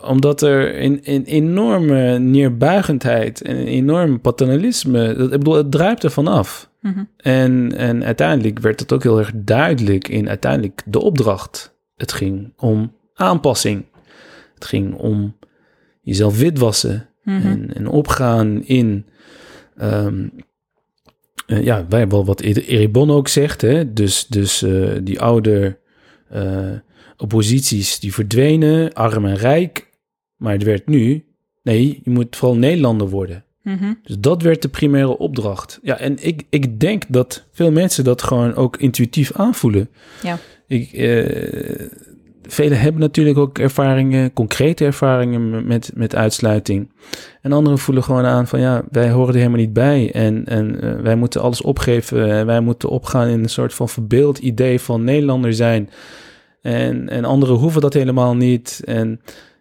omdat 0.04 0.42
er 0.42 0.82
een, 0.82 1.00
een 1.02 1.24
enorme 1.24 2.18
neerbuigendheid 2.18 3.40
en 3.42 3.56
een 3.56 3.66
enorm 3.66 4.20
paternalisme, 4.20 5.14
dat, 5.14 5.32
ik 5.32 5.38
bedoel, 5.38 5.54
het 5.54 5.70
druipt 5.70 6.02
er 6.02 6.10
vanaf. 6.10 6.70
Mhm. 6.80 7.04
En, 7.16 7.72
en 7.76 8.04
uiteindelijk 8.04 8.58
werd 8.58 8.80
het 8.80 8.92
ook 8.92 9.02
heel 9.02 9.18
erg 9.18 9.30
duidelijk 9.34 10.08
in 10.08 10.28
uiteindelijk 10.28 10.82
de 10.86 11.00
opdracht. 11.00 11.74
Het 11.96 12.12
ging 12.12 12.52
om 12.56 12.96
aanpassing. 13.14 13.84
Het 14.54 14.64
ging 14.64 14.94
om 14.94 15.36
jezelf 16.00 16.38
witwassen 16.38 17.06
Mhm. 17.22 17.46
en, 17.46 17.74
en 17.74 17.86
opgaan 17.86 18.62
in... 18.64 19.06
eh, 21.46 21.62
ja, 21.64 21.86
wij 21.88 22.08
wel 22.08 22.24
wat 22.24 22.40
Eribon 22.40 23.10
ook 23.10 23.28
zegt, 23.28 23.60
hè? 23.60 23.92
dus, 23.92 24.26
dus 24.26 24.62
eh, 24.62 24.90
die 25.02 25.20
oude 25.20 25.78
eh, 26.28 26.70
opposities 27.22 28.00
die 28.00 28.14
verdwenen, 28.14 28.92
arm 28.92 29.26
en 29.26 29.36
rijk. 29.36 29.90
Maar 30.36 30.52
het 30.52 30.62
werd 30.62 30.86
nu, 30.86 31.24
nee, 31.62 32.00
je 32.04 32.10
moet 32.10 32.36
vooral 32.36 32.58
Nederlander 32.58 33.08
worden. 33.08 33.44
Mhm. 33.62 33.92
Dus 34.02 34.16
dat 34.18 34.42
werd 34.42 34.62
de 34.62 34.68
primaire 34.68 35.18
opdracht. 35.18 35.78
Ja, 35.82 35.98
en 35.98 36.16
ik, 36.20 36.42
ik 36.50 36.80
denk 36.80 37.04
dat 37.08 37.44
veel 37.52 37.70
mensen 37.70 38.04
dat 38.04 38.22
gewoon 38.22 38.54
ook 38.54 38.76
intuïtief 38.76 39.32
aanvoelen. 39.32 39.88
Ja. 40.22 40.38
Ik, 40.66 40.92
eh, 40.92 41.88
velen 42.42 42.80
hebben 42.80 43.00
natuurlijk 43.00 43.38
ook 43.38 43.58
ervaringen, 43.58 44.32
concrete 44.32 44.84
ervaringen 44.84 45.66
met, 45.66 45.90
met 45.94 46.14
uitsluiting. 46.14 46.92
En 47.40 47.52
anderen 47.52 47.78
voelen 47.78 48.04
gewoon 48.04 48.24
aan 48.24 48.46
van 48.46 48.60
ja, 48.60 48.84
wij 48.90 49.10
horen 49.10 49.28
er 49.28 49.38
helemaal 49.38 49.60
niet 49.60 49.72
bij. 49.72 50.10
En, 50.12 50.46
en 50.46 50.80
eh, 50.80 51.00
wij 51.00 51.16
moeten 51.16 51.40
alles 51.40 51.62
opgeven. 51.62 52.30
En 52.30 52.46
wij 52.46 52.60
moeten 52.60 52.88
opgaan 52.88 53.28
in 53.28 53.42
een 53.42 53.48
soort 53.48 53.74
van 53.74 53.88
verbeeld 53.88 54.38
idee 54.38 54.80
van 54.80 55.04
Nederlander 55.04 55.54
zijn. 55.54 55.90
En, 56.62 57.08
en 57.08 57.24
anderen 57.24 57.56
hoeven 57.56 57.80
dat 57.80 57.92
helemaal 57.94 58.34
niet. 58.34 58.80
En, 58.84 59.20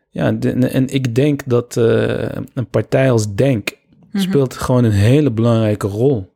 ja, 0.09 0.31
de- 0.31 0.51
en 0.51 0.87
ik 0.87 1.15
denk 1.15 1.41
dat 1.45 1.77
eh, 1.77 2.29
een 2.53 2.67
partij 2.69 3.11
als 3.11 3.35
Denk 3.35 3.79
Mhm. 4.11 4.23
speelt 4.23 4.53
gewoon 4.57 4.83
een 4.83 4.91
hele 4.91 5.31
belangrijke 5.31 5.87
rol 5.87 6.31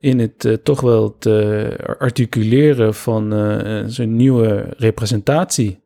in 0.00 0.18
het 0.18 0.44
eh, 0.44 0.52
toch 0.52 0.80
wel 0.80 1.18
te 1.18 1.68
articuleren 1.98 2.94
van 2.94 3.32
eh, 3.32 3.82
zo'n 3.86 4.16
nieuwe 4.16 4.66
representatie. 4.76 5.78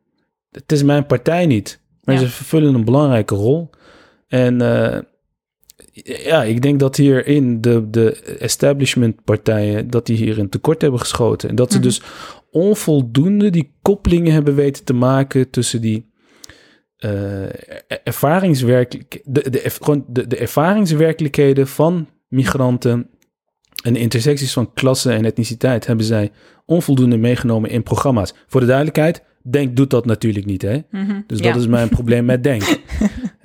Het 0.51 0.71
is 0.71 0.83
mijn 0.83 1.05
partij 1.05 1.45
niet, 1.45 1.79
maar 2.03 2.15
Ja. 2.15 2.21
ze 2.21 2.29
vervullen 2.29 2.73
een 2.75 2.85
belangrijke 2.85 3.35
rol. 3.35 3.69
En 4.27 4.57
ja, 6.03 6.43
ik 6.43 6.61
denk 6.61 6.79
dat 6.79 6.95
hierin 6.95 7.61
de, 7.61 7.89
de 7.89 8.11
establishment 8.39 9.23
partijen, 9.23 9.89
dat 9.89 10.05
die 10.05 10.17
hier 10.17 10.39
een 10.39 10.49
tekort 10.49 10.81
hebben 10.81 10.99
geschoten. 10.99 11.49
En 11.49 11.55
dat 11.55 11.71
ze 11.71 11.77
Mhm. 11.77 11.87
dus 11.87 12.01
onvoldoende 12.51 13.49
die 13.49 13.73
koppelingen 13.81 14.33
hebben 14.33 14.55
weten 14.55 14.83
te 14.83 14.93
maken 14.93 15.49
tussen 15.49 15.81
die 15.81 16.07
eh, 16.97 17.43
er- 17.43 18.01
ervaringswerkelijk, 18.03 19.21
de, 19.23 19.49
de, 19.49 19.61
gewoon 19.81 20.05
de, 20.07 20.27
de 20.27 20.37
ervaringswerkelijkheden 20.37 21.67
van 21.67 22.07
migranten 22.27 23.09
en 23.83 23.93
de 23.93 23.99
intersecties 23.99 24.53
van 24.53 24.73
klasse 24.73 25.11
en 25.11 25.25
etniciteit 25.25 25.85
hebben 25.87 26.05
zij 26.05 26.31
onvoldoende 26.65 27.17
meegenomen 27.17 27.69
in 27.69 27.83
programma's. 27.83 28.33
Voor 28.47 28.59
de 28.61 28.67
duidelijkheid, 28.67 29.27
Denk 29.43 29.75
doet 29.75 29.89
dat 29.89 30.05
natuurlijk 30.05 30.45
niet, 30.45 30.61
hè? 30.61 30.79
Mhm. 30.91 31.21
Dus 31.27 31.39
Ja. 31.39 31.51
dat 31.51 31.61
is 31.61 31.67
mijn 31.67 31.89
probleem 31.89 32.25
met 32.25 32.43
Denk. 32.43 32.63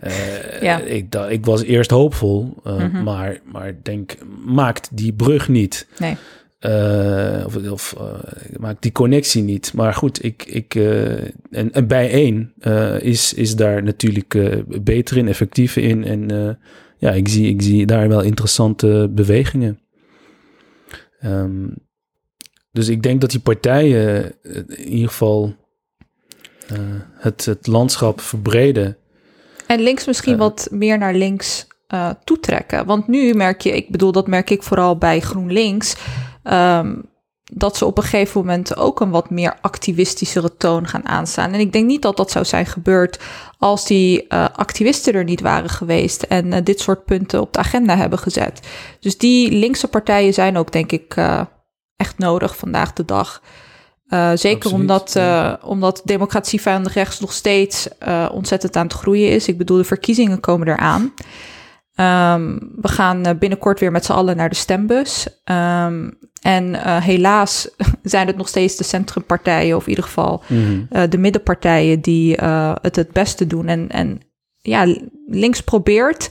Eh, 0.00 0.62
Ja. 0.62 0.78
ik, 0.80 1.14
ik 1.14 1.44
was 1.44 1.62
eerst 1.62 1.90
hoopvol, 1.90 2.54
eh, 2.64 2.76
Mhm. 2.76 3.02
maar, 3.02 3.40
maar 3.52 3.76
Denk 3.82 4.14
maakt 4.46 4.96
die 4.96 5.12
brug 5.12 5.48
niet. 5.48 5.86
Nee. 5.98 6.16
Eh, 6.64 7.42
of 7.46 7.56
of 7.70 7.94
eh, 7.98 8.58
maakt 8.58 8.82
die 8.82 8.92
connectie 8.92 9.42
niet. 9.42 9.72
Maar 9.74 9.94
goed, 9.94 10.24
ik, 10.24 10.44
ik, 10.44 10.74
eh, 10.74 11.24
en, 11.50 11.72
en 11.72 11.86
bij 11.86 12.10
één 12.10 12.52
eh, 12.58 13.00
is, 13.00 13.34
is 13.34 13.56
daar 13.56 13.82
natuurlijk 13.82 14.36
beter 14.84 15.16
in, 15.16 15.28
effectiever 15.28 15.82
in. 15.82 16.04
En 16.04 16.58
ja, 16.98 17.10
ik 17.10 17.28
zie, 17.28 17.48
ik 17.48 17.62
zie 17.62 17.86
daar 17.86 18.08
wel 18.08 18.20
interessante 18.20 19.10
bewegingen. 19.10 19.78
Ehm, 21.20 21.66
dus 22.72 22.88
ik 22.88 23.02
denk 23.02 23.20
dat 23.20 23.30
die 23.30 23.40
partijen 23.40 24.34
in 24.68 24.88
ieder 24.88 25.08
geval 25.08 25.54
het, 27.12 27.44
het 27.44 27.66
landschap 27.66 28.20
verbreden. 28.20 28.96
En 29.66 29.80
links 29.80 30.06
misschien 30.06 30.36
wat 30.36 30.68
meer 30.70 30.98
naar 30.98 31.14
links 31.14 31.66
toetrekken. 32.24 32.86
Want 32.86 33.08
nu 33.08 33.34
merk 33.34 33.60
je, 33.60 33.76
ik 33.76 33.90
bedoel, 33.90 34.12
dat 34.12 34.26
merk 34.26 34.50
ik 34.50 34.62
vooral 34.62 34.98
bij 34.98 35.20
GroenLinks, 35.20 35.96
ehm, 36.44 36.94
dat 37.52 37.76
ze 37.76 37.84
op 37.84 37.96
een 37.96 38.02
gegeven 38.02 38.40
moment 38.40 38.76
ook 38.76 39.00
een 39.00 39.10
wat 39.10 39.30
meer 39.30 39.58
activistischere 39.60 40.56
toon 40.56 40.88
gaan 40.88 41.08
aanstaan. 41.08 41.52
En 41.52 41.60
ik 41.60 41.72
denk 41.72 41.86
niet 41.86 42.02
dat 42.02 42.16
dat 42.16 42.30
zou 42.30 42.44
zijn 42.44 42.66
gebeurd 42.66 43.18
als 43.58 43.86
die 43.86 44.26
eh, 44.26 44.44
activisten 44.52 45.14
er 45.14 45.24
niet 45.24 45.40
waren 45.40 45.70
geweest 45.70 46.22
en 46.22 46.52
eh, 46.52 46.64
dit 46.64 46.80
soort 46.80 47.04
punten 47.04 47.40
op 47.40 47.52
de 47.52 47.58
agenda 47.58 47.96
hebben 47.96 48.18
gezet. 48.18 48.60
Dus 49.00 49.18
die 49.18 49.52
linkse 49.52 49.88
partijen 49.88 50.34
zijn 50.34 50.56
ook, 50.56 50.72
denk 50.72 50.92
ik, 50.92 51.16
eh, 51.16 51.40
echt 51.96 52.18
nodig 52.18 52.56
vandaag 52.56 52.92
de 52.92 53.04
dag. 53.04 53.42
Zeker 54.34 54.54
Absoluut, 54.54 54.72
omdat, 54.72 55.12
ja. 55.12 55.58
omdat 55.62 56.02
democratievijandig 56.04 56.94
rechts 56.94 57.20
nog 57.20 57.32
steeds 57.32 57.88
ontzettend 58.30 58.76
aan 58.76 58.86
het 58.86 58.92
groeien 58.92 59.30
is. 59.30 59.48
Ik 59.48 59.58
bedoel, 59.58 59.76
de 59.76 59.84
verkiezingen 59.84 60.40
komen 60.40 60.68
eraan. 60.68 61.12
Ehm, 61.94 62.58
we 62.80 62.88
gaan 62.88 63.24
eh, 63.24 63.38
binnenkort 63.38 63.80
weer 63.80 63.92
met 63.92 64.04
z'n 64.04 64.12
allen 64.12 64.36
naar 64.36 64.48
de 64.48 64.54
stembus. 64.54 65.40
Ehm, 65.44 66.08
en 66.44 66.74
eh, 66.74 67.02
helaas 67.02 67.70
zijn 68.02 68.26
het 68.26 68.36
nog 68.36 68.48
steeds 68.48 68.76
de 68.76 68.84
centrumpartijen, 68.84 69.76
of 69.76 69.82
in 69.82 69.88
ieder 69.88 70.04
geval 70.04 70.42
eh, 70.90 71.02
de 71.08 71.18
middenpartijen, 71.18 72.00
die 72.00 72.36
eh, 72.36 72.74
het 72.82 72.96
het 72.96 73.12
beste 73.12 73.46
doen. 73.46 73.66
En, 73.66 73.88
en 73.88 74.20
ja, 74.58 74.94
links 75.26 75.60
probeert. 75.60 76.30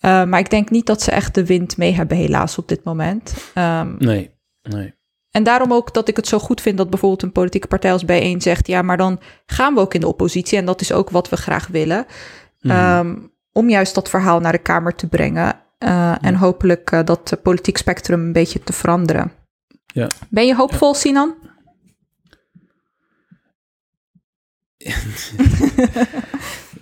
maar 0.00 0.38
ik 0.38 0.50
denk 0.50 0.70
niet 0.70 0.86
dat 0.86 1.02
ze 1.02 1.10
echt 1.10 1.34
de 1.34 1.46
wind 1.46 1.76
mee 1.76 1.92
hebben, 1.92 2.16
helaas, 2.16 2.58
op 2.58 2.68
dit 2.68 2.84
moment. 2.84 3.34
Ehm, 3.54 3.94
Nee, 3.98 4.30
nee. 4.62 4.94
en 5.30 5.42
daarom 5.42 5.72
ook 5.72 5.94
dat 5.94 6.08
ik 6.08 6.16
het 6.16 6.26
zo 6.26 6.38
goed 6.38 6.60
vind 6.60 6.76
dat 6.76 6.90
bijvoorbeeld 6.90 7.22
een 7.22 7.32
politieke 7.32 7.66
partij 7.66 7.92
als 7.92 8.04
Bijeen 8.04 8.40
zegt... 8.40 8.66
ja, 8.66 8.82
maar 8.82 8.96
dan 8.96 9.20
gaan 9.46 9.74
we 9.74 9.80
ook 9.80 9.94
in 9.94 10.00
de 10.00 10.08
oppositie 10.08 10.58
en 10.58 10.64
dat 10.64 10.80
is 10.80 10.92
ook 10.92 11.10
wat 11.10 11.28
we 11.28 11.36
graag 11.36 11.66
willen. 11.66 12.06
Mhm. 12.60 12.76
Ehm, 12.76 13.14
om 13.52 13.68
juist 13.70 13.94
dat 13.94 14.08
verhaal 14.10 14.40
naar 14.40 14.52
de 14.52 14.58
Kamer 14.58 14.94
te 14.94 15.06
brengen. 15.06 15.60
eh, 15.78 16.14
En 16.24 16.34
hopelijk 16.34 16.90
eh, 16.90 17.04
dat 17.04 17.38
politiek 17.42 17.76
spectrum 17.76 18.20
een 18.20 18.32
beetje 18.32 18.62
te 18.62 18.72
veranderen. 18.72 19.32
Ja. 19.86 20.08
Ben 20.30 20.46
je 20.46 20.54
hoopvol, 20.54 20.94
Sinan? 20.94 21.34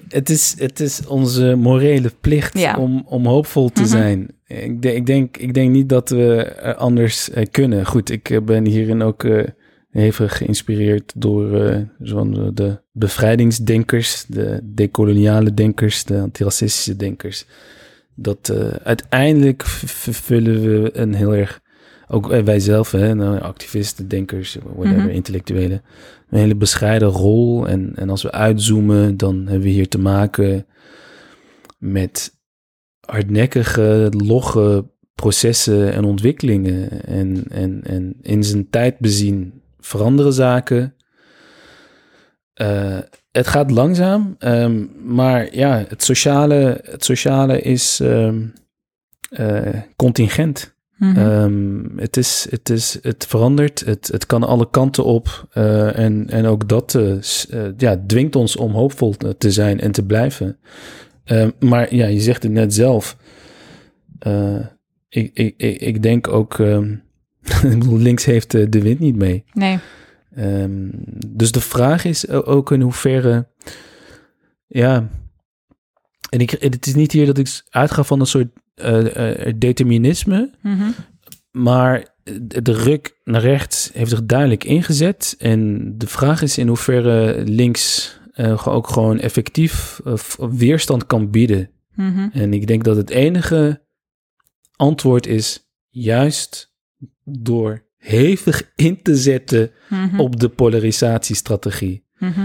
Het 0.09 0.31
is, 0.31 0.55
het 0.59 0.81
is 0.81 1.07
onze 1.07 1.55
morele 1.55 2.13
plicht 2.21 2.77
om, 2.77 3.03
om 3.07 3.27
hoopvol 3.27 3.69
te 3.71 3.81
Mhm. 3.81 3.91
zijn. 3.91 4.29
Ik, 4.47 4.83
denk- 4.83 4.97
ik, 4.97 5.07
denk, 5.07 5.37
ik 5.37 5.55
denk 5.55 5.71
niet 5.71 5.89
dat 5.89 6.09
we 6.09 6.43
eh, 6.45 6.75
anders 6.77 7.31
kunnen. 7.51 7.87
Goed, 7.87 8.11
ik 8.11 8.41
ben 8.45 8.67
hierin 8.67 9.03
ook 9.03 9.25
hevig 9.91 10.37
geïnspireerd 10.37 11.13
door 11.17 11.73
zo'n, 12.01 12.37
eh, 12.37 12.49
de 12.55 12.81
bevrijdingsdenkers, 12.93 14.25
de 14.29 14.61
decoloniale 14.63 15.55
denkers, 15.55 16.05
de 16.05 16.21
antiracistische 16.21 16.97
denkers. 16.97 17.47
Dat 18.15 18.49
eh, 18.49 18.69
uiteindelijk 18.69 19.63
vervullen 19.87 20.61
we 20.63 20.91
een 20.99 21.15
heel 21.15 21.35
erg, 21.35 21.61
ook 22.09 22.33
eh, 22.33 22.43
wij 22.43 22.61
zelf, 22.61 22.91
hè, 22.91 23.15
nou, 23.15 23.41
activisten, 23.41 24.09
denkers, 24.09 24.59
whatever, 24.75 25.05
Mhm. 25.05 25.09
intellectuelen, 25.09 25.83
een 26.31 26.39
hele 26.39 26.57
bescheiden 26.57 27.09
rol. 27.09 27.69
En, 27.69 27.93
en 27.95 28.11
als 28.11 28.23
we 28.23 28.33
uitzoomen, 28.33 29.17
dan 29.17 29.37
hebben 29.37 29.61
we 29.61 29.69
hier 29.69 29.89
te 29.89 29.99
maken 29.99 30.67
met 31.79 32.39
hardnekkige, 33.01 34.13
logge 34.17 34.91
processen 35.15 35.93
en 35.93 36.05
ontwikkelingen. 36.05 37.05
En, 37.05 37.45
en, 37.49 37.81
en 37.83 38.17
in 38.23 38.45
zijn 38.45 38.71
tijd 38.71 38.99
bezien 38.99 39.60
veranderen 39.81 40.33
zaken. 40.33 40.95
Eh, 42.55 42.99
het 43.31 43.47
gaat 43.47 43.71
langzaam, 43.71 44.35
ehm, 44.39 44.85
maar 45.15 45.55
ja, 45.55 45.85
het 45.89 46.03
sociale, 46.03 46.81
het 46.85 47.05
sociale 47.05 47.61
is 47.61 48.01
eh, 48.01 49.69
contingent. 49.97 50.75
Mhm. 50.97 51.17
Ehm, 51.19 51.99
het, 51.99 52.17
is, 52.17 52.47
het, 52.51 52.71
is, 52.71 52.99
het 53.03 53.27
verandert, 53.27 53.81
het, 53.85 54.09
het 54.13 54.27
kan 54.27 54.43
alle 54.43 54.71
kanten 54.71 55.05
op. 55.05 55.47
eh, 55.53 55.99
en, 55.99 56.27
en 56.31 56.47
ook 56.47 56.69
dat 56.69 56.99
ja, 57.77 58.03
dwingt 58.07 58.37
ons 58.37 58.57
om 58.57 58.73
hoopvol 58.73 59.15
te- 59.39 59.51
zijn 59.51 59.81
en 59.81 59.93
te 59.93 60.05
blijven. 60.07 60.59
Maar 61.59 61.95
ja, 61.95 62.07
je 62.07 62.21
zegt 62.21 62.43
het 62.43 62.53
net 62.53 62.75
zelf. 62.75 63.17
ik, 65.09 65.31
ik, 65.35 65.55
ik, 65.57 65.81
ik 65.81 66.03
denk 66.03 66.29
ook, 66.29 66.59
ik 67.73 67.79
bedoel, 67.79 67.99
links 67.99 68.25
heeft 68.25 68.55
eh, 68.55 68.67
de 68.69 68.83
wind 68.83 68.99
niet 68.99 69.17
mee. 69.17 69.45
Nee. 69.53 69.79
Ehm, 70.35 70.89
dus 71.27 71.53
de 71.53 71.61
vraag 71.61 72.05
is 72.05 72.29
ook 72.29 72.73
in 72.73 72.81
hoeverre, 72.81 73.49
ja, 74.67 75.09
en 76.31 76.41
ik, 76.41 76.51
het 76.51 76.87
is 76.87 76.95
niet 76.95 77.13
hier 77.13 77.27
dat 77.27 77.39
ik 77.39 77.63
uitga 77.71 78.03
van 78.03 78.21
een 78.21 78.27
soort 78.27 78.49
eh, 78.75 79.47
eh, 79.47 79.55
determinisme, 79.59 80.51
Mhm. 80.63 80.91
maar 81.51 82.09
de 82.63 82.73
ruk 82.73 83.21
naar 83.25 83.41
rechts 83.41 83.91
heeft 83.93 84.11
zich 84.11 84.25
duidelijk 84.27 84.65
ingezet. 84.65 85.35
En 85.39 85.93
de 85.99 86.07
vraag 86.07 86.43
is 86.43 86.59
in 86.59 86.69
hoeverre 86.69 87.43
links 87.45 88.19
ook 88.65 88.89
gewoon 88.89 89.19
effectief 89.19 90.01
weerstand 90.39 91.07
kan 91.07 91.31
bieden. 91.31 91.71
Mhm. 91.95 92.29
En 92.33 92.53
ik 92.55 92.67
denk 92.67 92.85
dat 92.85 92.97
het 92.97 93.11
enige 93.11 93.83
antwoord 94.77 95.27
is 95.27 95.69
juist 95.89 96.70
door 97.39 97.83
hevig 97.97 98.71
in 98.77 99.03
te 99.03 99.17
zetten 99.17 99.71
Mhm. 99.89 100.21
op 100.21 100.41
de 100.41 100.49
polarisatiestrategie. 100.49 102.05
Mhm. 102.19 102.41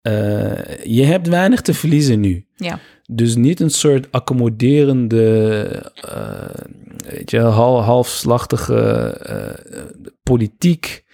Eh, 0.00 0.84
je 0.84 1.04
hebt 1.04 1.28
weinig 1.28 1.60
te 1.60 1.74
verliezen 1.74 2.20
nu. 2.20 2.46
Ja. 2.56 2.78
Dus 3.10 3.36
niet 3.36 3.60
een 3.60 3.70
soort 3.70 4.12
accommoderende, 4.12 5.62
eh, 5.94 6.64
weet 7.08 7.30
je, 7.30 7.38
hal, 7.38 7.82
halfslachtige 7.82 8.76
eh, 9.22 9.82
politiek, 10.22 11.04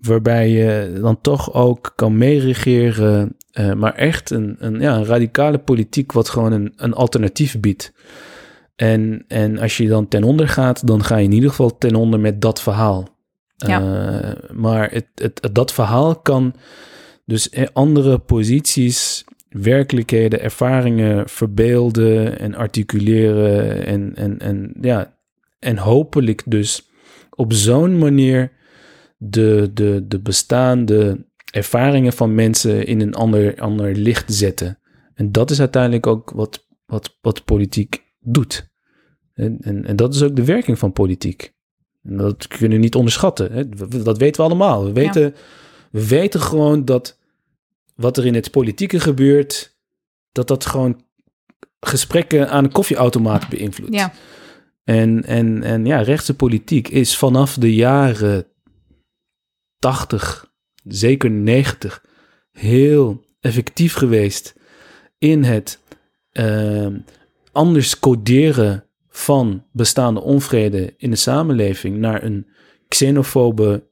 waarbij 0.00 0.48
je 0.50 0.98
dan 1.00 1.20
toch 1.20 1.54
ook 1.54 1.92
kan 1.94 2.18
meeregeren, 2.18 3.36
maar 3.76 3.94
echt 3.94 4.30
een, 4.30 4.56
een, 4.58 4.80
ja, 4.80 4.96
een 4.96 5.04
radicale 5.04 5.58
politiek 5.58 6.12
wat 6.12 6.28
gewoon 6.28 6.52
een, 6.52 6.72
een 6.76 6.94
alternatief 6.94 7.60
biedt. 7.60 7.92
En, 8.76 9.24
en 9.28 9.58
als 9.58 9.76
je 9.76 9.88
dan 9.88 10.08
ten 10.08 10.24
onder 10.24 10.48
gaat, 10.48 10.86
dan 10.86 11.04
ga 11.04 11.16
je 11.16 11.24
in 11.24 11.32
ieder 11.32 11.50
geval 11.50 11.78
ten 11.78 11.94
onder 11.94 12.20
met 12.20 12.40
dat 12.40 12.62
verhaal. 12.62 13.08
Ja. 13.56 13.80
Eh, 13.80 14.50
maar 14.52 14.90
het, 14.90 15.06
het, 15.14 15.48
dat 15.52 15.72
verhaal 15.72 16.16
kan 16.16 16.54
dus 17.24 17.72
andere 17.72 18.18
posities, 18.18 19.24
werkelijkheden, 19.48 20.40
ervaringen 20.40 21.28
verbeelden 21.28 22.38
en 22.38 22.54
articuleren. 22.54 23.86
En, 23.86 24.14
en, 24.14 24.38
en, 24.38 24.74
ja, 24.80 25.16
en 25.58 25.76
hopelijk 25.76 26.42
dus 26.46 26.90
op 27.30 27.52
zo'n 27.52 27.98
manier 27.98 28.52
de, 29.16 29.70
de, 29.74 30.04
de 30.08 30.20
bestaande 30.20 31.26
ervaringen 31.52 32.12
van 32.12 32.34
mensen 32.34 32.86
in 32.86 33.00
een 33.00 33.14
ander, 33.14 33.60
ander 33.60 33.94
licht 33.94 34.34
zetten. 34.34 34.78
En 35.14 35.32
dat 35.32 35.50
is 35.50 35.60
uiteindelijk 35.60 36.06
ook 36.06 36.30
wat, 36.30 36.66
wat, 36.86 37.18
wat 37.20 37.44
politiek 37.44 38.04
doet. 38.26 38.68
En, 39.32 39.58
en, 39.60 39.84
en 39.84 39.96
dat 39.96 40.14
is 40.14 40.22
ook 40.22 40.36
de 40.36 40.44
werking 40.44 40.78
van 40.78 40.92
politiek. 40.92 41.54
En 42.02 42.16
dat 42.16 42.46
kunnen 42.46 42.70
we 42.70 42.84
niet 42.84 42.94
onderschatten. 42.94 43.52
Hè? 43.52 43.68
Dat 44.02 44.18
weten 44.18 44.42
we 44.42 44.48
allemaal. 44.48 44.84
We 44.84 44.92
weten, 44.92 45.34
we 45.90 46.08
weten 46.08 46.40
gewoon 46.40 46.84
dat 46.84 47.18
wat 47.94 48.16
er 48.16 48.26
in 48.26 48.34
het 48.34 48.50
politieke 48.50 49.00
gebeurt, 49.00 49.76
dat 50.32 50.48
dat 50.48 50.66
gewoon 50.66 51.04
gesprekken 51.80 52.50
aan 52.50 52.64
een 52.64 52.72
koffieautomaat 52.72 53.48
beïnvloedt. 53.48 53.94
Ja. 53.94 54.12
En, 54.84 55.24
en, 55.24 55.62
en 55.62 55.86
ja, 55.86 56.00
rechtse 56.00 56.34
politiek 56.34 56.88
is 56.88 57.16
vanaf 57.16 57.54
de 57.54 57.74
jaren 57.74 58.46
80, 59.78 60.52
zeker 60.84 61.30
90, 61.30 62.04
heel 62.52 63.24
effectief 63.40 63.94
geweest 63.94 64.54
in 65.18 65.42
het 65.42 65.80
ehm, 66.32 66.98
anders 67.56 67.98
coderen 67.98 68.84
van 69.08 69.64
bestaande 69.72 70.20
onvrede 70.20 70.94
in 70.96 71.10
de 71.10 71.16
samenleving 71.16 71.96
naar 71.96 72.22
een 72.22 72.46
xenofobe, 72.88 73.88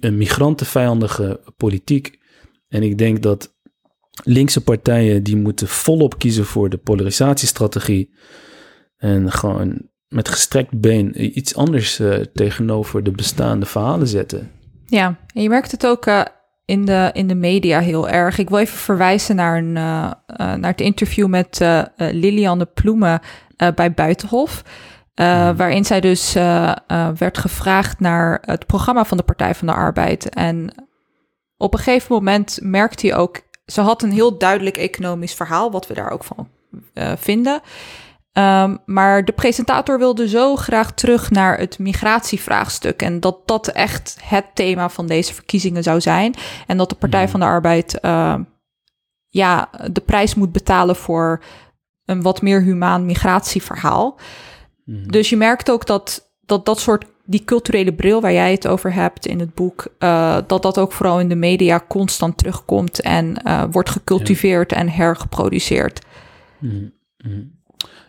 een 0.00 0.16
migrantenvijandige 0.16 1.40
politiek. 1.56 2.18
En 2.68 2.82
ik 2.82 2.98
denk 2.98 3.22
dat 3.22 3.54
linkse 4.24 4.62
partijen 4.62 5.22
die 5.22 5.36
moeten 5.36 5.68
volop 5.68 6.18
kiezen 6.18 6.44
voor 6.44 6.68
de 6.68 6.76
polarisatiestrategie 6.76 8.14
en 8.96 9.32
gewoon 9.32 9.88
met 10.08 10.28
gestrekt 10.28 10.80
been 10.80 11.38
iets 11.38 11.54
anders 11.54 11.98
eh, 11.98 12.20
tegenover 12.32 13.02
de 13.02 13.10
bestaande 13.10 13.66
verhalen 13.66 14.08
zetten. 14.08 14.50
Ja, 14.86 15.18
en 15.34 15.42
je 15.42 15.48
merkt 15.48 15.70
het 15.70 15.86
ook 15.86 16.06
eh, 16.06 16.22
in, 16.66 16.84
de, 16.84 17.10
in 17.12 17.26
de 17.26 17.34
media 17.34 17.80
heel 17.80 18.08
erg. 18.08 18.38
Ik 18.38 18.48
wil 18.48 18.58
even 18.58 18.78
verwijzen 18.78 19.36
naar, 19.36 19.56
een, 19.58 19.76
eh, 19.76 20.10
eh, 20.26 20.36
naar 20.36 20.70
het 20.70 20.80
interview 20.80 21.26
met 21.26 21.60
eh, 21.60 21.78
eh, 21.78 21.86
Lilianne 21.96 22.66
Ploemen 22.66 23.20
bij 23.74 23.92
Buitenhof. 23.94 24.62
eh, 25.14 25.50
Waarin 25.56 25.84
zij 25.84 26.00
dus 26.00 26.32
werd 27.18 27.38
gevraagd 27.38 28.00
naar 28.00 28.42
het 28.44 28.66
programma 28.66 29.04
van 29.04 29.16
de 29.16 29.22
Partij 29.22 29.54
van 29.54 29.66
de 29.66 29.72
Arbeid. 29.74 30.28
En 30.28 30.70
op 31.56 31.72
een 31.72 31.78
gegeven 31.78 32.14
moment 32.14 32.58
merkte 32.62 33.06
hij 33.06 33.16
ook... 33.16 33.40
Ze 33.66 33.80
had 33.80 34.02
een 34.02 34.12
heel 34.12 34.38
duidelijk 34.38 34.76
economisch 34.76 35.34
verhaal, 35.34 35.70
wat 35.70 35.86
we 35.86 35.94
daar 35.94 36.10
ook 36.10 36.24
van 36.24 36.48
vinden. 37.18 37.60
Ehm, 38.36 38.76
maar 38.84 39.24
de 39.24 39.32
presentator 39.32 39.98
wilde 39.98 40.28
zo 40.28 40.56
graag 40.56 40.92
terug 40.92 41.30
naar 41.30 41.58
het 41.58 41.78
migratievraagstuk. 41.78 43.02
En 43.02 43.20
dat 43.20 43.46
dat 43.46 43.68
echt 43.68 44.16
het 44.22 44.44
thema 44.54 44.88
van 44.88 45.06
deze 45.06 45.34
verkiezingen 45.34 45.82
zou 45.82 46.00
zijn. 46.00 46.34
En 46.66 46.76
dat 46.76 46.88
de 46.88 46.96
Partij 46.96 47.28
van 47.28 47.40
de 47.40 47.46
Arbeid 47.46 48.00
ehm, 48.00 48.42
ja, 49.28 49.70
de 49.92 50.00
prijs 50.00 50.34
moet 50.34 50.52
betalen 50.52 50.96
voor 50.96 51.42
een 52.04 52.22
wat 52.22 52.42
meer 52.42 52.62
humaan 52.62 53.06
migratieverhaal. 53.06 54.18
Dus 54.84 55.30
je 55.30 55.36
merkt 55.36 55.70
ook 55.70 55.86
dat, 55.86 56.32
dat 56.40 56.64
dat 56.64 56.80
soort, 56.80 57.04
die 57.24 57.44
culturele 57.44 57.94
bril 57.94 58.20
waar 58.20 58.32
jij 58.32 58.52
het 58.52 58.66
over 58.66 58.92
hebt 58.92 59.26
in 59.26 59.40
het 59.40 59.54
boek, 59.54 59.86
eh, 59.98 60.38
dat 60.46 60.62
dat 60.62 60.78
ook 60.78 60.92
vooral 60.92 61.20
in 61.20 61.28
de 61.28 61.34
media 61.34 61.84
constant 61.88 62.38
terugkomt 62.38 63.00
en 63.00 63.42
eh, 63.42 63.64
wordt 63.70 63.90
gecultiveerd 63.90 64.72
en 64.72 64.88
hergeproduceerd. 64.88 66.00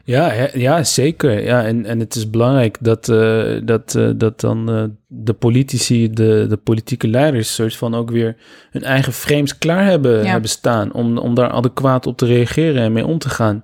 Ja, 0.04 0.50
ja 0.54 0.84
zeker. 0.84 1.44
Ja, 1.44 1.66
en, 1.66 1.86
en 1.86 2.00
het 2.00 2.16
is 2.16 2.30
belangrijk 2.30 2.78
dat, 2.82 3.10
eh, 3.10 3.56
dat, 3.64 3.96
eh, 3.96 4.10
dat 4.16 4.40
dan 4.40 4.70
eh, 4.70 4.84
de 5.08 5.34
politici, 5.34 6.10
de, 6.10 6.46
de 6.50 6.58
politieke 6.58 7.08
leiders, 7.08 7.54
soort 7.54 7.76
van 7.76 7.96
ook 7.96 8.12
weer 8.12 8.36
hun 8.72 8.84
eigen 8.84 9.14
frames 9.14 9.58
klaar 9.58 9.86
hebben, 9.86 10.24
Ja. 10.24 10.30
hebben 10.32 10.50
staan 10.50 10.94
om, 10.94 11.18
om 11.18 11.36
daar 11.36 11.50
adequaat 11.50 12.08
op 12.08 12.18
te 12.18 12.26
reageren 12.26 12.82
en 12.82 12.92
mee 12.92 13.06
om 13.06 13.18
te 13.18 13.30
gaan. 13.30 13.64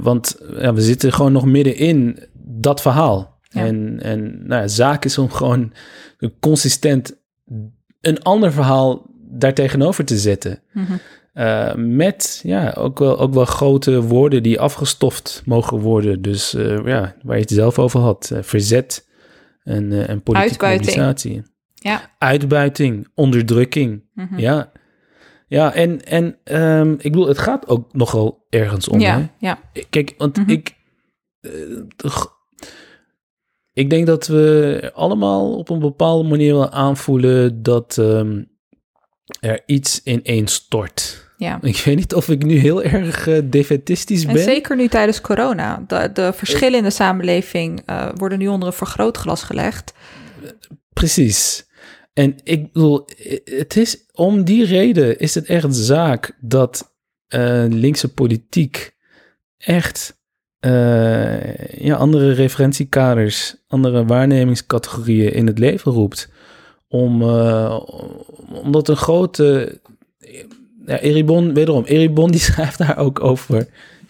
Want 0.00 0.40
ja, 0.58 0.74
we 0.74 0.80
zitten 0.80 1.12
gewoon 1.12 1.32
nog 1.32 1.44
midden 1.44 1.76
in 1.76 2.18
dat 2.34 2.80
verhaal. 2.80 3.38
Ja. 3.48 3.66
En, 3.66 3.98
en 4.02 4.46
nou 4.46 4.62
ja, 4.62 4.68
zaak 4.68 5.04
is 5.04 5.18
om 5.18 5.30
gewoon 5.30 5.72
consistent 6.40 7.16
een 8.00 8.22
ander 8.22 8.52
verhaal 8.52 9.06
daartegenover 9.30 10.04
te 10.04 10.18
zetten. 10.18 10.58
Mhm. 10.72 10.92
Uh, 11.34 11.74
met 11.74 12.40
ja, 12.42 12.72
ook, 12.78 12.98
wel, 12.98 13.18
ook 13.18 13.34
wel 13.34 13.44
grote 13.44 14.02
woorden 14.02 14.42
die 14.42 14.60
afgestoft 14.60 15.42
mogen 15.44 15.78
worden. 15.78 16.22
Dus 16.22 16.54
uh, 16.54 16.86
ja, 16.86 17.16
waar 17.22 17.36
je 17.36 17.42
het 17.42 17.50
zelf 17.50 17.78
over 17.78 18.00
had. 18.00 18.30
Uh, 18.32 18.38
verzet 18.42 19.08
en, 19.62 20.06
en 20.08 20.22
politieke 20.22 20.66
mobilisatie. 20.66 21.42
Ja. 21.74 22.14
Uitbuiting, 22.18 23.08
onderdrukking. 23.14 24.04
Mhm. 24.14 24.38
Ja, 24.38 24.72
ja 25.46 25.72
en, 25.74 26.04
en 26.04 26.36
um, 26.44 26.92
ik 26.92 27.02
bedoel, 27.12 27.28
het 27.28 27.38
gaat 27.38 27.68
ook 27.68 27.92
nogal 27.94 28.46
ergens 28.50 28.88
om. 28.88 29.00
Ja. 29.00 29.30
Kijk, 29.90 30.14
want 30.18 30.36
Mhm. 30.36 30.50
ik... 30.50 30.74
eh, 31.40 32.22
ik 33.72 33.90
denk 33.90 34.06
dat 34.06 34.26
we 34.26 34.90
allemaal 34.94 35.56
op 35.56 35.68
een 35.68 35.78
bepaalde 35.78 36.28
manier 36.28 36.54
wel 36.54 36.70
aanvoelen 36.70 37.62
dat 37.62 37.98
ehm, 37.98 38.42
er 39.40 39.62
iets 39.66 40.02
ineens 40.02 40.54
stort. 40.54 41.22
Ja. 41.36 41.58
Ik 41.62 41.76
weet 41.76 41.96
niet 41.96 42.14
of 42.14 42.28
ik 42.28 42.44
nu 42.44 42.54
heel 42.56 42.82
erg 42.82 43.26
eh, 43.26 43.38
defetistisch 43.44 44.24
En 44.24 44.32
ben. 44.32 44.42
zeker 44.42 44.76
nu 44.76 44.88
tijdens 44.88 45.20
corona. 45.20 45.84
De, 45.86 46.10
de 46.12 46.32
verschillen 46.32 46.78
in 46.78 46.84
de 46.84 46.90
samenleving 46.90 47.82
eh, 47.86 48.08
worden 48.14 48.38
nu 48.38 48.48
onder 48.48 48.68
een 48.68 48.74
vergrootglas 48.74 49.42
gelegd. 49.42 49.92
Precies. 50.92 51.66
En 52.12 52.34
ik 52.44 52.72
bedoel, 52.72 53.08
i- 53.26 53.40
het 53.44 53.76
is 53.76 54.04
om 54.12 54.44
die 54.44 54.64
reden 54.64 55.18
is 55.18 55.34
het 55.34 55.46
echt 55.46 55.74
zaak 55.76 56.36
dat 56.40 56.94
eh, 57.26 57.64
linkse 57.68 58.12
politiek 58.14 58.94
echt 59.58 60.22
eh, 60.60 61.54
ja, 61.84 61.94
andere 61.96 62.32
referentiekaders, 62.32 63.56
andere 63.68 64.04
waarnemingscategorieën 64.04 65.32
in 65.32 65.46
het 65.46 65.58
leven 65.58 65.92
roept. 65.92 66.28
Om, 66.88 67.22
eh, 67.22 67.80
omdat 68.62 68.88
een 68.88 68.96
grote. 68.96 69.80
Ja, 70.86 71.00
Eribon, 71.00 71.54
wederom, 71.54 71.84
Eribon 71.84 72.30
die 72.30 72.40
schrijft 72.50 72.78
daar 72.78 72.96
ook 72.98 73.22
over. 73.22 73.66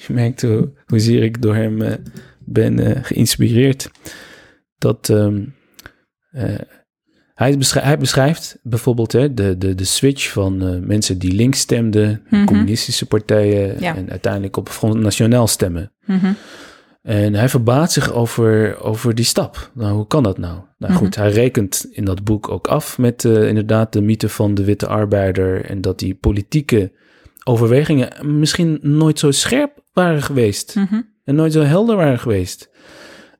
Je 0.07 0.13
merkt 0.13 0.43
hoe, 0.43 0.71
hoezeer 0.87 1.23
ik 1.23 1.43
door 1.43 1.55
hem 1.55 1.83
eh, 1.83 1.93
ben 2.39 2.79
eh, 2.79 3.05
geïnspireerd. 3.05 3.91
Dat 4.79 5.09
ehm, 5.09 5.43
eh, 6.31 6.55
hij, 7.35 7.59
beschrijft, 7.59 7.89
hij 7.89 7.99
beschrijft 7.99 8.59
bijvoorbeeld 8.63 9.13
hè, 9.13 9.35
de, 9.35 9.59
de, 9.59 9.75
de 9.75 9.85
switch 9.85 10.31
van 10.33 10.87
mensen 10.87 11.19
die 11.19 11.33
links 11.33 11.59
stemden, 11.59 12.23
Mhm. 12.31 12.45
communistische 12.45 13.07
partijen 13.07 13.81
Ja. 13.81 13.97
en 13.97 14.11
uiteindelijk 14.11 14.57
op 14.57 14.69
Front 14.69 15.01
Nationaal 15.01 15.47
stemmen. 15.47 15.93
Mhm. 16.07 16.33
En 17.05 17.35
hij 17.35 17.49
verbaast 17.49 17.93
zich 17.93 18.13
over, 18.13 18.81
over 18.81 19.15
die 19.15 19.25
stap. 19.25 19.71
Nou, 19.75 19.95
hoe 19.95 20.07
kan 20.07 20.23
dat 20.23 20.39
nou? 20.39 20.61
Nou 20.79 20.93
goed, 20.93 21.17
hij 21.17 21.31
rekent 21.31 21.87
in 21.91 22.05
dat 22.05 22.25
boek 22.25 22.49
ook 22.49 22.67
af 22.67 22.99
met 22.99 23.25
eh, 23.25 23.49
inderdaad 23.49 23.93
de 23.93 24.01
mythe 24.01 24.29
van 24.29 24.55
de 24.55 24.65
witte 24.65 24.87
arbeider. 24.87 25.65
En 25.65 25.81
dat 25.81 25.99
die 25.99 26.15
politieke 26.15 26.93
overwegingen 27.45 28.41
misschien 28.41 28.79
nooit 28.83 29.19
zo 29.19 29.31
scherp 29.31 29.83
waren 29.93 30.23
geweest. 30.23 30.75
Mhm. 30.75 31.01
En 31.25 31.35
nooit 31.35 31.53
zo 31.53 31.61
helder 31.61 31.97
waren 31.97 32.19
geweest. 32.19 32.71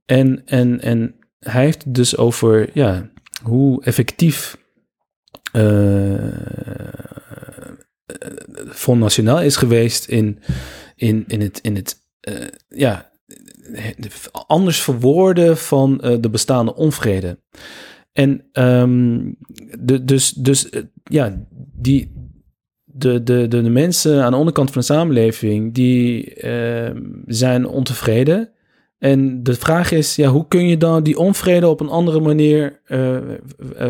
En, 0.05 0.43
en, 0.47 0.81
en 0.81 1.15
hij 1.39 1.65
heeft 1.65 1.85
het 1.85 1.95
dus 1.95 2.17
over 2.17 2.71
ja, 2.73 3.11
hoe 3.43 3.85
effectief 3.85 4.57
eh, 5.53 6.15
Front 8.71 9.01
Nationaal 9.01 9.41
is 9.41 9.57
geweest 9.57 10.09
in, 10.09 10.39
in, 10.95 11.25
in 11.27 11.41
het, 11.41 11.59
in 11.63 11.77
het 11.77 12.03
ja, 12.69 13.13
anders 14.47 14.83
verwoorden 14.83 15.57
van 15.57 16.01
eh, 16.01 16.17
de 16.21 16.31
bestaande 16.31 16.75
onvrede. 16.75 17.39
En 18.13 18.45
ehm, 18.53 19.21
de, 19.81 20.05
dus, 20.05 20.31
dus 20.31 20.71
eh, 20.71 20.83
ja, 21.05 21.45
die, 21.73 22.13
de, 22.85 23.23
de, 23.23 23.49
de, 23.49 23.63
de 23.63 23.71
mensen 23.71 24.23
aan 24.25 24.31
de 24.33 24.37
onderkant 24.39 24.71
van 24.71 24.81
de 24.81 24.87
samenleving, 24.87 25.75
die 25.75 26.35
ehm, 26.35 27.03
zijn 27.27 27.67
ontevreden. 27.67 28.49
En 28.99 29.43
de 29.43 29.55
vraag 29.55 29.91
is, 29.91 30.17
ja, 30.17 30.29
hoe 30.29 30.49
kun 30.49 30.67
je 30.69 30.77
dan 30.77 31.03
die 31.03 31.19
onvrede 31.19 31.69
op 31.69 31.81
een 31.81 31.89
andere 31.89 32.21
manier 32.21 32.81
eh, 32.85 33.19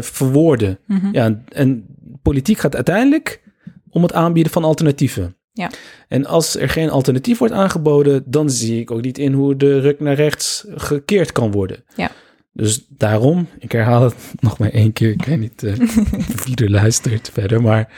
verwoorden? 0.00 0.78
Mhm. 0.86 1.08
Ja, 1.12 1.24
en- 1.24 1.44
en 1.48 1.86
politiek 2.22 2.58
gaat 2.58 2.74
uiteindelijk 2.74 3.42
om 3.90 4.02
het 4.02 4.12
aanbieden 4.12 4.52
van 4.52 4.64
alternatieven. 4.64 5.36
Ja. 5.56 5.70
En 6.08 6.26
als 6.26 6.56
er 6.56 6.68
geen 6.68 6.90
alternatief 6.90 7.38
wordt 7.38 7.54
aangeboden, 7.54 8.22
dan 8.26 8.50
zie 8.50 8.80
ik 8.80 8.90
ook 8.90 9.02
niet 9.02 9.18
in 9.18 9.32
hoe 9.32 9.56
de 9.56 9.80
ruk 9.80 10.00
naar 10.00 10.14
rechts 10.14 10.64
gekeerd 10.68 11.32
kan 11.32 11.50
worden. 11.50 11.84
Ja. 11.96 12.10
Dus 12.52 12.86
daarom, 12.88 13.48
ik 13.58 13.72
herhaal 13.72 14.02
het 14.02 14.14
nog 14.40 14.58
maar 14.58 14.70
één 14.70 14.92
keer, 14.92 15.10
ik 15.10 15.24
weet 15.24 15.38
niet 15.38 15.62
eh, 15.62 15.74
wie 16.44 16.56
er 16.56 16.70
luistert 16.70 17.30
verder, 17.32 17.62
maar 17.62 17.92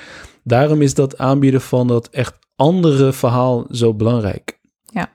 daarom 0.45 0.83
is 0.83 0.95
dat 0.95 1.19
aanbieden 1.19 1.61
van 1.61 1.87
dat 1.87 2.09
echt 2.09 2.39
andere 2.57 3.13
verhaal 3.13 3.67
zo 3.71 3.95
belangrijk. 3.95 4.61
Ja. 4.85 5.13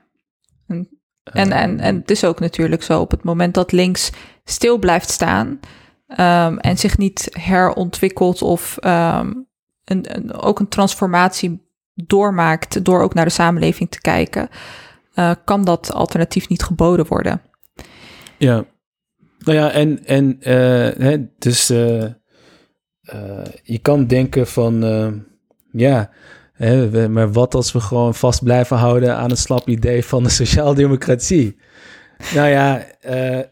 En, 0.66 1.52
en, 1.52 1.80
en 1.80 1.96
het 1.96 2.10
is 2.10 2.24
ook 2.24 2.40
natuurlijk 2.40 2.82
zo, 2.82 3.00
op 3.00 3.10
het 3.10 3.22
moment 3.22 3.54
dat 3.54 3.72
links 3.72 4.10
stil 4.44 4.78
blijft 4.78 5.10
staan 5.10 5.60
ehm, 6.06 6.56
en 6.56 6.78
zich 6.78 6.98
niet 6.98 7.28
herontwikkelt 7.30 8.42
of 8.42 8.76
ehm, 8.78 9.32
een, 9.84 10.16
een, 10.16 10.32
ook 10.32 10.60
een 10.60 10.68
transformatie 10.68 11.61
doormaakt 11.94 12.84
door 12.84 13.02
ook 13.02 13.14
naar 13.14 13.24
de 13.24 13.30
samenleving 13.30 13.90
te 13.90 14.00
kijken, 14.00 14.48
eh, 15.14 15.30
kan 15.44 15.64
dat 15.64 15.92
alternatief 15.92 16.48
niet 16.48 16.62
geboden 16.62 17.06
worden. 17.06 17.42
Ja. 18.38 18.64
Nou 19.38 19.58
ja, 19.58 19.70
en, 19.70 20.04
en 20.04 20.36
eh, 20.40 20.54
hè, 21.04 21.16
dus 21.38 21.70
eh, 21.70 22.04
je 23.62 23.78
kan 23.82 24.06
denken 24.06 24.46
van, 24.46 24.80
ja, 25.72 26.10
hè, 26.52 26.88
we- 26.90 27.08
maar 27.08 27.32
wat 27.32 27.54
als 27.54 27.72
we 27.72 27.80
gewoon 27.80 28.14
vast 28.14 28.42
blijven 28.44 28.76
houden 28.76 29.16
aan 29.16 29.30
een 29.30 29.36
slap 29.36 29.68
idee 29.68 30.04
van 30.04 30.22
de 30.22 30.28
sociaaldemocratie? 30.42 31.56
Nou 32.34 32.48
ja, 32.48 32.86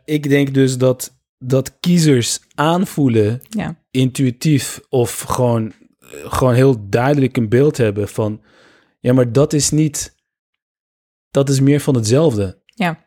ik 0.05 0.29
denk 0.29 0.55
dus 0.55 0.79
dat, 0.79 1.19
dat 1.39 1.79
kiezers 1.81 2.41
aanvoelen, 2.55 3.41
Ja. 3.49 3.75
intuïtief 3.91 4.81
of 4.89 5.21
gewoon, 5.21 5.73
gewoon 6.11 6.55
heel 6.55 6.89
duidelijk 6.89 7.37
een 7.37 7.49
beeld 7.49 7.77
hebben 7.77 8.09
van, 8.09 8.43
ja, 8.99 9.13
maar 9.13 9.33
dat 9.33 9.53
is 9.53 9.71
niet, 9.71 10.15
dat 11.31 11.49
is 11.49 11.61
meer 11.61 11.81
van 11.81 11.95
hetzelfde 11.95 12.63
Ja. 12.65 13.05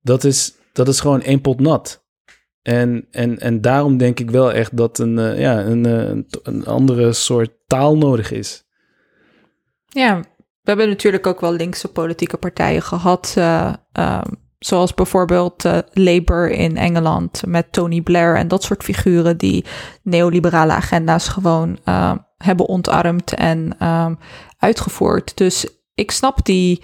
dat 0.00 0.24
is, 0.24 0.54
dat 0.72 0.88
is 0.88 1.00
gewoon 1.00 1.22
één 1.22 1.40
pot 1.40 1.60
nat. 1.60 2.06
En, 2.62 3.06
en, 3.10 3.38
en 3.38 3.60
daarom 3.60 3.96
denk 3.96 4.20
ik 4.20 4.30
wel 4.30 4.52
echt 4.52 4.76
dat 4.76 4.98
een, 4.98 5.18
eh, 5.18 5.40
ja, 5.40 5.64
een, 5.64 5.86
eh, 5.86 6.22
een, 6.42 6.66
andere 6.66 7.12
soort 7.12 7.50
taal 7.66 7.96
nodig 7.96 8.30
is. 8.30 8.64
Ja, 9.86 10.20
we 10.62 10.74
hebben 10.74 10.88
natuurlijk 10.88 11.26
ook 11.26 11.40
wel 11.40 11.52
linkse 11.52 11.88
politieke 11.88 12.36
partijen 12.36 12.82
gehad. 12.82 13.34
eh, 13.36 13.74
ehm, 13.92 14.32
zoals 14.58 14.94
bijvoorbeeld 14.94 15.64
eh, 15.64 15.78
Labour 15.92 16.50
in 16.50 16.76
Engeland 16.76 17.42
met 17.46 17.72
Tony 17.72 18.00
Blair 18.00 18.36
en 18.36 18.48
dat 18.48 18.62
soort 18.62 18.84
figuren 18.84 19.36
die 19.36 19.64
neoliberale 20.02 20.72
agenda's 20.72 21.28
gewoon 21.28 21.78
eh, 21.84 22.12
hebben 22.36 22.66
ontarmd 22.66 23.32
en 23.34 23.74
ehm, 23.78 24.14
uitgevoerd. 24.58 25.36
Dus 25.36 25.66
ik 25.94 26.10
snap 26.10 26.44
die, 26.44 26.82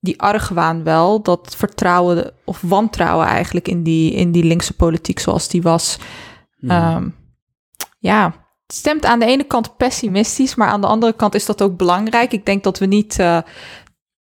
die 0.00 0.20
argwaan 0.20 0.84
wel, 0.84 1.22
dat 1.22 1.54
vertrouwen 1.56 2.32
of 2.44 2.60
wantrouwen 2.60 3.26
eigenlijk 3.26 3.68
in 3.68 3.82
die, 3.82 4.12
in 4.12 4.32
die 4.32 4.44
linkse 4.44 4.72
politiek 4.72 5.18
zoals 5.18 5.48
die 5.48 5.62
was. 5.62 5.98
Ehm, 6.60 7.08
ja, 7.98 8.24
het 8.66 8.76
stemt 8.76 9.04
aan 9.04 9.18
de 9.18 9.26
ene 9.26 9.44
kant 9.44 9.76
pessimistisch, 9.76 10.54
maar 10.54 10.68
aan 10.68 10.80
de 10.80 10.86
andere 10.86 11.12
kant 11.12 11.34
is 11.34 11.46
dat 11.46 11.62
ook 11.62 11.76
belangrijk. 11.76 12.32
Ik 12.32 12.46
denk 12.46 12.62
dat 12.64 12.78
we 12.78 12.86
niet 12.86 13.18
eh, 13.18 13.38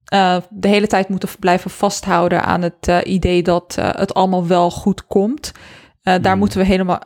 eh, 0.08 0.38
de 0.50 0.68
hele 0.68 0.88
tijd 0.88 1.10
moeten 1.10 1.30
blijven 1.40 1.72
vasthouden 1.72 2.44
aan 2.44 2.62
het 2.62 2.88
eh, 2.88 2.98
idee 3.04 3.44
dat 3.44 3.76
eh, 3.80 3.90
het 3.92 4.14
allemaal 4.14 4.48
wel 4.48 4.72
goed 4.72 5.08
komt. 5.08 5.52
Daar 6.02 6.20
Hmm. 6.22 6.38
moeten 6.38 6.60
we 6.60 6.66
helemaal, 6.66 7.02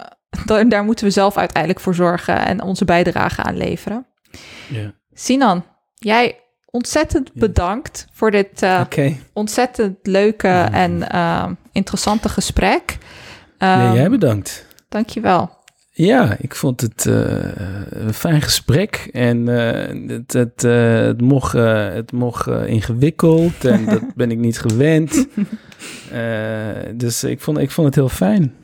daar, 0.68 0.84
moeten 0.84 1.06
we 1.06 1.12
zelf 1.12 1.38
uiteindelijk 1.38 1.84
voor 1.84 1.96
zorgen 1.96 2.46
en 2.46 2.62
onze 2.62 2.86
bijdrage 2.86 3.44
aan 3.44 3.58
leveren. 3.58 4.06
Sinan, 5.14 5.64
jij 5.96 6.40
ontzettend 6.66 7.34
bedankt 7.34 8.08
voor 8.12 8.32
dit 8.32 8.66
ontzettend 9.34 9.98
leuke 10.04 10.48
en 10.72 11.08
interessante 11.72 12.30
gesprek. 12.30 12.98
nee, 13.60 13.70
Ehm, 13.70 13.94
jij 13.94 14.10
bedankt. 14.10 14.66
Dankjewel. 14.90 15.60
Ja, 16.06 16.36
ik 16.40 16.56
vond 16.56 16.82
het 16.82 17.06
eh, 17.06 17.14
een 17.90 18.14
fijn 18.14 18.42
gesprek 18.42 19.10
en 19.12 19.48
eh, 19.48 20.10
het, 20.18 20.34
het, 20.34 20.64
eh, 20.64 21.00
het 21.00 21.22
mocht, 21.22 21.54
het 21.94 22.12
mocht 22.12 22.48
ingewikkeld 22.48 23.66
en 23.66 23.86
dat 23.94 24.02
ben 24.16 24.32
ik 24.32 24.38
niet 24.38 24.60
gewend. 24.60 25.12
Dus 26.94 27.24
ik 27.24 27.42
vond, 27.42 27.58
ik 27.58 27.72
vond 27.72 27.88
het 27.88 27.96
heel 27.96 28.10
fijn. 28.10 28.56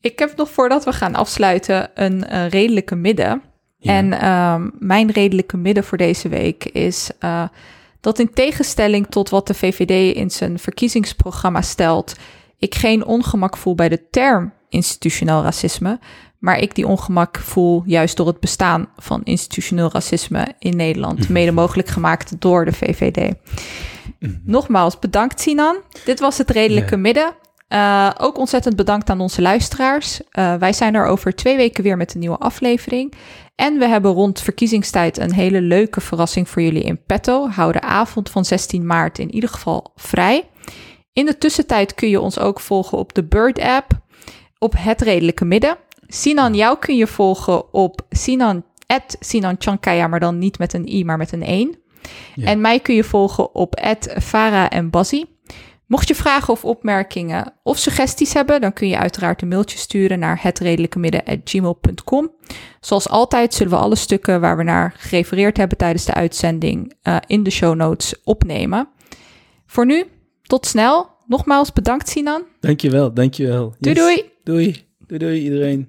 Ik 0.00 0.18
heb 0.18 0.36
nog 0.36 0.50
voordat 0.50 0.84
we 0.84 0.92
gaan 0.92 1.14
afsluiten 1.14 1.90
een 1.94 2.48
redelijke 2.48 2.94
midden. 2.94 3.42
Ja. 3.78 3.96
En 3.96 4.12
ehm, 4.12 4.68
mijn 4.78 5.10
redelijke 5.10 5.56
midden 5.56 5.84
voor 5.84 5.98
deze 5.98 6.28
week 6.28 6.64
is 6.64 7.10
dat 8.00 8.18
in 8.18 8.30
tegenstelling 8.32 9.06
tot 9.06 9.30
wat 9.30 9.46
de 9.46 9.54
VVD 9.54 10.16
in 10.16 10.30
zijn 10.30 10.58
verkiezingsprogramma 10.58 11.62
stelt, 11.62 12.16
ik 12.58 12.74
geen 12.74 13.04
ongemak 13.04 13.56
voel 13.56 13.74
bij 13.74 13.88
de 13.88 14.08
term 14.10 14.52
institutioneel 14.68 15.42
racisme, 15.42 15.98
maar 16.40 16.58
ik 16.58 16.74
die 16.74 16.86
ongemak 16.86 17.38
voel 17.38 17.82
juist 17.86 18.16
door 18.16 18.26
het 18.26 18.40
bestaan 18.40 18.88
van 18.96 19.20
institutioneel 19.24 19.90
racisme 19.92 20.54
in 20.58 20.76
Nederland, 20.76 21.28
mede 21.28 21.52
mogelijk 21.52 21.88
gemaakt 21.88 22.40
door 22.40 22.64
de 22.64 22.72
VVD. 22.72 23.34
Nogmaals, 24.44 24.98
bedankt 24.98 25.40
Sinan. 25.40 25.76
Dit 26.04 26.20
was 26.20 26.38
het 26.38 26.50
redelijke 26.50 26.94
Ja. 26.94 27.00
midden. 27.00 27.32
Eh, 27.68 28.10
ook 28.18 28.38
ontzettend 28.38 28.76
bedankt 28.76 29.10
aan 29.10 29.20
onze 29.20 29.42
luisteraars. 29.42 30.20
Eh, 30.30 30.54
wij 30.54 30.72
zijn 30.72 30.94
er 30.94 31.06
over 31.06 31.34
twee 31.34 31.56
weken 31.56 31.82
weer 31.82 31.96
met 31.96 32.14
een 32.14 32.20
nieuwe 32.20 32.38
aflevering. 32.38 33.12
En 33.54 33.78
we 33.78 33.86
hebben 33.88 34.12
rond 34.12 34.40
verkiezingstijd 34.40 35.18
een 35.18 35.32
hele 35.32 35.60
leuke 35.60 36.00
verrassing 36.00 36.48
voor 36.48 36.62
jullie 36.62 36.82
in 36.82 37.02
petto. 37.06 37.48
Hou 37.48 37.72
de 37.72 37.80
avond 37.80 38.30
van 38.30 38.44
16 38.44 38.86
maart 38.86 39.18
in 39.18 39.34
ieder 39.34 39.48
geval 39.50 39.92
vrij. 39.96 40.48
In 41.12 41.26
de 41.26 41.38
tussentijd 41.38 41.94
kun 41.94 42.08
je 42.08 42.20
ons 42.20 42.38
ook 42.38 42.60
volgen 42.60 42.98
op 42.98 43.14
de 43.14 43.24
Bird-app, 43.24 43.90
op 44.58 44.74
Het 44.78 45.00
Redelijke 45.00 45.44
Midden. 45.44 45.76
Sinan, 46.12 46.54
jou 46.54 46.78
kun 46.78 46.96
je 46.96 47.06
volgen 47.06 47.72
op 47.72 48.00
Sinan, 48.10 48.64
Sinan 49.20 49.54
Chankaya, 49.58 50.06
maar 50.06 50.20
dan 50.20 50.38
niet 50.38 50.58
met 50.58 50.72
een 50.72 50.88
i, 50.88 51.04
maar 51.04 51.16
met 51.18 51.32
een 51.32 51.42
1. 51.42 51.78
Ja. 52.34 52.46
En 52.46 52.60
mij 52.60 52.80
kun 52.80 52.94
je 52.94 53.04
volgen 53.04 53.54
op 53.54 53.80
Farah 54.22 54.66
en 54.70 54.90
Bazzi. 54.90 55.24
Mocht 55.86 56.08
je 56.08 56.14
vragen 56.14 56.52
of 56.52 56.64
opmerkingen 56.64 57.52
of 57.62 57.78
suggesties 57.78 58.32
hebben, 58.32 58.60
dan 58.60 58.72
kun 58.72 58.88
je 58.88 58.98
uiteraard 58.98 59.42
een 59.42 59.48
mailtje 59.48 59.78
sturen 59.78 60.18
naar 60.18 60.38
hetredelijkemidden.gmail.com. 60.42 62.30
Zoals 62.80 63.08
altijd 63.08 63.54
zullen 63.54 63.72
we 63.72 63.78
alle 63.78 63.96
stukken 63.96 64.40
waar 64.40 64.56
we 64.56 64.62
naar 64.62 64.94
gerefereerd 64.96 65.56
hebben 65.56 65.78
tijdens 65.78 66.04
de 66.04 66.14
uitzending 66.14 66.94
eh, 67.02 67.16
in 67.26 67.42
de 67.42 67.50
show 67.50 67.74
notes 67.74 68.14
opnemen. 68.24 68.88
Voor 69.66 69.86
nu, 69.86 70.04
tot 70.42 70.66
snel. 70.66 71.08
Nogmaals 71.26 71.72
bedankt 71.72 72.08
Sinan. 72.08 72.42
Dankjewel, 72.60 73.14
dankjewel. 73.14 73.74
Doei 73.78 73.94
Yes. 73.96 74.04
doei. 74.04 74.30
Doei, 74.44 74.84
doei, 75.06 75.18
doei 75.18 75.42
iedereen. 75.42 75.88